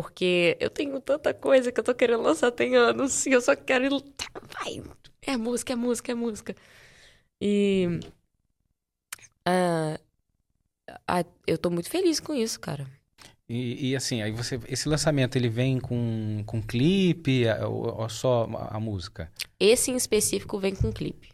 Porque 0.00 0.56
eu 0.60 0.70
tenho 0.70 1.00
tanta 1.00 1.34
coisa 1.34 1.72
que 1.72 1.80
eu 1.80 1.84
tô 1.84 1.92
querendo 1.92 2.22
lançar 2.22 2.52
tem 2.52 2.76
anos 2.76 3.26
e 3.26 3.32
eu 3.32 3.40
só 3.40 3.56
quero 3.56 3.84
ir. 3.84 3.90
Vai! 3.90 4.80
É 5.22 5.36
música, 5.36 5.72
é 5.72 5.76
música, 5.76 6.12
é 6.12 6.14
música. 6.14 6.54
E. 7.40 7.98
ah, 9.44 9.98
ah, 11.06 11.24
eu 11.46 11.58
tô 11.58 11.68
muito 11.68 11.90
feliz 11.90 12.20
com 12.20 12.32
isso, 12.32 12.60
cara. 12.60 12.86
E, 13.48 13.90
e, 13.90 13.96
assim, 13.96 14.22
aí 14.22 14.30
você, 14.30 14.60
esse 14.68 14.88
lançamento, 14.88 15.34
ele 15.34 15.48
vem 15.48 15.80
com, 15.80 16.44
com 16.46 16.62
clipe 16.62 17.48
a- 17.48 17.66
ou, 17.66 18.02
ou 18.02 18.08
só 18.08 18.44
a, 18.54 18.76
a 18.76 18.80
música? 18.80 19.32
Esse 19.58 19.90
em 19.90 19.96
específico 19.96 20.60
vem 20.60 20.76
com 20.76 20.92
clipe. 20.92 21.30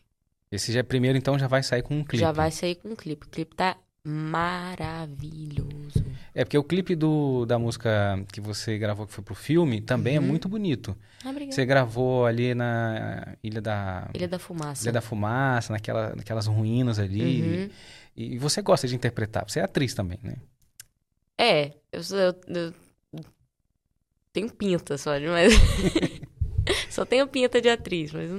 Esse 0.51 0.73
já 0.73 0.81
é 0.81 0.83
primeiro, 0.83 1.19
então 1.19 1.39
já 1.39 1.49
vai 1.49 1.63
sair 1.63 1.83
com 1.83 1.97
um 1.97 2.05
clipe. 2.05 2.19
Já 2.19 2.33
vai 2.33 2.51
sair 2.51 2.77
com 2.77 2.91
um 2.91 2.97
clipe. 2.97 3.27
O 3.27 3.29
clipe 3.29 3.55
tá 3.55 3.77
maravilhoso. 4.05 6.05
É 6.35 6.45
porque 6.45 6.59
o 6.59 6.65
clipe 6.65 6.95
do, 6.97 7.45
da 7.47 7.59
música 7.59 8.23
que 8.33 8.41
você 8.41 8.77
gravou, 8.79 9.07
que 9.07 9.13
foi 9.13 9.23
pro 9.25 9.35
filme, 9.35 9.81
também 9.81 10.17
é 10.17 10.21
Uhum. 10.21 10.27
muito 10.27 10.49
bonito. 10.49 10.97
Ah. 11.25 11.33
Você 11.51 11.65
gravou 11.65 12.27
ali 12.27 12.55
na 12.55 13.37
Ilha 13.43 13.61
da, 13.61 14.09
Ilha 14.15 14.29
da 14.29 14.39
Fumaça. 14.39 14.85
Ilha 14.85 14.93
da 14.93 15.01
Fumaça, 15.01 15.73
naquela, 15.73 16.15
naquelas 16.17 16.47
ruínas 16.47 16.99
ali. 16.99 17.43
Uhum. 17.43 17.71
E 18.17 18.39
você 18.39 18.63
gosta 18.63 18.87
de 18.89 18.95
interpretar. 18.95 19.45
Você 19.49 19.61
é 19.61 19.63
atriz 19.63 19.95
também, 19.95 20.19
né? 20.23 20.37
É, 21.39 21.73
eu, 21.93 22.03
sou- 22.03 22.19
eu, 22.19 22.35
eu 22.49 22.75
tenho 24.33 24.51
pinta 24.53 24.97
só, 24.99 25.11
mas... 25.21 25.53
só 26.91 27.05
tenho 27.05 27.27
pinta 27.27 27.61
de 27.61 27.69
atriz, 27.69 28.13
mas. 28.13 28.31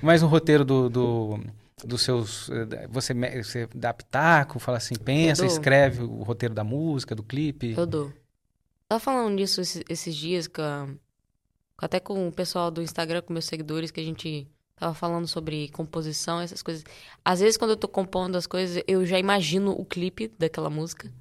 Mas 0.00 0.22
o 0.22 0.26
roteiro 0.26 0.64
do, 0.64 0.88
do, 0.90 1.40
dos 1.84 2.02
seus. 2.02 2.48
eh, 2.50 2.86
Você, 2.88 3.14
você 3.42 3.66
dá 3.74 3.92
pitaco, 3.92 4.58
fala 4.58 4.78
assim, 4.78 4.94
pensa, 4.94 5.44
escreve 5.46 6.02
o 6.02 6.22
roteiro 6.22 6.54
da 6.54 6.64
música, 6.64 7.14
do 7.14 7.22
clipe. 7.22 7.74
Eu 7.76 7.86
dou. 7.86 8.12
Tava 8.88 9.00
falando 9.00 9.36
disso 9.36 9.60
esses, 9.60 9.82
esses 9.88 10.14
dias, 10.14 10.46
com 10.46 10.62
a- 10.62 10.88
até 11.78 11.98
com 12.00 12.28
o 12.28 12.32
pessoal 12.32 12.70
do 12.70 12.82
Instagram, 12.82 13.22
com 13.22 13.32
meus 13.32 13.46
seguidores, 13.46 13.90
que 13.90 14.00
a 14.00 14.04
gente 14.04 14.46
tava 14.76 14.94
falando 14.94 15.26
sobre 15.26 15.68
composição, 15.70 16.40
essas 16.40 16.62
coisas. 16.62 16.84
Às 17.24 17.40
vezes, 17.40 17.56
quando 17.56 17.70
eu 17.72 17.76
tô 17.76 17.88
compondo 17.88 18.36
as 18.36 18.46
coisas, 18.46 18.82
eu 18.86 19.04
já 19.06 19.18
imagino 19.18 19.72
o 19.72 19.84
clipe 19.84 20.28
daquela 20.38 20.70
música. 20.70 21.12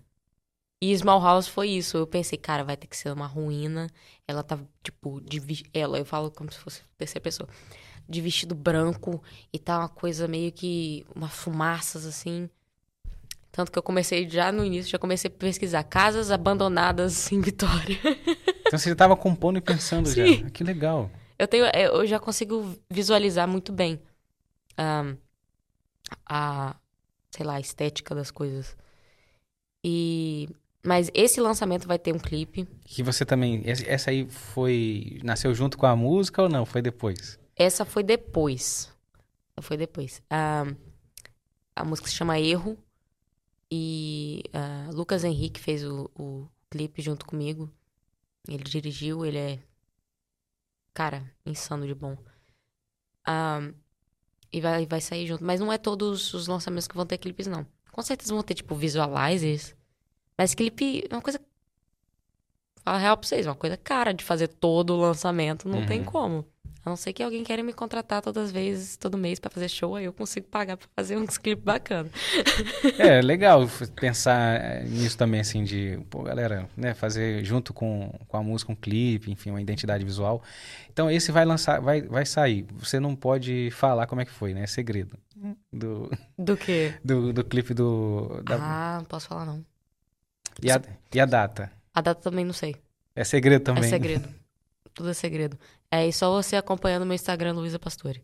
E 0.84 0.97
Small 0.97 1.22
House 1.22 1.47
foi 1.47 1.70
isso. 1.70 1.97
Eu 1.97 2.07
pensei, 2.07 2.38
cara, 2.38 2.64
vai 2.64 2.76
ter 2.76 2.88
que 2.88 2.97
ser 2.97 3.12
uma 3.12 3.28
ruína. 3.28 3.88
Ela 4.28 4.41
tá, 4.43 4.59
tipo, 4.84 5.22
de 5.22 5.64
ela, 5.74 5.97
eu 5.99 6.05
falo 6.05 6.32
como 6.32 6.51
se 6.51 6.57
fosse 6.57 6.82
terceira 6.97 7.22
pessoa. 7.24 7.47
De 8.07 8.21
vestido 8.21 8.53
branco 8.53 9.21
e 9.53 9.59
tá 9.59 9.79
uma 9.79 9.89
coisa 9.89 10.27
meio 10.27 10.51
que. 10.51 11.05
umas 11.15 11.31
fumaças 11.31 12.05
assim. 12.05 12.49
Tanto 13.51 13.71
que 13.71 13.77
eu 13.77 13.83
comecei 13.83 14.29
já 14.29 14.51
no 14.51 14.63
início, 14.63 14.91
já 14.91 14.97
comecei 14.97 15.29
a 15.29 15.33
pesquisar 15.37 15.83
casas 15.83 16.31
abandonadas 16.31 17.31
em 17.31 17.41
Vitória. 17.41 17.97
Então 18.71 18.79
você 18.79 18.87
já 18.87 18.93
estava 18.93 19.17
compondo 19.17 19.57
e 19.57 19.61
pensando 19.61 20.07
Sim. 20.07 20.43
já. 20.43 20.49
Que 20.49 20.63
legal. 20.63 21.11
Eu 21.37 21.45
tenho, 21.45 21.65
é, 21.65 21.87
eu 21.87 22.07
já 22.07 22.17
consigo 22.17 22.73
visualizar 22.89 23.45
muito 23.45 23.73
bem 23.73 23.99
ahn, 24.77 25.17
a, 26.25 26.77
sei 27.31 27.45
lá, 27.45 27.55
a 27.55 27.59
estética 27.59 28.15
das 28.15 28.31
coisas. 28.31 28.77
E 29.83 30.47
mas 30.83 31.11
esse 31.13 31.39
lançamento 31.39 31.87
vai 31.87 31.99
ter 31.99 32.13
um 32.13 32.19
clipe. 32.19 32.67
Que 32.85 33.03
você 33.03 33.23
também. 33.23 33.63
Essa 33.65 34.09
aí 34.09 34.27
foi. 34.29 35.19
Nasceu 35.23 35.53
junto 35.53 35.77
com 35.77 35.85
a 35.85 35.95
música 35.95 36.41
ou 36.41 36.49
não? 36.49 36.65
Foi 36.65 36.81
depois? 36.81 37.39
Essa 37.55 37.85
foi 37.85 38.03
depois. 38.03 38.91
Essa 39.55 39.61
Foi 39.67 39.77
depois. 39.77 40.21
Ah, 40.29 40.63
a 41.75 41.83
música 41.85 42.07
se 42.07 42.15
chama 42.15 42.39
Erro. 42.39 42.77
E 43.69 44.43
ah, 44.53 44.89
Lucas 44.91 45.23
Henrique 45.23 45.59
fez 45.59 45.83
o, 45.83 46.09
o 46.15 46.47
clipe 46.69 47.01
junto 47.01 47.25
comigo. 47.25 47.71
Ele 48.47 48.63
dirigiu, 48.63 49.25
ele 49.25 49.37
é. 49.37 49.59
Cara, 50.93 51.23
insano 51.45 51.85
de 51.87 51.93
bom. 51.95 52.17
Ah, 53.25 53.61
e 54.51 54.59
vai, 54.59 54.85
vai 54.85 54.99
sair 54.99 55.27
junto. 55.27 55.43
Mas 55.43 55.59
não 55.59 55.71
é 55.71 55.77
todos 55.77 56.33
os 56.33 56.47
lançamentos 56.47 56.87
que 56.87 56.95
vão 56.95 57.05
ter 57.05 57.17
clipes, 57.17 57.47
não. 57.47 57.65
Com 57.91 58.01
certeza 58.01 58.33
vão 58.33 58.43
ter, 58.43 58.55
tipo, 58.55 58.75
visualizers. 58.75 59.75
Mas 60.37 60.53
clipe 60.55 61.05
é 61.09 61.15
uma 61.15 61.21
coisa. 61.21 61.39
Fala 62.83 62.97
a 62.97 62.99
real 62.99 63.17
pra 63.17 63.27
vocês, 63.27 63.45
é 63.45 63.49
uma 63.49 63.55
coisa 63.55 63.77
cara 63.77 64.13
de 64.13 64.23
fazer 64.23 64.47
todo 64.47 64.93
o 64.93 64.99
lançamento. 65.01 65.67
Não 65.69 65.85
tem 65.85 65.99
Uhum. 65.99 66.05
como. 66.05 66.50
A 66.84 66.89
não 66.89 66.95
ser 66.97 67.13
que 67.13 67.21
alguém 67.21 67.43
queira 67.43 67.61
me 67.61 67.73
contratar 67.73 68.23
todas 68.23 68.45
as 68.45 68.51
vezes, 68.51 68.97
todo 68.97 69.15
mês, 69.15 69.39
pra 69.39 69.51
fazer 69.51 69.69
show, 69.69 69.95
aí 69.95 70.05
eu 70.05 70.13
consigo 70.13 70.47
pagar 70.47 70.77
pra 70.77 70.88
fazer 70.95 71.15
uns 71.15 71.38
clipes 71.38 71.63
bacanas. 71.63 72.11
É 72.97 73.21
legal 73.21 73.67
pensar 73.95 74.59
eh, 74.59 74.84
nisso 74.86 75.15
também, 75.15 75.41
assim, 75.41 75.63
de, 75.63 75.99
pô, 76.09 76.23
galera, 76.23 76.67
né, 76.75 76.95
fazer 76.95 77.45
junto 77.45 77.71
com, 77.71 78.09
com 78.27 78.36
a 78.36 78.41
música 78.41 78.71
um 78.71 78.75
clipe, 78.75 79.29
enfim, 79.32 79.51
uma 79.51 79.61
identidade 79.61 80.03
visual. 80.03 80.41
Então 80.91 81.09
esse 81.09 81.32
vai 81.32 81.45
lançar, 81.45 81.79
vai, 81.79 82.01
vai 82.01 82.25
sair. 82.25 82.65
Você 82.79 82.99
não 82.99 83.15
pode 83.15 83.69
falar 83.71 84.07
como 84.07 84.21
é 84.21 84.25
que 84.25 84.32
foi, 84.32 84.53
né? 84.55 84.63
É 84.63 84.67
segredo. 84.67 85.17
Do, 85.71 86.09
Do 86.38 86.57
quê? 86.57 86.93
do, 87.05 87.32
do 87.32 87.43
clipe 87.43 87.73
do. 87.75 88.41
da- 88.43 88.57
Ah, 88.59 88.97
não 88.97 89.05
posso 89.05 89.27
falar 89.27 89.45
não. 89.45 89.63
e, 90.61 90.71
a, 90.71 90.82
e 91.13 91.19
a 91.19 91.25
data? 91.25 91.71
A 91.93 92.01
data 92.01 92.21
também 92.21 92.43
não 92.45 92.53
sei. 92.53 92.75
É 93.15 93.23
segredo 93.23 93.63
também. 93.63 93.84
É 93.84 93.88
segredo. 93.88 94.27
Tudo 94.93 95.09
é 95.09 95.13
segredo. 95.13 95.57
É 95.91 96.07
e 96.07 96.13
só 96.13 96.31
você 96.31 96.55
acompanhando 96.55 97.05
meu 97.05 97.13
Instagram, 97.15 97.53
Luísa 97.53 97.77
Pastore. 97.77 98.23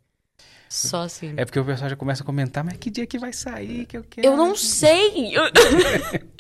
Só 0.70 1.04
assim. 1.04 1.34
É 1.38 1.46
porque 1.46 1.60
o 1.60 1.66
pessoal 1.66 1.90
já 1.90 1.96
começa 1.96 2.24
a 2.24 2.26
comentar, 2.26 2.64
mas 2.64 2.78
que 2.78 2.90
dia 2.90 3.06
que 3.06 3.20
vai 3.20 3.32
sair 3.34 3.86
que 3.86 3.98
eu 3.98 4.04
quero? 4.04 4.26
Eu 4.28 4.38
não 4.38 4.56
sei! 4.56 5.34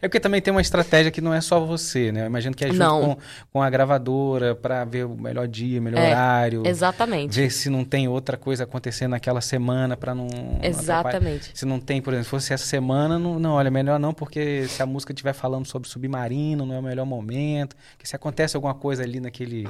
É 0.00 0.08
porque 0.08 0.20
também 0.20 0.40
tem 0.40 0.52
uma 0.52 0.60
estratégia 0.60 1.10
que 1.10 1.20
não 1.20 1.34
é 1.34 1.40
só 1.40 1.60
você, 1.60 2.12
né? 2.12 2.22
Eu 2.22 2.26
imagino 2.26 2.54
que 2.54 2.64
é 2.64 2.72
junto 2.72 2.84
com, 3.00 3.16
com 3.52 3.62
a 3.62 3.68
gravadora 3.68 4.54
pra 4.54 4.84
ver 4.84 5.04
o 5.06 5.16
melhor 5.16 5.46
dia, 5.48 5.80
o 5.80 5.82
melhor 5.82 6.00
É, 6.00 6.10
horário. 6.10 6.62
Exatamente. 6.66 7.34
Ver 7.34 7.50
se 7.50 7.68
não 7.68 7.84
tem 7.84 8.08
outra 8.08 8.36
coisa 8.36 8.64
acontecendo 8.64 9.10
naquela 9.10 9.40
semana 9.40 9.96
pra 9.96 10.14
não. 10.14 10.26
atrapalhar. 10.26 10.66
Exatamente. 10.68 11.50
Se 11.54 11.64
não 11.64 11.80
tem, 11.80 12.00
por 12.00 12.12
exemplo, 12.12 12.24
se 12.24 12.30
fosse 12.30 12.52
essa 12.52 12.64
semana, 12.64 13.18
não, 13.18 13.38
não, 13.38 13.52
olha, 13.54 13.70
melhor 13.70 13.98
não, 13.98 14.14
porque 14.14 14.66
se 14.68 14.82
a 14.82 14.86
música 14.86 15.12
estiver 15.12 15.32
falando 15.32 15.66
sobre 15.66 15.88
submarino, 15.88 16.64
não 16.64 16.74
é 16.74 16.78
o 16.78 16.82
melhor 16.82 17.04
momento. 17.04 17.76
Porque 17.92 18.06
se 18.06 18.14
acontece 18.16 18.56
alguma 18.56 18.74
coisa 18.74 19.02
ali 19.02 19.20
naquele. 19.20 19.68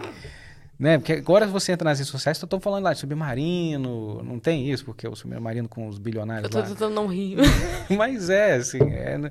Né? 0.79 0.99
Porque 0.99 1.13
agora 1.13 1.47
você 1.47 1.71
entra 1.71 1.89
nas 1.89 1.99
redes 1.99 2.11
sociais, 2.11 2.43
estão 2.43 2.59
falando 2.59 2.83
lá 2.85 2.93
de 2.93 2.99
submarino, 2.99 4.21
não 4.25 4.39
tem 4.41 4.69
isso, 4.69 4.85
porque 4.85 5.07
o 5.07 5.15
submarino 5.15 5.69
com 5.69 5.87
os 5.87 5.97
bilionários 5.99 6.45
Eu 6.45 6.51
tô 6.51 6.59
lá. 6.59 6.65
tentando 6.67 6.93
não 6.95 7.07
rir. 7.07 7.37
Mas 7.97 8.29
é, 8.29 8.55
assim, 8.57 8.83
é, 8.83 9.31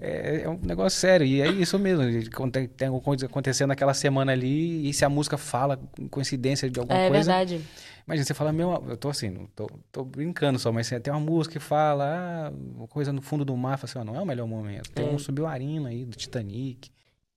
é, 0.00 0.40
é 0.42 0.48
um 0.48 0.58
negócio 0.60 0.98
sério. 0.98 1.24
E 1.24 1.40
é 1.40 1.48
isso 1.48 1.78
mesmo. 1.78 2.02
Tem, 2.50 2.66
tem 2.66 2.88
alguma 2.88 3.02
coisa 3.04 3.26
acontecendo 3.26 3.68
naquela 3.68 3.94
semana 3.94 4.32
ali, 4.32 4.88
e 4.88 4.92
se 4.92 5.04
a 5.04 5.08
música 5.08 5.36
fala 5.38 5.78
coincidência 6.10 6.68
de 6.68 6.80
alguma 6.80 6.98
É 6.98 7.08
coisa. 7.08 7.30
verdade. 7.32 7.60
Imagina, 8.04 8.24
você 8.24 8.34
fala, 8.34 8.52
meu, 8.52 8.82
eu 8.88 8.96
tô 8.96 9.10
assim, 9.10 9.46
tô, 9.54 9.66
tô 9.92 10.02
brincando 10.02 10.58
só, 10.58 10.72
mas 10.72 10.86
assim, 10.90 10.98
tem 11.00 11.12
uma 11.12 11.20
música 11.20 11.52
que 11.52 11.58
fala, 11.64 12.48
ah, 12.48 12.52
uma 12.74 12.88
coisa 12.88 13.12
no 13.12 13.20
fundo 13.20 13.44
do 13.44 13.54
mar, 13.54 13.76
fala 13.78 13.84
assim, 13.90 13.98
ó, 13.98 14.04
não 14.04 14.18
é 14.18 14.22
o 14.22 14.26
melhor 14.26 14.48
momento. 14.48 14.90
Tem 14.90 15.06
É. 15.06 15.10
um 15.10 15.18
submarino 15.18 15.86
aí 15.86 16.04
do 16.06 16.16
Titanic. 16.16 16.90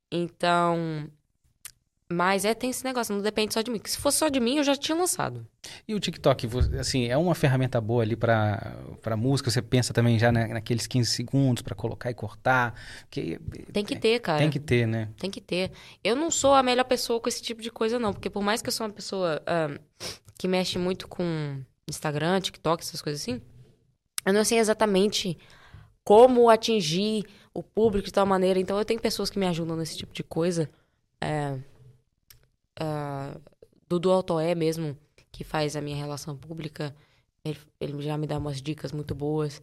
Então. 0.10 1.08
Mas 2.12 2.43
é, 2.45 2.53
tem 2.53 2.70
esse 2.72 2.84
negócio, 2.84 3.16
não 3.16 3.22
depende 3.22 3.53
só 3.53 3.62
de 3.62 3.72
mim. 3.72 3.80
Que 3.80 3.89
se 3.89 3.97
fosse 3.97 4.18
só 4.18 4.28
de 4.28 4.39
mim, 4.39 4.57
eu 4.57 4.64
já 4.64 4.76
tinha 4.76 4.97
lançado. 4.97 5.47
E 5.88 5.95
o 5.95 5.99
TikTok, 5.99 6.47
assim, 6.80 7.07
é 7.07 7.16
uma 7.16 7.34
ferramenta 7.36 7.80
boa 7.80 8.03
ali 8.03 8.16
pra 8.16 8.76
para 9.01 9.16
música, 9.16 9.49
você 9.49 9.62
pensa 9.62 9.93
também 9.93 10.20
já 10.20 10.32
na- 10.32 10.47
naqueles 10.47 10.88
15 10.88 11.09
segundos 11.12 11.62
pra 11.64 11.74
colocar 11.76 12.12
e 12.12 12.14
cortar. 12.14 12.74
Tem 13.09 13.86
que 13.86 13.95
ter, 13.95 14.20
cara. 14.20 14.39
Tem 14.39 14.49
que 14.49 14.59
ter, 14.59 14.86
né? 14.88 15.09
Tem 15.18 15.30
que 15.32 15.39
ter. 15.41 15.72
Eu 16.03 16.16
não 16.16 16.30
sou 16.30 16.53
a 16.53 16.62
melhor 16.64 16.84
pessoa 16.84 17.20
com 17.20 17.30
esse 17.30 17.41
tipo 17.41 17.62
de 17.62 17.72
coisa, 17.72 17.97
não. 17.97 18.12
Porque 18.14 18.30
por 18.30 18.43
mais 18.43 18.62
que 18.62 18.68
eu 18.70 18.74
sou 18.74 18.86
uma 18.86 18.93
pessoa 18.93 19.41
ah, 19.45 19.70
que 20.38 20.47
mexe 20.47 20.78
muito 20.78 21.07
com 21.07 21.62
Instagram, 21.89 22.41
TikTok, 22.41 22.84
essas 22.84 23.01
coisas 23.01 23.22
assim, 23.22 23.41
eu 24.26 24.34
não 24.34 24.43
sei 24.43 24.57
exatamente 24.59 25.38
como 26.03 26.49
atingir 26.49 27.24
o 27.53 27.62
público 27.64 28.05
de 28.07 28.12
tal 28.14 28.26
maneira. 28.26 28.59
Então 28.59 28.78
eu 28.78 28.86
tenho 28.86 28.99
pessoas 28.99 29.30
que 29.30 29.39
me 29.39 29.45
ajudam 29.47 29.76
nesse 29.78 29.97
tipo 29.97 30.14
de 30.14 30.24
coisa. 30.24 30.70
É, 31.22 31.55
ah, 32.80 33.38
Dudu 33.89 34.11
Altoé 34.11 34.55
mesmo, 34.55 34.97
que 35.32 35.43
faz 35.43 35.76
a 35.76 35.82
minha 35.82 35.95
relação 35.97 36.36
pública, 36.38 36.95
ele, 37.43 37.57
ele 37.80 38.01
já 38.01 38.17
me 38.17 38.28
dá 38.28 38.38
umas 38.38 38.61
dicas 38.61 38.91
muito 38.91 39.15
boas. 39.15 39.61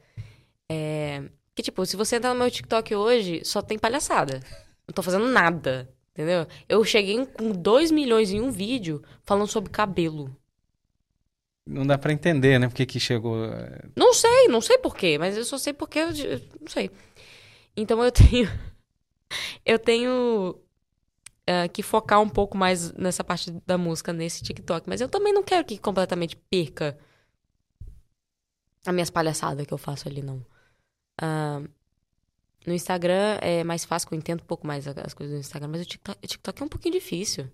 É, 0.71 1.23
que, 1.55 1.63
tipo, 1.63 1.85
se 1.87 1.97
você 1.97 2.17
entrar 2.17 2.35
no 2.35 2.41
meu 2.41 2.51
TikTok 2.51 2.95
hoje, 2.95 3.43
só 3.45 3.63
tem 3.63 3.79
palhaçada. 3.79 4.41
Não 4.87 4.95
tô 4.95 5.03
fazendo 5.03 5.27
nada, 5.29 5.89
entendeu? 6.13 6.47
Eu 6.69 6.85
cheguei 6.85 7.27
com 7.27 7.53
2 7.53 7.91
milhões 7.91 8.31
em 8.33 8.41
um 8.41 8.51
vídeo 8.51 9.03
falando 9.25 9.49
sobre 9.49 9.71
cabelo. 9.71 10.35
Não 11.67 11.87
dá 11.87 11.99
pra 11.99 12.13
entender, 12.13 12.59
né? 12.59 12.67
Porque 12.69 12.87
que 12.87 12.99
chegou. 12.99 13.45
eh, 13.45 13.83
Não 13.95 14.15
sei, 14.15 14.49
não 14.49 14.61
sei 14.61 14.79
porquê, 14.79 15.19
mas 15.19 15.37
eu 15.37 15.45
só 15.45 15.59
sei 15.59 15.73
porque 15.75 15.99
eu, 15.99 16.11
eu 16.13 16.41
não 16.61 16.69
sei. 16.69 16.91
Então 17.77 18.03
eu 18.05 18.13
tenho. 18.13 18.49
Eu 19.65 19.79
tenho 19.79 20.59
eh, 21.49 21.67
que 21.69 21.83
focar 21.83 22.21
um 22.21 22.29
pouco 22.29 22.59
mais 22.59 22.93
nessa 22.93 23.25
parte 23.25 23.51
da 23.67 23.79
música, 23.79 24.13
nesse 24.13 24.43
TikTok. 24.43 24.87
Mas 24.87 25.01
eu 25.01 25.09
também 25.09 25.33
não 25.33 25.43
quero 25.43 25.65
que 25.65 25.79
completamente 25.79 26.37
perca 26.37 26.99
as 28.85 28.93
minhas 28.93 29.09
palhaçadas 29.09 29.67
que 29.67 29.73
eu 29.73 29.79
faço 29.79 30.07
ali, 30.09 30.23
não. 30.23 30.45
Ah, 31.19 31.63
no 32.67 32.75
Instagram 32.75 33.39
é 33.41 33.65
mais 33.65 33.87
fácil, 33.87 34.09
eu 34.13 34.19
entendo 34.19 34.43
um 34.43 34.47
pouco 34.47 34.67
mais 34.67 34.87
as 34.87 35.15
coisas 35.15 35.37
do 35.37 35.41
Instagram, 35.41 35.69
mas 35.69 35.81
o 35.81 35.85
TikTok, 35.87 36.19
o 36.23 36.27
TikTok 36.27 36.63
é 36.63 36.65
um 36.67 36.69
pouquinho 36.69 36.93
difícil. 36.93 37.51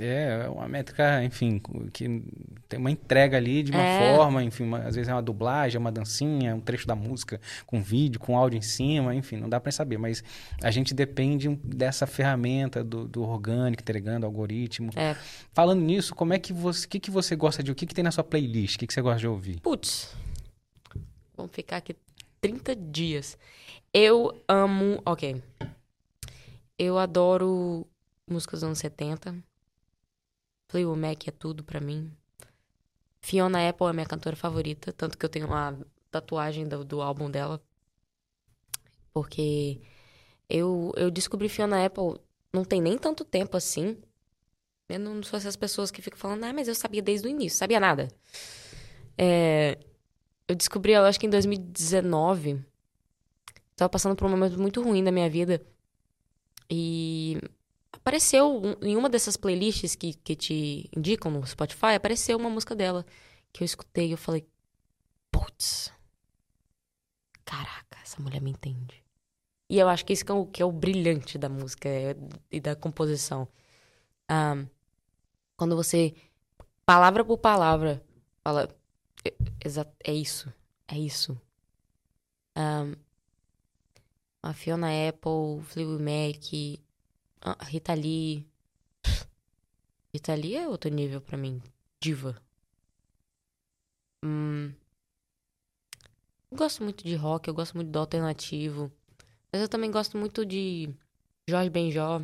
É, 0.00 0.42
é 0.44 0.48
uma 0.48 0.68
métrica, 0.68 1.22
enfim, 1.24 1.60
que 1.92 2.22
tem 2.68 2.78
uma 2.78 2.90
entrega 2.90 3.36
ali 3.36 3.62
de 3.62 3.70
uma 3.72 3.82
É. 3.82 4.16
forma, 4.16 4.42
enfim, 4.42 4.64
uma- 4.64 4.78
às 4.80 4.94
vezes 4.94 5.08
é 5.08 5.12
uma 5.12 5.22
dublagem, 5.22 5.76
é 5.76 5.80
uma 5.80 5.92
dancinha, 5.92 6.54
um 6.54 6.60
trecho 6.60 6.86
da 6.86 6.94
música 6.94 7.40
com 7.66 7.82
vídeo, 7.82 8.20
com 8.20 8.36
áudio 8.36 8.58
em 8.58 8.62
cima, 8.62 9.14
enfim, 9.14 9.36
não 9.36 9.48
dá 9.48 9.58
pra 9.60 9.72
saber, 9.72 9.98
mas 9.98 10.22
a 10.62 10.70
gente 10.70 10.94
depende 10.94 11.48
dessa 11.64 12.06
ferramenta 12.06 12.82
do, 12.84 13.06
do 13.08 13.22
orgânico, 13.22 13.82
entregando 13.82 14.26
algoritmo. 14.26 14.90
É. 14.96 15.16
Falando 15.52 15.80
nisso, 15.82 16.14
como 16.14 16.32
é 16.32 16.38
que 16.38 16.52
você, 16.52 16.86
o 16.86 16.88
que, 16.88 17.00
que 17.00 17.10
você 17.10 17.34
gosta 17.36 17.62
de, 17.62 17.70
o 17.70 17.74
que, 17.74 17.86
que 17.86 17.94
tem 17.94 18.04
na 18.04 18.10
sua 18.10 18.24
playlist, 18.24 18.76
o 18.76 18.78
que, 18.80 18.86
que 18.86 18.94
você 18.94 19.00
gosta 19.02 19.20
de 19.20 19.28
ouvir? 19.28 19.60
Putz, 19.60 20.14
vamos 21.36 21.52
ficar 21.52 21.78
aqui 21.78 21.96
30 22.40 22.76
dias. 22.76 23.36
Eu 23.92 24.38
amo. 24.46 25.00
Ok. 25.04 25.42
Eu 26.78 26.98
adoro 26.98 27.86
músicas 28.30 28.60
dos 28.60 28.64
anos 28.66 28.78
70. 28.78 29.34
Fleetwood 30.68 31.00
Mac 31.00 31.26
é 31.26 31.30
tudo 31.30 31.64
pra 31.64 31.80
mim. 31.80 32.12
Fiona 33.20 33.68
Apple 33.68 33.86
é 33.88 33.92
minha 33.92 34.06
cantora 34.06 34.36
favorita, 34.36 34.92
tanto 34.92 35.18
que 35.18 35.24
eu 35.24 35.28
tenho 35.28 35.46
uma 35.46 35.78
tatuagem 36.10 36.68
do, 36.68 36.84
do 36.84 37.02
álbum 37.02 37.30
dela. 37.30 37.60
Porque 39.12 39.80
eu, 40.48 40.92
eu 40.96 41.10
descobri 41.10 41.48
Fiona 41.48 41.84
Apple 41.84 42.20
não 42.52 42.64
tem 42.64 42.80
nem 42.80 42.96
tanto 42.96 43.24
tempo 43.24 43.56
assim. 43.56 43.98
Eu 44.88 44.98
não 44.98 45.22
sou 45.22 45.36
essas 45.36 45.56
pessoas 45.56 45.90
que 45.90 46.00
ficam 46.00 46.18
falando, 46.18 46.44
ah, 46.44 46.52
mas 46.52 46.68
eu 46.68 46.74
sabia 46.74 47.02
desde 47.02 47.26
o 47.26 47.30
início, 47.30 47.58
sabia 47.58 47.78
nada. 47.78 48.08
É, 49.16 49.78
eu 50.46 50.54
descobri 50.54 50.92
ela, 50.92 51.08
acho 51.08 51.20
que 51.20 51.26
em 51.26 51.30
2019. 51.30 52.64
Tava 53.76 53.88
passando 53.88 54.16
por 54.16 54.26
um 54.26 54.30
momento 54.30 54.58
muito 54.58 54.82
ruim 54.82 55.04
da 55.04 55.12
minha 55.12 55.28
vida. 55.28 55.62
E 56.70 57.38
apareceu 57.98 58.62
em 58.82 58.96
uma 58.96 59.08
dessas 59.08 59.36
playlists 59.36 59.94
que, 59.94 60.14
que 60.14 60.34
te 60.34 60.90
indicam 60.96 61.30
no 61.30 61.46
Spotify, 61.46 61.94
apareceu 61.94 62.38
uma 62.38 62.50
música 62.50 62.74
dela 62.74 63.04
que 63.52 63.62
eu 63.62 63.64
escutei 63.64 64.08
e 64.08 64.12
eu 64.12 64.18
falei, 64.18 64.46
putz, 65.30 65.92
caraca, 67.44 67.98
essa 68.02 68.20
mulher 68.22 68.40
me 68.40 68.50
entende. 68.50 69.04
E 69.68 69.78
eu 69.78 69.88
acho 69.88 70.04
que 70.04 70.12
isso 70.12 70.24
que 70.24 70.32
é 70.32 70.34
o, 70.34 70.46
que 70.46 70.62
é 70.62 70.64
o 70.64 70.72
brilhante 70.72 71.36
da 71.36 71.48
música 71.48 71.88
é, 71.88 72.16
e 72.50 72.60
da 72.60 72.74
composição. 72.74 73.46
Um, 74.30 74.66
quando 75.56 75.76
você, 75.76 76.14
palavra 76.86 77.24
por 77.24 77.38
palavra, 77.38 78.02
fala, 78.42 78.68
é, 79.24 79.34
é 80.04 80.12
isso, 80.12 80.52
é 80.86 80.98
isso. 80.98 81.38
Um, 82.56 82.94
a 84.42 84.54
Fiona 84.54 84.88
Apple, 85.08 85.62
Fleetwood 85.64 86.02
Mac, 86.02 86.80
a 87.40 87.64
Rita 87.64 87.94
Lee. 87.94 88.46
Rita 90.12 90.34
Lee 90.34 90.56
é 90.56 90.68
outro 90.68 90.90
nível 90.90 91.20
para 91.20 91.36
mim. 91.36 91.62
Diva. 92.00 92.40
Hum, 94.24 94.72
eu 96.50 96.56
gosto 96.56 96.82
muito 96.82 97.04
de 97.04 97.14
rock, 97.14 97.48
eu 97.48 97.54
gosto 97.54 97.74
muito 97.74 97.90
do 97.90 97.98
alternativo. 97.98 98.90
Mas 99.52 99.62
eu 99.62 99.68
também 99.68 99.90
gosto 99.90 100.16
muito 100.16 100.44
de 100.44 100.94
Jorge 101.48 101.70
Benjó. 101.70 102.22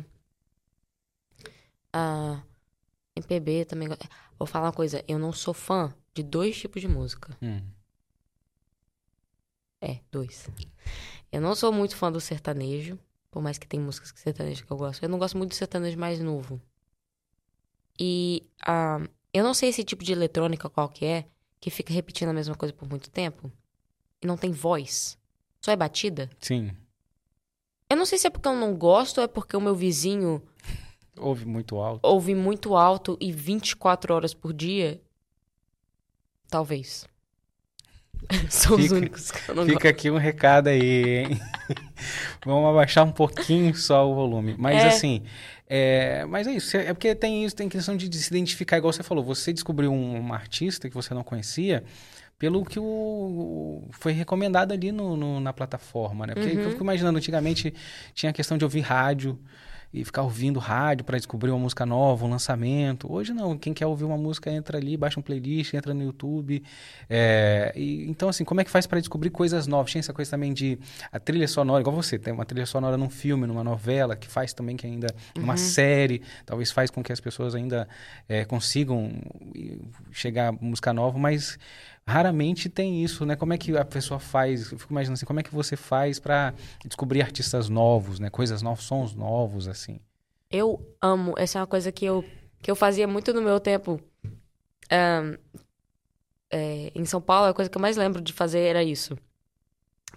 Ah, 1.93 2.43
MPB 3.15 3.65
também. 3.65 3.87
Vou 4.37 4.47
falar 4.47 4.67
uma 4.67 4.73
coisa, 4.73 5.03
eu 5.07 5.17
não 5.19 5.31
sou 5.31 5.53
fã 5.53 5.93
de 6.13 6.23
dois 6.23 6.57
tipos 6.59 6.81
de 6.81 6.87
música. 6.87 7.37
Hum. 7.41 7.61
É, 9.81 9.99
dois. 10.11 10.49
Eu 11.31 11.41
não 11.41 11.53
sou 11.55 11.71
muito 11.71 11.95
fã 11.95 12.11
do 12.11 12.19
sertanejo, 12.19 12.97
por 13.35 13.41
mais 13.41 13.57
que 13.57 13.67
tem 13.67 13.81
músicas 13.81 14.13
que 14.13 14.19
sertanejo 14.21 14.65
que 14.65 14.71
eu 14.71 14.77
gosto. 14.77 15.03
Eu 15.03 15.09
não 15.09 15.19
gosto 15.19 15.37
muito 15.37 15.49
do 15.49 15.55
sertanejo 15.55 15.99
mais 15.99 16.21
novo. 16.21 16.61
E 17.99 18.47
ah, 18.65 19.05
eu 19.33 19.43
não 19.43 19.53
sei 19.53 19.67
esse 19.67 19.83
tipo 19.83 20.05
de 20.05 20.13
eletrônica 20.13 20.69
qual 20.69 20.87
que 20.87 21.03
é, 21.03 21.25
que 21.59 21.69
fica 21.69 21.93
repetindo 21.93 22.29
a 22.29 22.33
mesma 22.33 22.55
coisa 22.55 22.73
por 22.73 22.87
muito 22.87 23.09
tempo. 23.09 23.51
E 24.21 24.25
não 24.25 24.37
tem 24.37 24.53
voz. 24.53 25.17
Só 25.59 25.69
é 25.69 25.75
batida. 25.75 26.29
Sim. 26.39 26.71
Eu 27.89 27.97
não 27.97 28.05
sei 28.05 28.17
se 28.17 28.25
é 28.25 28.29
porque 28.29 28.47
eu 28.47 28.55
não 28.55 28.73
gosto 28.73 29.17
ou 29.17 29.25
é 29.25 29.27
porque 29.27 29.57
o 29.57 29.59
meu 29.59 29.75
vizinho 29.75 30.41
Ouve 31.19 31.45
muito 31.45 31.75
alto. 31.75 32.07
ouve 32.07 32.33
muito 32.33 32.73
alto 32.73 33.17
e 33.19 33.33
24 33.33 34.13
horas 34.13 34.33
por 34.33 34.53
dia. 34.53 35.01
Talvez. 36.47 37.05
São 38.49 38.75
os 38.75 38.83
Fica- 38.83 38.95
únicos 38.95 39.31
que 39.31 39.49
eu 39.49 39.55
não 39.55 39.63
Fica 39.63 39.73
gosto. 39.75 39.87
aqui 39.87 40.11
um 40.11 40.17
recado 40.17 40.67
aí, 40.67 41.19
hein? 41.25 41.41
Vamos 42.45 42.69
abaixar 42.69 43.05
um 43.05 43.11
pouquinho 43.11 43.75
só 43.75 44.09
o 44.09 44.15
volume. 44.15 44.55
Mas 44.57 44.83
É. 44.83 44.87
assim, 44.87 45.23
é, 45.67 46.25
mas 46.25 46.47
é 46.47 46.53
isso. 46.53 46.75
É 46.77 46.93
porque 46.93 47.13
tem 47.15 47.45
isso, 47.45 47.55
tem 47.55 47.67
questão 47.69 47.95
de, 47.95 48.11
se 48.17 48.29
identificar, 48.29 48.77
igual 48.77 48.91
você 48.93 49.03
falou. 49.03 49.23
Você 49.23 49.51
descobriu 49.53 49.91
um, 49.91 50.19
um 50.19 50.33
artista 50.33 50.87
que 50.89 50.95
você 50.95 51.13
não 51.13 51.23
conhecia 51.23 51.83
pelo 52.37 52.65
que 52.65 52.79
o- 52.79 53.87
foi 53.91 54.11
recomendado 54.11 54.71
ali 54.73 54.91
no, 54.91 55.15
no- 55.15 55.39
na 55.39 55.53
plataforma, 55.53 56.27
né? 56.27 56.33
Porque 56.33 56.51
Uhum. 56.55 56.61
eu 56.63 56.69
fico 56.71 56.83
imaginando, 56.83 57.17
antigamente 57.17 57.73
tinha 58.13 58.29
a 58.29 58.33
questão 58.33 58.57
de 58.57 58.63
ouvir 58.65 58.81
rádio 58.81 59.39
e 59.95 60.03
ficar 60.03 60.23
ouvindo 60.23 60.59
rádio 60.59 61.05
para 61.05 61.17
descobrir 61.17 61.51
uma 61.51 61.59
música 61.59 61.85
nova, 61.85 62.25
um 62.25 62.29
lançamento. 62.29 63.09
Hoje 63.09 63.33
não, 63.33 63.57
quem 63.57 63.73
quer 63.73 63.85
ouvir 63.85 64.03
uma 64.03 64.17
música 64.17 64.51
entra 64.51 64.77
ali, 64.77 64.97
baixa 64.97 65.17
um 65.17 65.23
playlist, 65.23 65.73
entra 65.73 65.93
no 65.93 66.03
YouTube. 66.03 66.61
É, 67.09 67.71
e, 67.73 68.05
então, 68.09 68.27
assim, 68.27 68.43
como 68.43 68.59
é 68.59 68.65
que 68.65 68.69
faz 68.69 68.85
para 68.85 68.99
descobrir 68.99 69.29
coisas 69.29 69.67
novas? 69.67 69.91
Tinha 69.91 70.01
essa 70.01 70.11
coisa 70.11 70.29
também 70.29 70.53
de 70.53 70.77
a 71.09 71.17
trilha 71.17 71.47
sonora, 71.47 71.79
igual 71.79 71.95
você, 71.95 72.19
tem 72.19 72.33
uma 72.33 72.43
trilha 72.43 72.65
sonora 72.65 72.97
num 72.97 73.09
filme, 73.09 73.47
numa 73.47 73.63
novela, 73.63 74.17
que 74.17 74.27
faz 74.27 74.53
também 74.53 74.75
que 74.75 74.85
ainda, 74.85 75.07
uma 75.37 75.55
série, 75.55 76.21
talvez 76.45 76.71
faz 76.71 76.91
com 76.91 77.01
que 77.01 77.13
as 77.13 77.21
pessoas 77.21 77.55
ainda 77.55 77.87
é, 78.27 78.43
consigam 78.43 79.13
e, 79.55 79.79
chegar 80.11 80.49
a 80.49 80.51
música 80.51 80.91
nova, 80.91 81.17
mas 81.17 81.57
raramente 82.07 82.69
tem 82.69 83.03
isso, 83.03 83.25
né? 83.25 83.35
Como 83.35 83.53
é 83.53 83.57
que 83.57 83.75
a 83.77 83.85
pessoa 83.85 84.19
faz? 84.19 84.71
Eu 84.71 84.77
fico 84.77 84.93
imaginando 84.93 85.15
assim, 85.15 85.25
como 85.25 85.39
é 85.39 85.43
que 85.43 85.53
você 85.53 85.75
faz 85.75 86.19
para 86.19 86.53
descobrir 86.85 87.21
artistas 87.21 87.67
novos, 87.67 88.19
né? 88.19 88.29
Coisas 88.29 88.61
novas, 88.61 88.83
sons 88.83 89.13
novos, 89.13 89.67
assim. 89.67 89.99
Eu 90.49 90.95
amo. 91.01 91.33
Essa 91.37 91.57
é 91.57 91.61
uma 91.61 91.67
coisa 91.67 91.91
que 91.91 92.05
eu, 92.05 92.23
que 92.61 92.69
eu 92.69 92.75
fazia 92.75 93.07
muito 93.07 93.33
no 93.33 93.41
meu 93.41 93.59
tempo. 93.59 93.99
ahn, 94.91 95.35
é, 96.51 96.91
em 96.93 97.05
São 97.05 97.19
Paulo, 97.19 97.49
a 97.49 97.53
coisa 97.53 97.69
que 97.69 97.77
eu 97.77 97.81
mais 97.81 97.97
lembro 97.97 98.21
de 98.21 98.31
fazer 98.31 98.59
era 98.59 98.83
isso. 98.83 99.17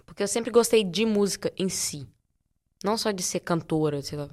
Porque 0.05 0.23
eu 0.23 0.27
sempre 0.27 0.51
gostei 0.51 0.83
de 0.83 1.05
música 1.05 1.51
em 1.57 1.69
si. 1.69 2.07
Não 2.83 2.97
só 2.97 3.11
de 3.11 3.23
ser 3.23 3.41
cantora, 3.41 4.01
sei 4.01 4.17
lá. 4.17 4.29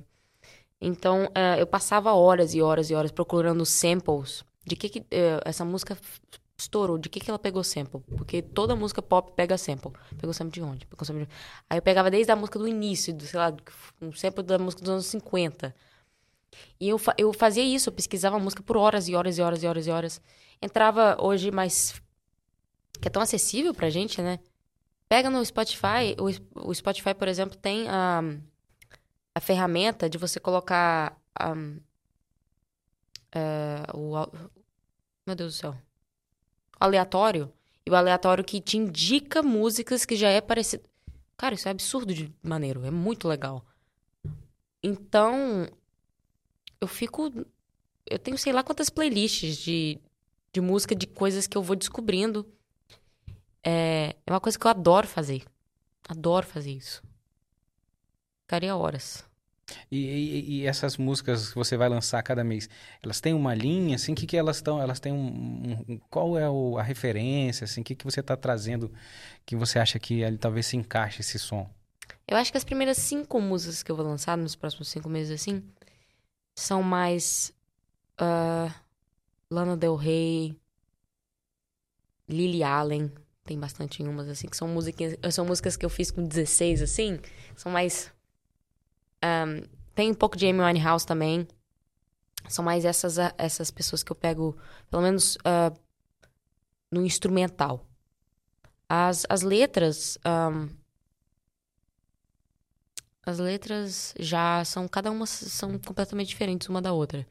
Então, 0.80 1.30
eh, 1.34 1.60
eu 1.60 1.66
passava 1.66 2.12
horas 2.12 2.54
e 2.54 2.62
horas 2.62 2.90
e 2.90 2.94
horas 2.94 3.10
procurando 3.10 3.64
samples. 3.64 4.44
De 4.64 4.76
que, 4.76 4.88
que 4.88 5.06
eh, 5.10 5.40
essa 5.44 5.64
música 5.64 5.96
estourou? 6.58 6.98
De 6.98 7.08
que, 7.08 7.20
que 7.20 7.30
ela 7.30 7.38
pegou 7.38 7.62
sample? 7.64 8.00
Porque 8.16 8.42
toda 8.42 8.76
música 8.76 9.02
pop 9.02 9.32
pega 9.36 9.58
sample. 9.58 9.92
Pegou 10.18 10.32
sample 10.34 10.52
de 10.52 10.62
onde? 10.62 10.86
Pegou 10.86 11.04
sample 11.04 11.26
de... 11.26 11.32
Aí 11.70 11.78
eu 11.78 11.82
pegava 11.82 12.10
desde 12.10 12.32
a 12.32 12.36
música 12.36 12.58
do 12.58 12.68
início, 12.68 13.14
do, 13.14 13.24
sei 13.26 13.38
lá, 13.38 13.54
um 14.00 14.12
sample 14.12 14.42
da 14.42 14.58
música 14.58 14.82
dos 14.82 14.90
anos 14.90 15.06
50. 15.06 15.74
E 16.80 16.88
eu, 16.88 16.98
fa- 16.98 17.14
eu 17.18 17.32
fazia 17.32 17.64
isso, 17.64 17.88
eu 17.90 17.92
pesquisava 17.92 18.36
a 18.36 18.38
música 18.40 18.62
por 18.62 18.76
horas 18.76 19.08
e 19.08 19.14
horas 19.14 19.38
e 19.38 19.42
horas 19.42 19.62
e 19.62 19.66
horas 19.66 19.86
e 19.86 19.90
horas. 19.90 20.20
Entrava 20.62 21.16
hoje 21.20 21.50
mais. 21.50 22.00
que 23.00 23.08
é 23.08 23.10
tão 23.10 23.22
acessível 23.22 23.74
pra 23.74 23.90
gente, 23.90 24.20
né? 24.22 24.38
Pega 25.08 25.30
no 25.30 25.44
Spotify, 25.44 26.16
o, 26.18 26.70
o 26.70 26.74
Spotify, 26.74 27.14
por 27.14 27.28
exemplo, 27.28 27.56
tem 27.58 27.88
a, 27.88 28.22
a 29.34 29.40
ferramenta 29.40 30.08
de 30.08 30.18
você 30.18 30.40
colocar 30.40 31.16
a, 31.38 31.54
é, 33.32 33.82
o. 33.94 34.14
Meu 35.26 35.36
Deus 35.36 35.54
do 35.54 35.58
céu. 35.58 35.85
Aleatório. 36.78 37.52
E 37.84 37.90
o 37.90 37.94
aleatório 37.94 38.44
que 38.44 38.60
te 38.60 38.76
indica 38.76 39.42
músicas 39.42 40.04
que 40.04 40.16
já 40.16 40.28
é 40.28 40.40
parecido. 40.40 40.82
Cara, 41.36 41.54
isso 41.54 41.68
é 41.68 41.70
absurdo 41.70 42.12
de 42.12 42.32
maneiro. 42.42 42.84
É 42.84 42.90
muito 42.90 43.28
legal. 43.28 43.64
Então, 44.82 45.68
eu 46.80 46.88
fico. 46.88 47.32
Eu 48.08 48.18
tenho 48.18 48.38
sei 48.38 48.52
lá 48.52 48.62
quantas 48.62 48.88
playlists 48.88 49.56
de, 49.56 50.00
de 50.52 50.60
música 50.60 50.94
de 50.94 51.06
coisas 51.06 51.46
que 51.46 51.56
eu 51.56 51.62
vou 51.62 51.76
descobrindo. 51.76 52.46
É, 53.62 54.16
é 54.24 54.32
uma 54.32 54.40
coisa 54.40 54.58
que 54.58 54.66
eu 54.66 54.70
adoro 54.70 55.06
fazer. 55.06 55.44
Adoro 56.08 56.46
fazer 56.46 56.70
isso. 56.70 57.02
Ficaria 58.42 58.76
horas. 58.76 59.25
E, 59.90 59.98
e- 59.98 60.50
e 60.62 60.66
essas 60.66 60.96
músicas 60.96 61.48
que 61.50 61.54
você 61.56 61.76
vai 61.76 61.88
lançar 61.88 62.22
cada 62.22 62.44
mês, 62.44 62.68
elas 63.02 63.20
têm 63.20 63.34
uma 63.34 63.54
linha, 63.54 63.96
assim, 63.96 64.14
que 64.14 64.26
que 64.26 64.36
elas 64.36 64.56
estão, 64.56 64.80
elas 64.80 65.00
têm 65.00 65.12
um, 65.12 65.84
um- 65.88 65.98
qual 66.10 66.38
é 66.38 66.48
o- 66.48 66.78
a 66.78 66.82
referência, 66.82 67.64
assim, 67.64 67.82
que 67.82 67.94
que 67.94 68.04
você 68.04 68.20
está 68.20 68.36
trazendo 68.36 68.92
que 69.44 69.56
você 69.56 69.78
acha 69.78 69.98
que 69.98 70.24
ali 70.24 70.38
talvez 70.38 70.66
se 70.66 70.76
encaixe 70.76 71.20
esse 71.20 71.38
som? 71.38 71.68
Eu 72.28 72.36
acho 72.36 72.50
que 72.52 72.58
as 72.58 72.64
primeiras 72.64 72.96
cinco 72.98 73.40
músicas 73.40 73.82
que 73.82 73.90
eu 73.90 73.96
vou 73.96 74.04
lançar 74.06 74.36
nos 74.36 74.54
próximos 74.56 74.88
cinco 74.88 75.08
meses, 75.08 75.32
assim, 75.40 75.62
são 76.58 76.82
mais. 76.82 77.52
ah, 78.18 78.72
Lana 79.50 79.76
Del 79.76 79.94
Rey, 79.96 80.56
Lily 82.28 82.62
Allen, 82.64 83.12
tem 83.44 83.58
bastante 83.58 84.02
em 84.02 84.08
umas, 84.08 84.28
assim, 84.28 84.48
que 84.48 84.56
são 84.56 84.66
músicas, 84.68 85.16
são 85.32 85.44
músicas 85.44 85.76
que 85.76 85.86
eu 85.86 85.90
fiz 85.90 86.10
com 86.10 86.24
16, 86.24 86.82
assim, 86.82 87.20
são 87.56 87.70
mais. 87.70 88.12
Ahn, 89.22 89.62
tem 89.94 90.10
um 90.10 90.14
pouco 90.14 90.36
de 90.36 90.46
Amy 90.46 90.60
Winehouse 90.60 91.06
também. 91.06 91.46
São 92.48 92.64
mais 92.64 92.84
essas, 92.84 93.18
ah, 93.18 93.34
essas 93.38 93.70
pessoas 93.70 94.02
que 94.02 94.12
eu 94.12 94.16
pego, 94.16 94.56
pelo 94.90 95.02
menos 95.02 95.36
ah, 95.44 95.72
no 96.90 97.04
instrumental. 97.04 97.86
As, 98.88 99.26
as 99.28 99.42
letras. 99.42 100.18
ahn, 100.24 100.68
as 103.26 103.38
letras 103.40 104.14
já 104.20 104.64
são, 104.64 104.86
cada 104.86 105.10
uma 105.10 105.26
são 105.26 105.76
completamente 105.80 106.28
diferentes 106.28 106.68
uma 106.68 106.80
da 106.80 106.92
outra. 106.92 107.26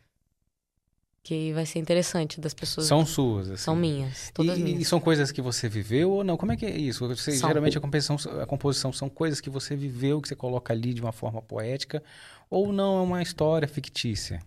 Que 1.26 1.52
vai 1.54 1.66
ser 1.66 1.80
interessante 1.80 2.40
das 2.40 2.54
pessoas. 2.54 2.86
São 2.86 3.04
suas, 3.04 3.50
assim. 3.50 3.64
São 3.64 3.76
minhas, 3.76 4.30
todas 4.32 4.60
e, 4.60 4.62
minhas. 4.62 4.82
E 4.82 4.86
são 4.86 5.00
coisas 5.00 5.32
que 5.32 5.42
você 5.42 5.68
viveu 5.68 6.12
ou 6.12 6.24
não? 6.24 6.38
Como 6.38 6.52
é 6.52 6.56
que 6.56 6.68
é 6.68 6.78
isso? 6.78 7.08
Você, 7.08 7.32
São. 7.32 7.50
geralmente 7.50 7.76
a 7.76 7.82
composição, 7.82 8.16
a 8.40 8.46
composição 8.46 8.94
são 8.94 9.10
coisas 9.10 9.42
que 9.42 9.50
você 9.50 9.76
viveu, 9.76 10.22
que 10.22 10.28
você 10.28 10.36
coloca 10.36 10.72
ali 10.72 10.94
de 10.94 11.02
uma 11.02 11.12
forma 11.12 11.42
poética, 11.42 12.04
ou 12.48 12.72
não 12.72 13.00
é 13.00 13.02
uma 13.02 13.24
história 13.24 13.68
fictícia? 13.68 14.40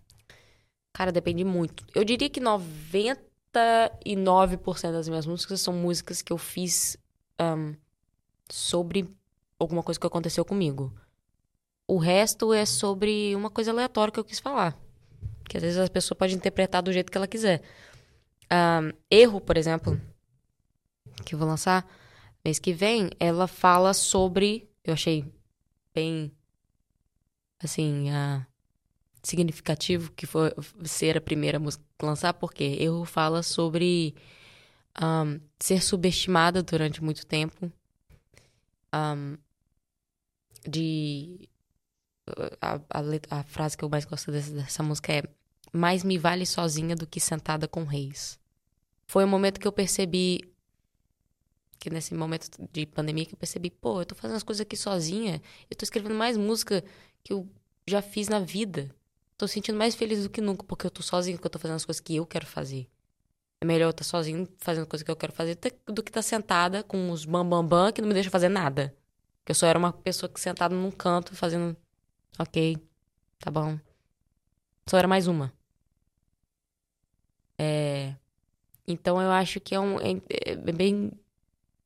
Cara, 0.92 1.10
depende 1.10 1.42
muito. 1.42 1.84
Eu 1.92 2.04
diria 2.04 2.30
que 2.30 2.40
99% 2.40 4.92
das 4.92 5.08
minhas 5.08 5.26
músicas 5.26 5.60
são 5.60 5.74
músicas 5.74 6.22
que 6.22 6.32
eu 6.32 6.38
fiz 6.38 6.96
ahn, 7.40 7.74
sobre 8.48 9.12
alguma 9.58 9.82
coisa 9.82 9.98
que 9.98 10.06
aconteceu 10.06 10.44
comigo. 10.44 10.94
O 11.88 11.98
resto 11.98 12.54
é 12.54 12.64
sobre 12.64 13.34
uma 13.34 13.50
coisa 13.50 13.72
aleatória 13.72 14.12
que 14.12 14.20
eu 14.20 14.24
quis 14.24 14.38
falar. 14.38 14.78
Que 15.48 15.56
às 15.56 15.62
vezes 15.62 15.78
a 15.78 15.88
pessoa 15.88 16.16
pode 16.16 16.34
interpretar 16.34 16.82
do 16.82 16.92
jeito 16.92 17.10
que 17.10 17.16
ela 17.18 17.26
quiser. 17.26 17.62
Erro, 19.10 19.40
por 19.40 19.56
exemplo, 19.56 20.00
que 21.24 21.34
eu 21.34 21.38
vou 21.38 21.48
lançar 21.48 21.86
mês 22.44 22.58
que 22.58 22.72
vem, 22.72 23.10
ela 23.18 23.46
fala 23.46 23.92
sobre. 23.94 24.68
Eu 24.84 24.94
achei 24.94 25.24
bem. 25.94 26.30
Assim, 27.60 28.08
ah, 28.10 28.46
significativo 29.22 30.12
que 30.12 30.26
foi 30.26 30.52
ser 30.84 31.16
a 31.16 31.20
primeira 31.20 31.58
música 31.58 31.84
a 31.98 32.06
lançar, 32.06 32.32
porque 32.34 32.62
Erro 32.80 33.04
fala 33.04 33.42
sobre 33.42 34.14
ahn, 34.94 35.40
ser 35.58 35.82
subestimada 35.82 36.62
durante 36.62 37.02
muito 37.02 37.26
tempo. 37.26 37.70
Ahn, 38.92 39.36
de. 40.68 41.48
A, 42.60 42.80
a, 42.90 43.00
let- 43.00 43.26
a 43.30 43.42
frase 43.42 43.76
que 43.76 43.84
eu 43.84 43.88
mais 43.88 44.04
gosto 44.04 44.30
dessa, 44.30 44.52
dessa 44.52 44.82
música 44.82 45.12
é: 45.12 45.22
Mais 45.72 46.02
me 46.02 46.18
vale 46.18 46.46
sozinha 46.46 46.96
do 46.96 47.06
que 47.06 47.20
sentada 47.20 47.68
com 47.68 47.84
reis. 47.84 48.38
Foi 49.06 49.24
o 49.24 49.28
momento 49.28 49.60
que 49.60 49.66
eu 49.66 49.72
percebi. 49.72 50.40
Que 51.78 51.90
nesse 51.90 52.14
momento 52.14 52.48
de 52.72 52.86
pandemia 52.86 53.24
que 53.24 53.34
eu 53.34 53.38
percebi, 53.38 53.70
pô, 53.70 54.00
eu 54.00 54.06
tô 54.06 54.14
fazendo 54.14 54.36
as 54.36 54.42
coisas 54.42 54.60
aqui 54.60 54.76
sozinha. 54.76 55.40
Eu 55.70 55.76
tô 55.76 55.84
escrevendo 55.84 56.14
mais 56.14 56.36
música 56.36 56.84
que 57.22 57.32
eu 57.32 57.48
já 57.86 58.02
fiz 58.02 58.28
na 58.28 58.40
vida. 58.40 58.94
Tô 59.36 59.46
sentindo 59.46 59.78
mais 59.78 59.94
feliz 59.94 60.24
do 60.24 60.30
que 60.30 60.40
nunca, 60.40 60.64
porque 60.64 60.86
eu 60.86 60.90
tô 60.90 61.02
sozinha, 61.02 61.36
porque 61.36 61.46
eu 61.46 61.50
tô 61.50 61.58
fazendo 61.58 61.76
as 61.76 61.84
coisas 61.84 62.00
que 62.00 62.16
eu 62.16 62.26
quero 62.26 62.46
fazer. 62.46 62.88
É 63.60 63.64
melhor 63.64 63.86
eu 63.86 63.90
estar 63.90 64.04
sozinho 64.04 64.48
fazendo 64.58 64.86
coisa 64.86 65.04
que 65.04 65.10
eu 65.10 65.16
quero 65.16 65.32
fazer 65.32 65.58
do 65.86 66.02
que 66.02 66.10
estar 66.10 66.22
sentada 66.22 66.82
com 66.82 67.10
os 67.10 67.24
bambambam 67.24 67.66
bam, 67.66 67.84
bam, 67.84 67.92
que 67.92 68.00
não 68.00 68.08
me 68.08 68.14
deixa 68.14 68.30
fazer 68.30 68.48
nada. 68.48 68.94
Que 69.44 69.50
eu 69.52 69.54
só 69.54 69.66
era 69.66 69.78
uma 69.78 69.92
pessoa 69.92 70.28
que 70.28 70.40
sentada 70.40 70.74
num 70.74 70.90
canto 70.90 71.34
fazendo. 71.34 71.76
Ok, 72.38 72.76
tá 73.38 73.50
bom. 73.50 73.78
Só 74.88 74.98
era 74.98 75.08
mais 75.08 75.26
uma. 75.26 75.52
É. 77.58 78.14
Então 78.86 79.20
eu 79.20 79.30
acho 79.30 79.60
que 79.60 79.74
é, 79.74 79.80
um, 79.80 79.98
é, 79.98 80.20
é 80.28 80.56
bem. 80.56 81.12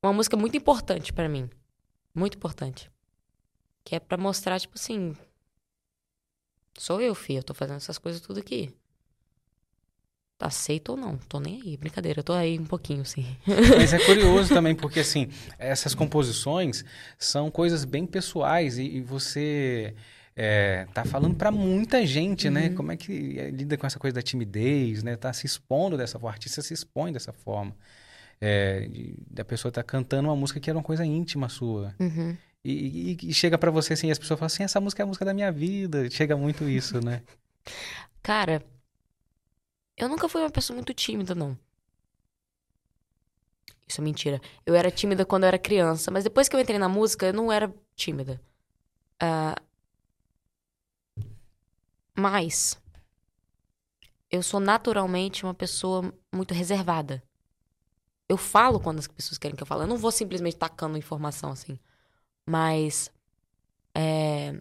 Uma 0.03 0.13
música 0.13 0.37
muito 0.37 0.57
importante 0.57 1.13
pra 1.13 1.29
mim. 1.29 1.49
Muito 2.15 2.37
importante. 2.37 2.91
Que 3.85 3.97
é 3.97 4.01
pra 4.01 4.17
mostrar, 4.19 4.61
tipo 4.61 4.75
assim. 4.77 5.17
Sou 6.79 7.01
eu, 7.01 7.15
filho. 7.15 7.39
Eu 7.39 7.43
tô 7.43 7.55
fazendo 7.55 7.77
essas 7.77 7.99
coisas 7.99 8.21
tudo 8.21 8.39
aqui. 8.39 8.73
Tá 10.39 10.47
aceito 10.47 10.91
ou 10.91 10.97
não? 10.97 11.17
Tô 11.17 11.39
nem 11.39 11.63
aí. 11.63 11.77
Brincadeira, 11.77 12.21
eu 12.21 12.25
tô 12.25 12.33
aí 12.33 12.59
um 12.59 12.65
pouquinho, 12.65 13.05
sim. 13.05 13.25
Mas 13.79 13.93
é 13.93 14.05
curioso 14.05 14.53
também, 14.53 14.75
porque 14.75 15.01
assim, 15.01 15.29
essas 15.59 15.95
composições 15.95 16.85
são 17.17 17.51
coisas 17.51 17.85
bem 17.85 18.05
pessoais 18.07 18.77
e, 18.77 18.83
e 18.83 19.01
você 19.01 19.95
é, 20.37 20.87
tá 20.95 21.05
falando 21.05 21.35
pra 21.37 21.51
muita 21.51 22.05
gente, 22.07 22.49
né? 22.51 22.69
Uhum. 22.69 22.75
Como 22.75 22.93
é 22.93 22.97
que 22.97 23.39
é, 23.39 23.51
lida 23.51 23.77
com 23.77 23.87
essa 23.87 23.99
coisa 23.99 24.15
da 24.15 24.23
timidez, 24.23 25.03
né? 25.03 25.17
Tá 25.17 25.33
se 25.33 25.47
expondo 25.47 25.97
dessa 25.97 26.19
forma, 26.19 26.29
o 26.29 26.33
artista 26.33 26.63
se 26.63 26.73
expõe 26.75 27.13
dessa 27.13 27.33
forma. 27.33 27.77
É, 28.41 28.89
da 29.31 29.45
pessoa 29.45 29.71
tá 29.73 29.83
cantando 29.83 30.29
uma 30.29 30.37
música 30.37 30.59
que 30.61 30.69
era 30.71 30.79
uma 30.79 30.83
coisa 30.85 31.05
íntima 31.05 31.49
sua. 31.49 31.95
Uhum. 32.01 32.37
E, 32.65 33.13
e- 33.23 33.31
e 33.31 33.35
chega 33.35 33.59
pra 33.59 33.71
você 33.71 33.93
assim, 33.95 34.09
e 34.09 34.11
as 34.11 34.19
pessoas 34.19 34.39
falam 34.39 34.47
assim, 34.47 34.65
essa 34.65 34.81
música 34.81 35.03
é 35.03 35.05
a 35.05 35.07
música 35.07 35.25
da 35.25 35.35
minha 35.35 35.53
vida. 35.53 36.09
Chega 36.11 36.37
muito 36.37 36.69
isso, 36.69 37.01
né? 37.05 37.23
Cara, 38.23 38.63
eu 39.97 40.09
nunca 40.09 40.29
fui 40.29 40.41
uma 40.43 40.51
pessoa 40.51 40.75
muito 40.77 40.93
tímida, 40.95 41.35
não. 41.35 41.57
Isso 43.87 44.01
é 44.01 44.05
mentira. 44.05 44.41
Eu 44.65 44.75
era 44.75 44.91
tímida 44.91 45.25
quando 45.25 45.45
eu 45.45 45.49
era 45.49 45.59
criança, 45.59 46.11
mas 46.11 46.25
depois 46.25 46.49
que 46.49 46.57
eu 46.57 46.61
entrei 46.61 46.79
na 46.79 46.89
música, 46.89 47.27
eu 47.27 47.33
não 47.33 47.51
era 47.53 47.73
tímida. 47.95 48.41
Ah, 49.21 49.57
mas 52.17 52.81
eu 54.31 54.43
sou 54.43 54.59
naturalmente 54.59 55.45
uma 55.45 55.55
pessoa 55.55 56.13
muito 56.33 56.53
reservada. 56.55 57.23
Eu 58.29 58.37
falo 58.37 58.81
quando 58.81 58.99
as 58.99 59.07
pessoas 59.09 59.39
querem 59.39 59.57
que 59.57 59.63
eu 59.63 59.67
fale. 59.67 59.83
Eu 59.83 59.87
não 59.87 59.97
vou 59.99 60.11
simplesmente 60.11 60.57
tacando 60.57 60.97
informação 60.99 61.51
assim. 61.51 61.79
Mas 62.47 63.11
é, 63.95 64.61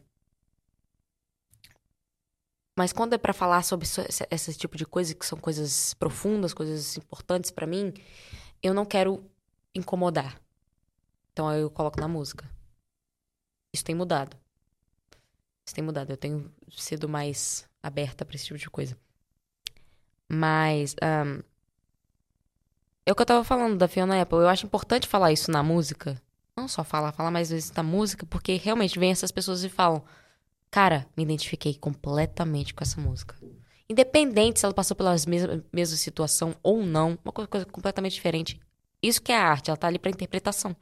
mas 2.77 2.93
quando 2.93 3.13
é 3.13 3.17
pra 3.17 3.33
falar 3.33 3.63
sobre 3.63 3.85
so- 3.87 4.01
esse, 4.07 4.25
esse 4.31 4.53
tipo 4.57 4.77
de 4.77 4.85
coisa, 4.85 5.13
que 5.13 5.25
são 5.25 5.37
coisas 5.37 5.93
profundas, 5.95 6.53
coisas 6.53 6.97
importantes 6.97 7.51
pra 7.51 7.67
mim, 7.67 7.93
eu 8.63 8.73
não 8.73 8.85
quero 8.85 9.23
incomodar. 9.75 10.41
Então 11.33 11.51
eu 11.53 11.69
coloco 11.71 11.99
na 12.01 12.07
música. 12.07 12.49
Isso 13.73 13.83
tem 13.83 13.95
mudado. 13.95 14.37
Isso 15.72 15.76
tem 15.76 15.86
mudado. 15.86 16.09
Eu 16.09 16.17
tenho 16.17 16.51
sido 16.69 17.07
mais 17.07 17.65
aberta 17.82 18.26
pra 18.26 18.36
esse 18.36 18.43
tipo 18.43 18.59
de 18.59 18.69
coisa. 18.69 18.97
Mas. 20.28 20.97
ahn, 21.01 21.41
é 23.05 23.11
o 23.13 23.15
que 23.15 23.22
eu 23.22 23.26
tava 23.26 23.43
falando 23.45 23.78
da 23.78 23.88
Fiona 23.88 24.22
Apple. 24.22 24.39
Eu 24.39 24.49
acho 24.49 24.65
importante 24.65 25.07
falar 25.07 25.32
isso 25.32 25.49
na 25.49 25.63
música. 25.63 26.22
Não 26.57 26.67
só 26.67 26.84
falar, 26.84 27.13
falar 27.13 27.32
mais 27.32 27.49
vezes 27.49 27.72
na 27.72 27.84
música, 27.84 28.26
porque 28.26 28.57
realmente 28.57 28.99
vem 28.99 29.11
essas 29.11 29.32
pessoas 29.32 29.63
e 29.63 29.69
falam. 29.69 30.03
Cara, 30.69 31.07
me 31.15 31.24
identifiquei 31.24 31.74
completamente 31.74 32.74
com 32.74 32.84
essa 32.84 32.99
música. 32.99 33.34
Independente 33.89 34.59
se 34.59 34.65
ela 34.65 34.74
passou 34.74 34.95
pela 34.95 35.15
mesma, 35.26 35.63
mesma 35.72 35.95
situação 35.95 36.53
ou 36.61 36.84
não, 36.86 37.17
uma 37.24 37.32
coisa 37.32 37.65
completamente 37.65 38.13
diferente. 38.13 38.59
Isso 39.01 39.22
que 39.22 39.32
é 39.32 39.38
a 39.38 39.47
arte, 39.47 39.69
ela 39.69 39.78
tá 39.78 39.88
ali 39.88 39.97
pra 39.97 40.11
interpretação. 40.11 40.76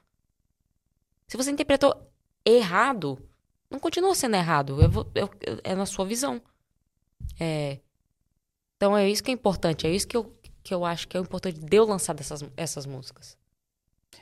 Se 1.27 1.37
você 1.37 1.51
interpretou 1.51 2.11
errado, 2.43 3.28
não 3.69 3.79
continua 3.79 4.13
sendo 4.15 4.35
errado. 4.35 4.81
Eu 4.81 4.89
vou- 4.89 5.07
eu- 5.15 5.29
eu- 5.45 5.59
é 5.63 5.75
na 5.75 5.85
sua 5.85 6.05
visão. 6.05 6.41
É, 7.39 7.79
então 8.77 8.97
é 8.97 9.09
isso 9.09 9.23
que 9.23 9.31
é 9.31 9.33
importante. 9.33 9.85
É 9.87 9.91
isso 9.91 10.07
que 10.07 10.17
eu, 10.17 10.33
que 10.63 10.73
eu 10.73 10.85
acho 10.85 11.07
que 11.07 11.17
é 11.17 11.19
importante 11.19 11.59
de 11.59 11.77
eu 11.77 11.85
lançar 11.85 12.13
dessas, 12.13 12.43
essas 12.57 12.85
músicas. 12.85 13.37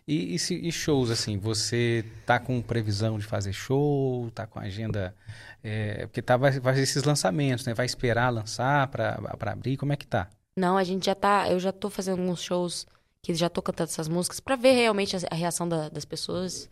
E, 0.08 0.36
e 0.36 0.40
se- 0.40 0.56
e 0.56 0.72
shows, 0.72 1.10
assim, 1.10 1.38
você 1.38 2.06
tá 2.26 2.40
com 2.40 2.62
previsão 2.62 3.18
de 3.20 3.26
fazer 3.26 3.52
show, 3.54 4.30
tá 4.32 4.46
com 4.48 4.60
agenda, 4.60 5.16
é, 5.64 6.06
porque 6.08 6.22
tá, 6.22 6.38
vai 6.38 6.52
vai 6.52 6.74
fazer 6.74 6.82
esses 6.84 7.04
lançamentos, 7.04 7.66
né? 7.66 7.74
Vai 7.74 7.86
esperar 7.86 8.30
lançar 8.30 8.88
pra, 8.88 9.18
pra 9.38 9.52
abrir, 9.52 9.76
como 9.78 9.92
é 9.94 9.98
que 9.98 10.08
tá? 10.08 10.30
Não, 10.56 10.78
a 10.78 10.84
gente 10.84 11.06
já 11.06 11.16
tá. 11.16 11.50
Eu 11.52 11.60
já 11.60 11.72
tô 11.72 11.90
fazendo 11.90 12.20
alguns 12.22 12.42
shows 12.42 12.86
que 13.22 13.34
já 13.36 13.50
tô 13.50 13.62
cantando 13.62 13.90
essas 13.90 14.08
músicas 14.08 14.40
pra 14.40 14.56
ver 14.56 14.72
realmente 14.74 15.16
a, 15.16 15.20
a 15.30 15.36
reação 15.36 15.68
da- 15.68 15.90
das 15.90 16.06
pessoas. 16.06 16.70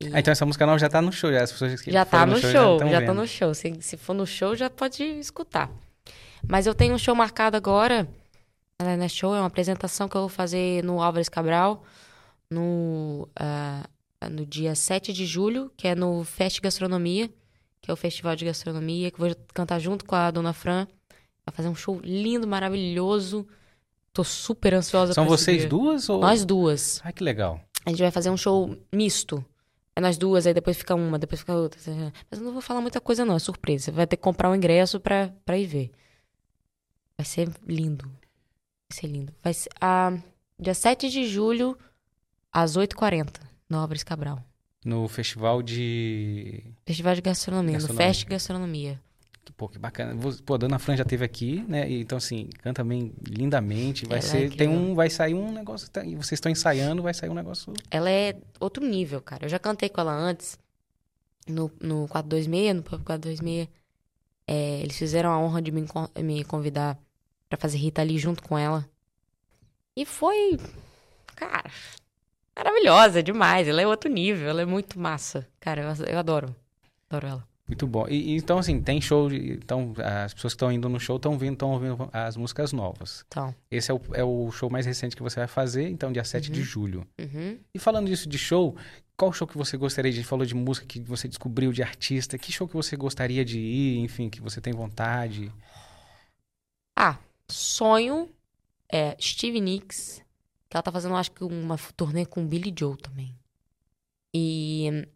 E 0.00 0.06
Ah, 0.12 0.20
então 0.20 0.32
essa 0.32 0.46
música 0.46 0.64
nova 0.64 0.78
já 0.78 0.88
tá 0.88 1.02
no 1.02 1.12
show, 1.12 1.30
já 1.30 1.42
as 1.42 1.52
pessoas 1.52 1.80
que 1.80 1.90
já 1.90 2.04
tá 2.04 2.20
foram 2.20 2.32
no 2.32 2.38
show, 2.40 2.78
tão 2.78 2.88
já, 2.88 3.00
tá 3.00 3.06
vendo. 3.06 3.14
no 3.14 3.26
show. 3.26 3.54
Se, 3.54 3.76
se 3.80 3.96
for 3.96 4.14
no 4.14 4.26
show, 4.26 4.56
já 4.56 4.70
pode 4.70 5.02
escutar. 5.02 5.70
Mas 6.48 6.66
eu 6.66 6.74
tenho 6.74 6.94
um 6.94 6.98
show 6.98 7.14
marcado 7.14 7.56
agora. 7.56 8.08
Não 8.78 9.04
é 9.04 9.08
show, 9.08 9.34
é 9.34 9.38
uma 9.40 9.46
apresentação 9.46 10.08
que 10.08 10.16
eu 10.16 10.22
vou 10.22 10.28
fazer 10.30 10.82
no 10.82 11.02
Álvares 11.02 11.28
Cabral 11.28 11.84
no, 12.50 13.28
ah, 13.36 13.86
no 14.30 14.44
dia 14.44 14.74
7 14.74 15.12
de 15.12 15.26
julho, 15.26 15.70
que 15.76 15.86
é 15.86 15.94
no 15.94 16.24
Fest 16.24 16.60
Gastronomia, 16.60 17.30
que 17.80 17.90
é 17.90 17.94
o 17.94 17.96
festival 17.96 18.34
de 18.36 18.44
gastronomia, 18.44 19.10
que 19.10 19.20
eu 19.20 19.26
vou 19.26 19.36
cantar 19.54 19.78
junto 19.78 20.04
com 20.04 20.14
a 20.14 20.30
Dona 20.30 20.52
Fran. 20.52 20.86
Vai 21.46 21.54
fazer 21.54 21.68
um 21.68 21.74
show 21.74 22.00
lindo, 22.02 22.46
maravilhoso. 22.46 23.46
Tô 24.12 24.24
super 24.24 24.74
ansiosa 24.74 25.14
São 25.14 25.26
vocês 25.26 25.60
dia. 25.60 25.68
duas 25.68 26.08
ou... 26.08 26.20
Nós 26.20 26.44
duas. 26.44 27.00
Ai, 27.04 27.12
que 27.12 27.22
legal. 27.22 27.60
A 27.86 27.90
gente 27.90 28.02
vai 28.02 28.10
fazer 28.10 28.30
um 28.30 28.36
show 28.36 28.76
misto. 28.92 29.44
É 29.94 30.00
nós 30.00 30.16
duas, 30.16 30.46
aí 30.46 30.54
depois 30.54 30.76
fica 30.76 30.94
uma, 30.94 31.18
depois 31.18 31.40
fica 31.40 31.54
outra. 31.54 31.80
Mas 32.30 32.38
eu 32.38 32.46
não 32.46 32.52
vou 32.52 32.62
falar 32.62 32.80
muita 32.80 33.00
coisa, 33.00 33.24
não, 33.24 33.34
é 33.34 33.38
surpresa. 33.38 33.86
Você 33.86 33.90
vai 33.90 34.06
ter 34.06 34.16
que 34.16 34.22
comprar 34.22 34.50
um 34.50 34.54
ingresso 34.54 35.00
pra, 35.00 35.32
pra 35.44 35.58
ir 35.58 35.66
ver. 35.66 35.90
Vai 37.16 37.24
ser 37.24 37.48
lindo. 37.66 38.04
Vai 38.04 38.98
ser 38.98 39.06
lindo. 39.08 39.34
Vai 39.42 39.52
ser. 39.52 39.68
Ah, 39.80 40.16
dia 40.58 40.74
7 40.74 41.10
de 41.10 41.26
julho, 41.26 41.76
às 42.52 42.76
8h40, 42.76 43.40
no 43.68 43.78
Álvares 43.78 44.02
Cabral. 44.02 44.42
No 44.84 45.06
festival 45.08 45.62
de... 45.62 46.64
Festival 46.86 47.14
de 47.14 47.20
Gastronomia, 47.20 47.74
Gastronomia. 47.74 48.06
no 48.06 48.14
Fest 48.14 48.26
Gastronomia. 48.26 49.02
Pô, 49.56 49.68
que 49.68 49.78
bacana. 49.78 50.14
Pô, 50.44 50.54
a 50.54 50.56
Dona 50.56 50.78
Fran 50.78 50.96
já 50.96 51.02
esteve 51.02 51.24
aqui, 51.24 51.64
né? 51.68 51.88
E, 51.90 52.00
então, 52.00 52.18
assim, 52.18 52.48
canta 52.62 52.82
bem 52.84 53.12
lindamente. 53.28 54.06
Vai 54.06 54.18
Ela 54.18 54.26
é 54.26 54.30
ser... 54.30 54.38
tem 54.56 54.68
incrível. 54.68 54.74
um... 54.74 54.94
Vai 54.94 55.10
sair 55.10 55.34
um 55.34 55.52
negócio... 55.52 55.90
tá- 55.90 56.04
e 56.04 56.14
vocês 56.14 56.32
estão 56.32 56.50
ensaiando, 56.50 57.02
vai 57.02 57.12
sair 57.14 57.28
um 57.30 57.34
negócio... 57.34 57.72
Ela 57.90 58.10
é 58.10 58.36
outro 58.58 58.84
nível, 58.86 59.20
cara. 59.20 59.44
Eu 59.44 59.48
já 59.48 59.58
cantei 59.58 59.88
com 59.88 60.00
ela 60.00 60.12
antes, 60.12 60.58
no, 61.46 61.70
no 61.80 62.06
426, 62.08 62.76
no 62.76 62.82
Pop 62.82 63.02
426. 63.04 63.68
É, 64.46 64.80
eles 64.80 64.96
fizeram 64.98 65.30
a 65.30 65.38
honra 65.38 65.62
de 65.62 65.70
me, 65.70 65.84
me 66.22 66.44
convidar 66.44 66.98
pra 67.48 67.58
fazer 67.58 67.78
Rita 67.78 68.00
ali 68.02 68.18
junto 68.18 68.42
com 68.42 68.58
ela. 68.58 68.88
E 69.96 70.04
foi. 70.04 70.58
Cara, 71.36 71.70
maravilhosa 72.56 73.22
demais. 73.22 73.68
Ela 73.68 73.82
é 73.82 73.86
outro 73.86 74.10
nível, 74.10 74.48
ela 74.48 74.62
é 74.62 74.66
muito 74.66 74.98
massa. 74.98 75.46
Cara, 75.60 75.82
eu, 75.82 76.06
eu 76.06 76.18
adoro. 76.18 76.54
Adoro 77.08 77.26
ela. 77.26 77.49
Muito 77.70 77.86
bom. 77.86 78.04
E, 78.08 78.34
então, 78.36 78.58
assim, 78.58 78.82
tem 78.82 79.00
show. 79.00 79.28
De, 79.28 79.52
então, 79.52 79.94
as 79.96 80.34
pessoas 80.34 80.54
que 80.54 80.56
estão 80.56 80.72
indo 80.72 80.88
no 80.88 80.98
show 80.98 81.16
estão 81.16 81.38
vindo, 81.38 81.52
estão 81.52 81.70
ouvindo 81.70 82.10
as 82.12 82.36
músicas 82.36 82.72
novas. 82.72 83.24
Então. 83.28 83.54
Esse 83.70 83.92
é 83.92 83.94
o, 83.94 84.00
é 84.12 84.24
o 84.24 84.50
show 84.50 84.68
mais 84.68 84.86
recente 84.86 85.14
que 85.14 85.22
você 85.22 85.38
vai 85.38 85.46
fazer, 85.46 85.88
então, 85.88 86.10
dia 86.10 86.24
7 86.24 86.48
Uhum. 86.48 86.52
de 86.54 86.62
julho. 86.62 87.06
Uhum. 87.20 87.58
E 87.72 87.78
falando 87.78 88.08
disso 88.08 88.28
de 88.28 88.36
show, 88.36 88.74
qual 89.16 89.32
show 89.32 89.46
que 89.46 89.56
você 89.56 89.76
gostaria 89.76 90.10
de. 90.10 90.18
A 90.18 90.20
gente 90.20 90.28
falou 90.28 90.44
de 90.44 90.54
música 90.54 90.84
que 90.84 90.98
você 91.00 91.28
descobriu, 91.28 91.72
de 91.72 91.80
artista. 91.80 92.36
Que 92.36 92.50
show 92.50 92.66
que 92.66 92.74
você 92.74 92.96
gostaria 92.96 93.44
de 93.44 93.60
ir, 93.60 93.98
enfim, 93.98 94.28
que 94.28 94.40
você 94.40 94.60
tem 94.60 94.72
vontade? 94.72 95.52
Ah, 96.98 97.18
sonho 97.48 98.28
é 98.92 99.16
Stevie 99.20 99.60
Nicks, 99.60 100.24
que 100.68 100.76
ela 100.76 100.82
tá 100.82 100.90
fazendo, 100.90 101.14
acho 101.14 101.30
que, 101.30 101.44
uma 101.44 101.78
turnê 101.96 102.26
com 102.26 102.44
Billy 102.44 102.74
Joe 102.76 102.96
também. 102.96 103.32
E. 104.34 105.06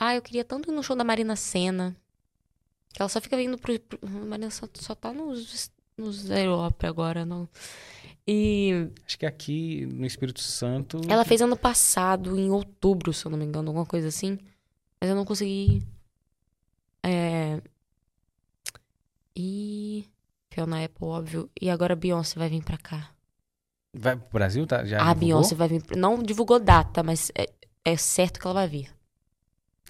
Ah, 0.00 0.14
eu 0.14 0.22
queria 0.22 0.44
tanto 0.44 0.70
ir 0.70 0.72
no 0.72 0.82
show 0.82 0.94
da 0.94 1.02
Marina 1.02 1.34
Senna. 1.34 1.96
Que 2.94 3.02
ela 3.02 3.08
só 3.08 3.20
fica 3.20 3.36
vindo 3.36 3.58
pro. 3.58 3.78
pro... 3.80 3.98
A 4.00 4.26
Marina 4.26 4.48
só, 4.48 4.68
só 4.74 4.94
tá 4.94 5.12
nos, 5.12 5.72
nos 5.96 6.30
Europa 6.30 6.86
agora, 6.86 7.26
não. 7.26 7.48
E 8.24 8.90
Acho 9.04 9.18
que 9.18 9.26
aqui 9.26 9.86
no 9.86 10.06
Espírito 10.06 10.40
Santo. 10.40 11.00
ela 11.08 11.24
fez 11.24 11.40
ano 11.40 11.56
passado, 11.56 12.38
em 12.38 12.48
outubro, 12.50 13.12
se 13.12 13.26
eu 13.26 13.30
não 13.30 13.38
me 13.38 13.44
engano, 13.44 13.70
alguma 13.70 13.86
coisa 13.86 14.06
assim. 14.06 14.38
Mas 15.00 15.10
eu 15.10 15.16
não 15.16 15.24
consegui. 15.24 15.82
É. 17.02 17.60
E. 19.34 20.06
Fiona 20.50 20.84
Apple, 20.84 21.06
óbvio. 21.06 21.50
E 21.60 21.68
agora 21.68 21.94
a 21.94 21.96
Beyoncé 21.96 22.38
vai 22.38 22.48
vir 22.48 22.62
pra 22.62 22.78
cá. 22.78 23.10
Vai 23.92 24.16
pro 24.16 24.28
Brasil? 24.30 24.64
Tá? 24.64 24.84
Já 24.84 24.98
a 24.98 25.12
divulgou? 25.12 25.20
Beyoncé 25.20 25.54
vai 25.56 25.68
vir. 25.68 25.82
Não 25.96 26.22
divulgou 26.22 26.60
data, 26.60 27.02
mas 27.02 27.32
é, 27.34 27.48
é 27.84 27.96
certo 27.96 28.38
que 28.38 28.46
ela 28.46 28.54
vai 28.54 28.68
vir. 28.68 28.97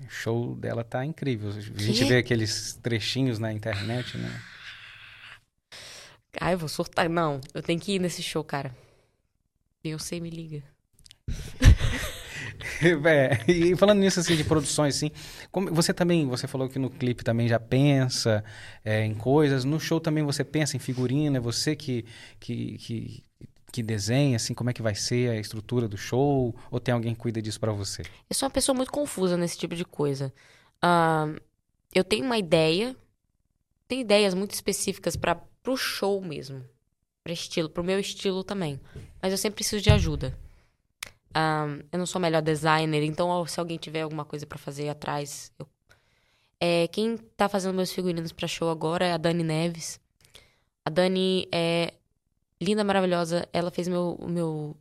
O 0.01 0.11
show 0.11 0.55
dela 0.55 0.85
tá 0.85 1.05
incrível. 1.05 1.51
A 1.51 1.61
gente 1.81 2.05
vê 2.05 2.19
aqueles 2.19 2.75
trechinhos 2.75 3.39
na 3.39 3.53
internet, 3.53 4.17
né? 4.17 4.41
Ai, 6.41 6.55
eu 6.55 6.59
vou 6.59 6.69
surtar. 6.69 7.09
Não, 7.09 7.41
eu 7.53 7.63
tenho 7.63 7.81
que 7.81 7.93
ir 7.93 7.99
nesse 7.99 8.23
show, 8.23 8.45
cara. 8.45 8.75
Beyoncé 9.83 10.21
me 10.21 10.31
liga. 10.31 10.63
É, 13.05 13.51
e 13.51 13.77
falando 13.77 13.99
nisso 14.01 14.21
assim 14.21 14.37
de 14.37 14.45
produções 14.45 14.97
assim, 14.97 15.11
como 15.51 15.73
você 15.73 15.93
também, 15.93 16.27
você 16.27 16.47
falou 16.47 16.69
que 16.69 16.79
no 16.79 16.91
clipe 16.91 17.25
também 17.25 17.49
já 17.49 17.59
pensa 17.59 18.45
é, 18.85 19.05
em 19.05 19.15
coisas, 19.15 19.65
no 19.65 19.81
show 19.81 20.01
também 20.01 20.25
você 20.25 20.45
pensa 20.45 20.77
em 20.77 20.81
figurino, 20.81 21.37
é 21.37 21.41
você 21.41 21.75
que, 21.75 22.05
que, 22.39 22.79
que, 22.79 23.25
que 23.73 23.83
desenha 23.83 24.37
assim, 24.37 24.55
como 24.55 24.71
é 24.71 24.73
que 24.73 24.83
vai 24.83 24.95
ser 24.95 25.31
a 25.31 25.37
estrutura 25.37 25.89
do 25.89 25.97
show, 25.97 26.55
ou 26.71 26.81
tem 26.81 26.95
alguém 26.95 27.15
que 27.15 27.21
cuida 27.21 27.41
disso 27.43 27.61
pra 27.61 27.73
você? 27.73 28.03
Eu 28.29 28.35
sou 28.35 28.47
uma 28.47 28.53
pessoa 28.53 28.75
muito 28.75 28.91
confusa 28.91 29.37
nesse 29.37 29.59
tipo 29.59 29.75
de 29.75 29.85
coisa. 29.85 30.33
Ahn, 30.83 31.37
eu 31.95 32.05
tenho 32.05 32.25
uma 32.25 32.39
ideia, 32.39 32.97
tenho 33.87 34.01
ideias 34.01 34.35
muito 34.35 34.53
específicas 34.53 35.17
para 35.17 35.35
pro 35.63 35.77
show 35.77 36.21
mesmo, 36.21 36.65
para 37.23 37.33
estilo, 37.33 37.69
pro 37.69 37.85
meu 37.85 38.01
estilo 38.01 38.43
também. 38.43 38.81
Mas 39.21 39.33
eu 39.33 39.39
sempre 39.39 39.57
preciso 39.57 39.83
de 39.83 39.91
ajuda. 39.91 40.37
Ahn, 41.35 41.81
eu 41.93 41.99
não 41.99 42.07
sou 42.07 42.19
a 42.19 42.23
melhor 42.23 42.41
designer, 42.41 43.03
então 43.03 43.47
se 43.47 43.61
alguém 43.61 43.77
tiver 43.77 44.01
alguma 44.01 44.25
coisa 44.25 44.47
para 44.47 44.59
fazer 44.59 44.89
atrás, 44.89 45.53
eu... 45.59 45.69
É, 46.61 46.89
quem 46.89 47.17
tá 47.17 47.49
fazendo 47.49 47.77
meus 47.77 47.93
figurinos 47.93 48.33
para 48.33 48.49
show 48.49 48.69
agora 48.69 49.07
é 49.07 49.13
a 49.13 49.17
Dani 49.17 49.45
Neves. 49.45 50.01
A 50.85 50.91
Dani 50.91 51.47
é 51.53 51.93
linda, 52.61 52.85
maravilhosa. 52.85 53.49
Ela 53.53 53.71
fez 53.71 53.89
meu, 53.89 54.17
o 54.21 54.29
meu 54.29 54.77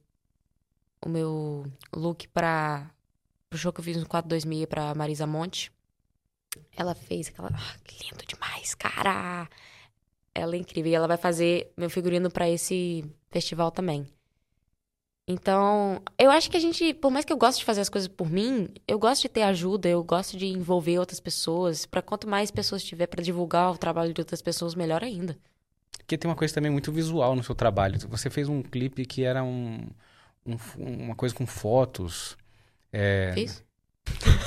o 1.06 1.10
meu 1.10 1.66
look 1.96 2.28
para 2.30 2.90
pro 3.50 3.58
show 3.58 3.72
que 3.72 3.80
eu 3.80 3.84
fiz 3.84 3.98
no 3.98 4.08
426 4.08 4.66
pra 4.68 4.94
Marisa 4.96 5.28
Monte. 5.28 5.72
Ela 6.76 6.96
fez 6.96 7.28
aquela. 7.28 7.50
Ah, 7.54 7.78
que 7.84 8.04
lindo 8.04 8.26
demais, 8.26 8.74
cara! 8.76 9.48
Ela 10.34 10.56
é 10.56 10.60
incrível. 10.60 10.92
E 10.92 10.96
ela 10.96 11.08
vai 11.08 11.18
fazer 11.18 11.72
meu 11.78 11.90
figurino 11.90 12.30
pra 12.30 12.50
esse 12.50 13.06
festival 13.30 13.72
também. 13.72 14.08
Então, 15.30 16.02
eu 16.18 16.32
acho 16.32 16.50
que 16.50 16.56
a 16.56 16.60
gente, 16.60 16.94
por 16.94 17.12
mais 17.12 17.26
que 17.26 17.34
eu 17.34 17.38
goste 17.38 17.60
de 17.60 17.66
fazer 17.66 17.82
as 17.82 17.90
coisas 17.90 18.08
por 18.08 18.30
mim, 18.30 18.70
eu 18.88 18.98
gosto 18.98 19.24
de 19.24 19.30
ter 19.30 19.42
ajuda, 19.42 19.90
eu 19.90 20.02
gosto 20.02 20.38
de 20.38 20.46
envolver 20.48 21.00
outras 21.00 21.20
pessoas. 21.20 21.86
Pra 21.86 22.02
quanto 22.02 22.28
mais 22.28 22.50
pessoas 22.50 22.84
tiver 22.84 23.08
pra 23.08 23.22
divulgar 23.22 23.72
o 23.72 23.78
trabalho 23.78 24.14
de 24.14 24.22
outras 24.22 24.42
pessoas, 24.42 24.74
melhor 24.74 25.04
ainda. 25.04 25.38
Porque 26.08 26.18
tem 26.18 26.30
uma 26.32 26.38
coisa 26.38 26.54
também 26.54 26.72
muito 26.72 26.90
visual 26.90 27.36
no 27.36 27.44
seu 27.44 27.54
trabalho. 27.54 28.00
Você 28.08 28.30
fez 28.30 28.48
um 28.48 28.64
clipe 28.64 29.06
que 29.06 29.26
era 29.26 29.44
um, 29.44 29.86
um- 30.46 30.58
uma 30.78 31.16
coisa 31.16 31.36
com 31.36 31.46
fotos. 31.46 32.38
É, 32.94 33.34
Fiz? 33.34 33.62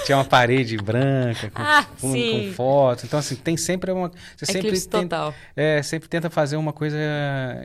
tinha 0.07 0.17
uma 0.17 0.25
parede 0.25 0.79
branca 0.79 1.51
com, 1.51 1.61
Ah, 1.63 1.85
com, 2.01 2.13
com 2.31 2.53
fotos. 2.55 3.05
Então, 3.05 3.19
assim, 3.19 3.37
tem 3.37 3.59
sempre 3.59 3.93
uma. 3.93 4.11
Você 4.35 4.47
sempre 4.47 4.69
Eclipse 4.69 4.89
tem, 4.89 5.03
total. 5.03 5.35
É, 5.55 5.83
sempre 5.83 6.09
tenta 6.09 6.31
fazer 6.31 6.57
uma 6.57 6.73
coisa 6.73 6.97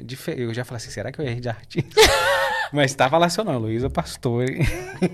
diferente. 0.04 0.42
Eu 0.42 0.54
já 0.54 0.66
falei 0.66 0.76
assim, 0.84 0.92
será 0.92 1.10
que 1.10 1.22
eu 1.22 1.26
errei 1.26 1.40
de 1.40 1.48
artista? 1.48 2.02
Mas 2.74 2.92
estava 2.92 3.18
lá 3.18 3.30
seu 3.30 3.46
nome, 3.46 3.60
Luísa 3.60 3.90
Pastore. 3.90 4.60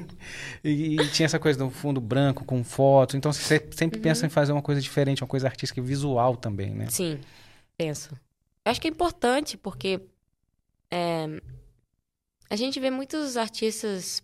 e, 0.64 0.96
e 1.00 1.08
tinha 1.10 1.28
essa 1.28 1.38
coisa 1.38 1.60
do 1.60 1.70
fundo 1.70 2.02
branco 2.02 2.44
com 2.46 2.64
fotos. 2.64 3.14
Então 3.14 3.32
você 3.32 3.64
sempre 3.70 3.98
Uhum. 4.00 4.04
pensa 4.04 4.26
em 4.26 4.30
fazer 4.30 4.52
uma 4.54 4.62
coisa 4.64 4.82
diferente, 4.82 5.22
uma 5.22 5.28
coisa 5.28 5.46
artística 5.48 5.80
e 5.80 5.84
visual 5.84 6.36
também, 6.36 6.72
né? 6.74 6.88
Sim, 6.90 7.20
penso. 7.78 8.10
Eu 8.66 8.72
acho 8.72 8.82
que 8.82 8.88
é 8.88 8.92
importante 8.92 9.58
porque 9.58 10.02
é, 10.90 11.26
a 12.50 12.56
gente 12.56 12.80
vê 12.80 12.92
muitos 12.92 13.38
artistas, 13.38 14.22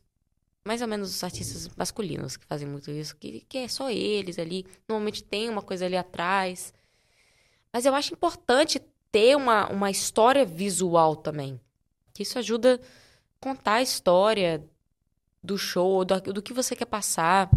mais 0.66 0.82
ou 0.82 0.88
menos 0.88 1.10
os 1.16 1.24
artistas 1.24 1.68
masculinos 1.76 2.38
que 2.38 2.46
fazem 2.46 2.68
muito 2.68 2.92
isso, 2.92 3.16
que, 3.16 3.42
que 3.42 3.58
é 3.60 3.68
só 3.68 3.90
eles 3.90 4.38
ali. 4.38 4.66
Normalmente 4.88 5.24
tem 5.24 5.50
uma 5.50 5.62
coisa 5.62 5.86
ali 5.86 5.98
atrás. 5.98 6.74
Mas 7.74 7.86
eu 7.86 7.96
acho 7.96 8.14
importante 8.14 8.80
ter 9.12 9.36
uma, 9.36 9.68
uma 9.72 9.90
história 9.90 10.46
visual 10.46 11.16
também. 11.16 11.60
Que 12.14 12.24
isso 12.24 12.38
ajuda 12.38 12.76
a 12.76 13.44
contar 13.44 13.76
a 13.76 13.82
história 13.82 14.64
do 15.42 15.58
show, 15.58 16.04
do, 16.04 16.20
do 16.22 16.42
que 16.42 16.54
você 16.54 16.76
quer 16.76 16.86
passar. 16.86 17.50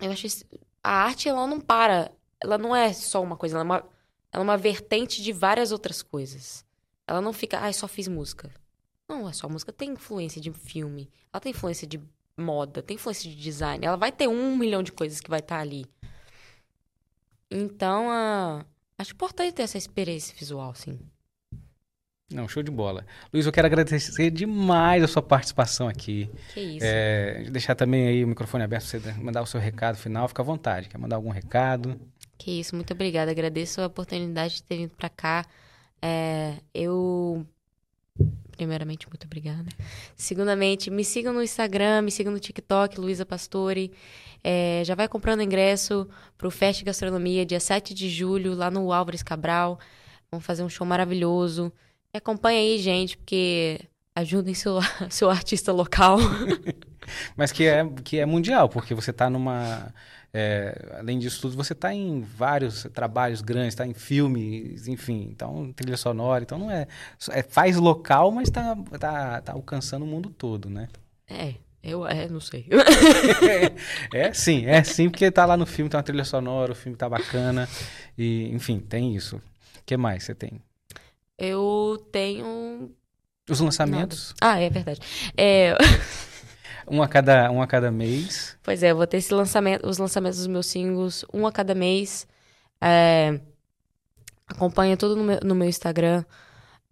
Eu 0.00 0.10
acho 0.12 0.26
isso- 0.26 0.44
a 0.82 0.90
arte 1.04 1.28
ela 1.28 1.46
não 1.46 1.60
para, 1.60 2.12
ela 2.40 2.58
não 2.58 2.76
é 2.76 2.92
só 2.92 3.22
uma 3.22 3.36
coisa, 3.36 3.56
ela 3.56 3.62
é 3.62 3.64
uma, 3.64 3.88
ela 4.34 4.42
é 4.42 4.46
uma 4.48 4.56
vertente 4.56 5.22
de 5.22 5.32
várias 5.32 5.70
outras 5.70 6.02
coisas. 6.02 6.64
Ela 7.06 7.20
não 7.20 7.32
fica, 7.32 7.60
ai, 7.60 7.72
só 7.72 7.86
fiz 7.86 8.08
música. 8.08 8.50
Não, 9.08 9.28
é 9.28 9.32
só 9.32 9.48
música. 9.48 9.72
Tem 9.72 9.92
influência 9.92 10.40
de 10.40 10.50
filme, 10.50 11.08
ela 11.32 11.40
tem 11.40 11.50
influência 11.50 11.86
de 11.86 12.02
moda, 12.36 12.82
tem 12.82 12.96
influência 12.96 13.30
de 13.30 13.36
design. 13.36 13.86
Ela 13.86 13.96
vai 13.96 14.10
ter 14.10 14.26
um 14.26 14.56
milhão 14.56 14.82
de 14.82 14.90
coisas 14.90 15.20
que 15.20 15.30
vai 15.30 15.38
estar 15.38 15.60
ali. 15.60 15.86
Então, 17.48 18.10
ah, 18.10 18.66
acho 18.98 19.12
importante 19.12 19.54
ter 19.54 19.62
essa 19.62 19.78
experiência 19.78 20.34
visual, 20.36 20.74
sim. 20.74 20.98
Não, 22.32 22.48
show 22.48 22.64
de 22.64 22.70
bola. 22.72 23.06
Luiz, 23.32 23.46
eu 23.46 23.52
quero 23.52 23.68
agradecer 23.68 24.30
demais 24.32 25.04
a 25.04 25.06
sua 25.06 25.22
participação 25.22 25.86
aqui. 25.86 26.28
Que 26.52 26.60
isso. 26.60 26.84
É, 26.84 27.44
deixar 27.52 27.76
também 27.76 28.08
aí 28.08 28.24
o 28.24 28.26
microfone 28.26 28.64
aberto 28.64 28.90
para 28.90 28.98
você 28.98 29.20
mandar 29.20 29.42
o 29.42 29.46
seu 29.46 29.60
recado 29.60 29.96
final. 29.96 30.26
Fica 30.26 30.42
à 30.42 30.44
vontade. 30.44 30.88
Quer 30.88 30.98
mandar 30.98 31.14
algum 31.14 31.30
recado? 31.30 32.00
Que 32.36 32.60
isso, 32.60 32.74
muito 32.74 32.92
obrigada. 32.92 33.30
Agradeço 33.30 33.80
a 33.80 33.86
oportunidade 33.86 34.56
de 34.56 34.62
ter 34.62 34.76
vindo 34.76 34.94
pra 34.96 35.08
cá. 35.08 35.44
É, 36.02 36.54
eu. 36.72 37.46
Primeiramente, 38.52 39.08
muito 39.08 39.24
obrigada. 39.24 39.68
Segundamente, 40.14 40.90
me 40.90 41.04
sigam 41.04 41.32
no 41.32 41.42
Instagram, 41.42 42.02
me 42.02 42.10
sigam 42.10 42.32
no 42.32 42.38
TikTok, 42.38 43.00
Luísa 43.00 43.26
Pastore. 43.26 43.92
É, 44.42 44.82
já 44.84 44.94
vai 44.94 45.08
comprando 45.08 45.42
ingresso 45.42 46.06
pro 46.36 46.50
Fest 46.50 46.84
Gastronomia, 46.84 47.44
dia 47.44 47.58
7 47.58 47.92
de 47.94 48.08
julho, 48.08 48.54
lá 48.54 48.70
no 48.70 48.92
Álvares 48.92 49.22
Cabral. 49.22 49.80
Vamos 50.30 50.46
fazer 50.46 50.62
um 50.62 50.68
show 50.68 50.86
maravilhoso. 50.86 51.72
E 52.12 52.18
acompanha 52.18 52.60
aí, 52.60 52.78
gente, 52.78 53.16
porque 53.16 53.80
ajudem 54.14 54.54
seu, 54.54 54.78
seu 55.10 55.30
artista 55.30 55.72
local. 55.72 56.18
Mas 57.36 57.52
que 57.52 57.64
é, 57.64 57.84
que 58.04 58.18
é 58.18 58.26
mundial, 58.26 58.68
porque 58.68 58.94
você 58.94 59.10
está 59.10 59.28
numa. 59.28 59.92
É, 60.36 60.96
além 60.98 61.16
disso 61.20 61.42
tudo, 61.42 61.56
você 61.56 61.74
está 61.74 61.94
em 61.94 62.20
vários 62.20 62.82
trabalhos 62.92 63.40
grandes, 63.40 63.68
está 63.68 63.86
em 63.86 63.94
filmes, 63.94 64.88
enfim, 64.88 65.28
então 65.30 65.72
trilha 65.72 65.96
sonora, 65.96 66.42
então 66.42 66.58
não 66.58 66.68
é. 66.68 66.88
é 67.30 67.42
faz 67.44 67.76
local, 67.76 68.32
mas 68.32 68.48
está 68.48 68.74
tá, 68.98 69.40
tá 69.40 69.52
alcançando 69.52 70.02
o 70.02 70.08
mundo 70.08 70.30
todo, 70.30 70.68
né? 70.68 70.88
é, 71.30 71.54
eu 71.80 72.04
é, 72.04 72.28
não 72.28 72.40
sei. 72.40 72.66
É 74.12 74.32
sim, 74.32 74.66
é 74.66 74.82
sim, 74.82 75.08
porque 75.08 75.30
tá 75.30 75.46
lá 75.46 75.56
no 75.56 75.66
filme, 75.66 75.88
tem 75.88 75.98
uma 75.98 76.02
trilha 76.02 76.24
sonora, 76.24 76.72
o 76.72 76.74
filme 76.74 76.98
tá 76.98 77.08
bacana, 77.08 77.68
e 78.18 78.50
enfim, 78.52 78.80
tem 78.80 79.14
isso. 79.14 79.36
O 79.36 79.84
que 79.86 79.96
mais 79.96 80.24
você 80.24 80.34
tem? 80.34 80.60
Eu 81.38 82.04
tenho 82.10 82.90
Os 83.48 83.60
lançamentos, 83.60 84.34
Ah, 84.40 84.58
é 84.58 84.68
verdade. 84.68 85.00
É, 85.36 85.76
um 86.88 87.02
a 87.02 87.08
cada, 87.08 87.50
um 87.50 87.62
a 87.62 87.66
cada 87.66 87.90
mês. 87.90 88.56
pois 88.62 88.82
é, 88.82 88.90
eu 88.90 88.96
vou 88.96 89.06
ter 89.06 89.18
esse 89.18 89.32
lançamento, 89.32 89.86
os 89.86 89.98
lançamentos 89.98 90.38
dos 90.38 90.46
meus 90.46 90.66
singles, 90.66 91.24
um 91.32 91.46
a 91.46 91.52
cada 91.52 91.74
mês. 91.74 92.26
É, 92.80 93.40
Acompanha 94.46 94.96
tudo 94.96 95.16
no 95.16 95.24
meu, 95.24 95.40
no 95.42 95.54
meu 95.54 95.68
Instagram. 95.68 96.24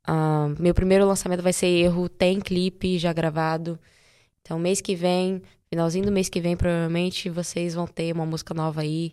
Uh, 0.09 0.61
meu 0.61 0.75
primeiro 0.75 1.07
lançamento 1.07 1.43
vai 1.43 1.53
ser 1.53 1.67
Erro, 1.67 2.09
tem 2.09 2.41
clipe 2.41 2.99
já 2.99 3.13
gravado. 3.13 3.79
Então, 4.41 4.59
mês 4.59 4.81
que 4.81 4.97
vem, 4.97 5.43
finalzinho 5.69 6.07
do 6.07 6.13
mês 6.13 6.29
que 6.29 6.41
vem, 6.41 6.57
provavelmente 6.57 7.31
vocês 7.31 7.75
vão 7.75 7.87
ter 7.87 8.13
uma 8.13 8.27
música 8.27 8.55
nova 8.55 8.81
aí. 8.81 9.13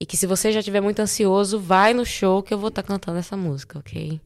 E 0.00 0.06
que 0.06 0.16
se 0.16 0.26
você 0.26 0.52
já 0.52 0.60
estiver 0.60 0.80
muito 0.80 1.00
ansioso, 1.00 1.58
vai 1.60 1.94
no 1.94 2.04
show 2.04 2.42
que 2.42 2.54
eu 2.54 2.58
vou 2.58 2.68
estar 2.68 2.82
tá 2.82 2.88
cantando 2.88 3.18
essa 3.18 3.36
música, 3.36 3.78
ok? 3.78 4.20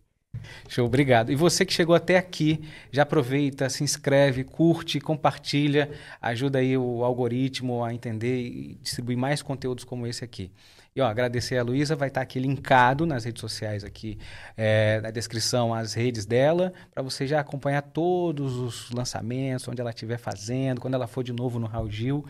Show, 0.68 0.86
obrigado. 0.86 1.30
E 1.32 1.36
você 1.36 1.64
que 1.64 1.72
chegou 1.72 1.94
até 1.94 2.16
aqui, 2.16 2.60
já 2.90 3.02
aproveita, 3.02 3.68
se 3.68 3.84
inscreve, 3.84 4.44
curte, 4.44 5.00
compartilha, 5.00 5.90
ajuda 6.20 6.58
aí 6.58 6.76
o 6.76 7.04
algoritmo 7.04 7.84
a 7.84 7.92
entender 7.92 8.40
e 8.40 8.78
distribuir 8.82 9.18
mais 9.18 9.42
conteúdos 9.42 9.84
como 9.84 10.06
esse 10.06 10.24
aqui. 10.24 10.50
E 10.98 11.00
ó, 11.00 11.06
agradecer 11.06 11.56
a 11.56 11.62
Luísa, 11.62 11.94
vai 11.94 12.08
estar 12.08 12.20
aqui 12.22 12.40
linkado 12.40 13.06
nas 13.06 13.24
redes 13.24 13.40
sociais 13.40 13.84
aqui, 13.84 14.18
é, 14.56 15.00
na 15.00 15.12
descrição 15.12 15.72
as 15.72 15.94
redes 15.94 16.26
dela, 16.26 16.72
para 16.92 17.04
você 17.04 17.24
já 17.24 17.38
acompanhar 17.38 17.82
todos 17.82 18.56
os 18.56 18.90
lançamentos, 18.90 19.68
onde 19.68 19.80
ela 19.80 19.90
estiver 19.90 20.18
fazendo, 20.18 20.80
quando 20.80 20.94
ela 20.94 21.06
for 21.06 21.22
de 21.22 21.32
novo 21.32 21.60
no 21.60 21.68
Raul 21.68 21.88
Gil, 21.88 22.26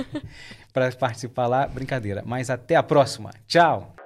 para 0.72 0.92
participar 0.92 1.48
lá, 1.48 1.66
brincadeira. 1.66 2.22
Mas 2.24 2.50
até 2.50 2.76
a 2.76 2.84
próxima. 2.84 3.32
Tchau! 3.48 3.97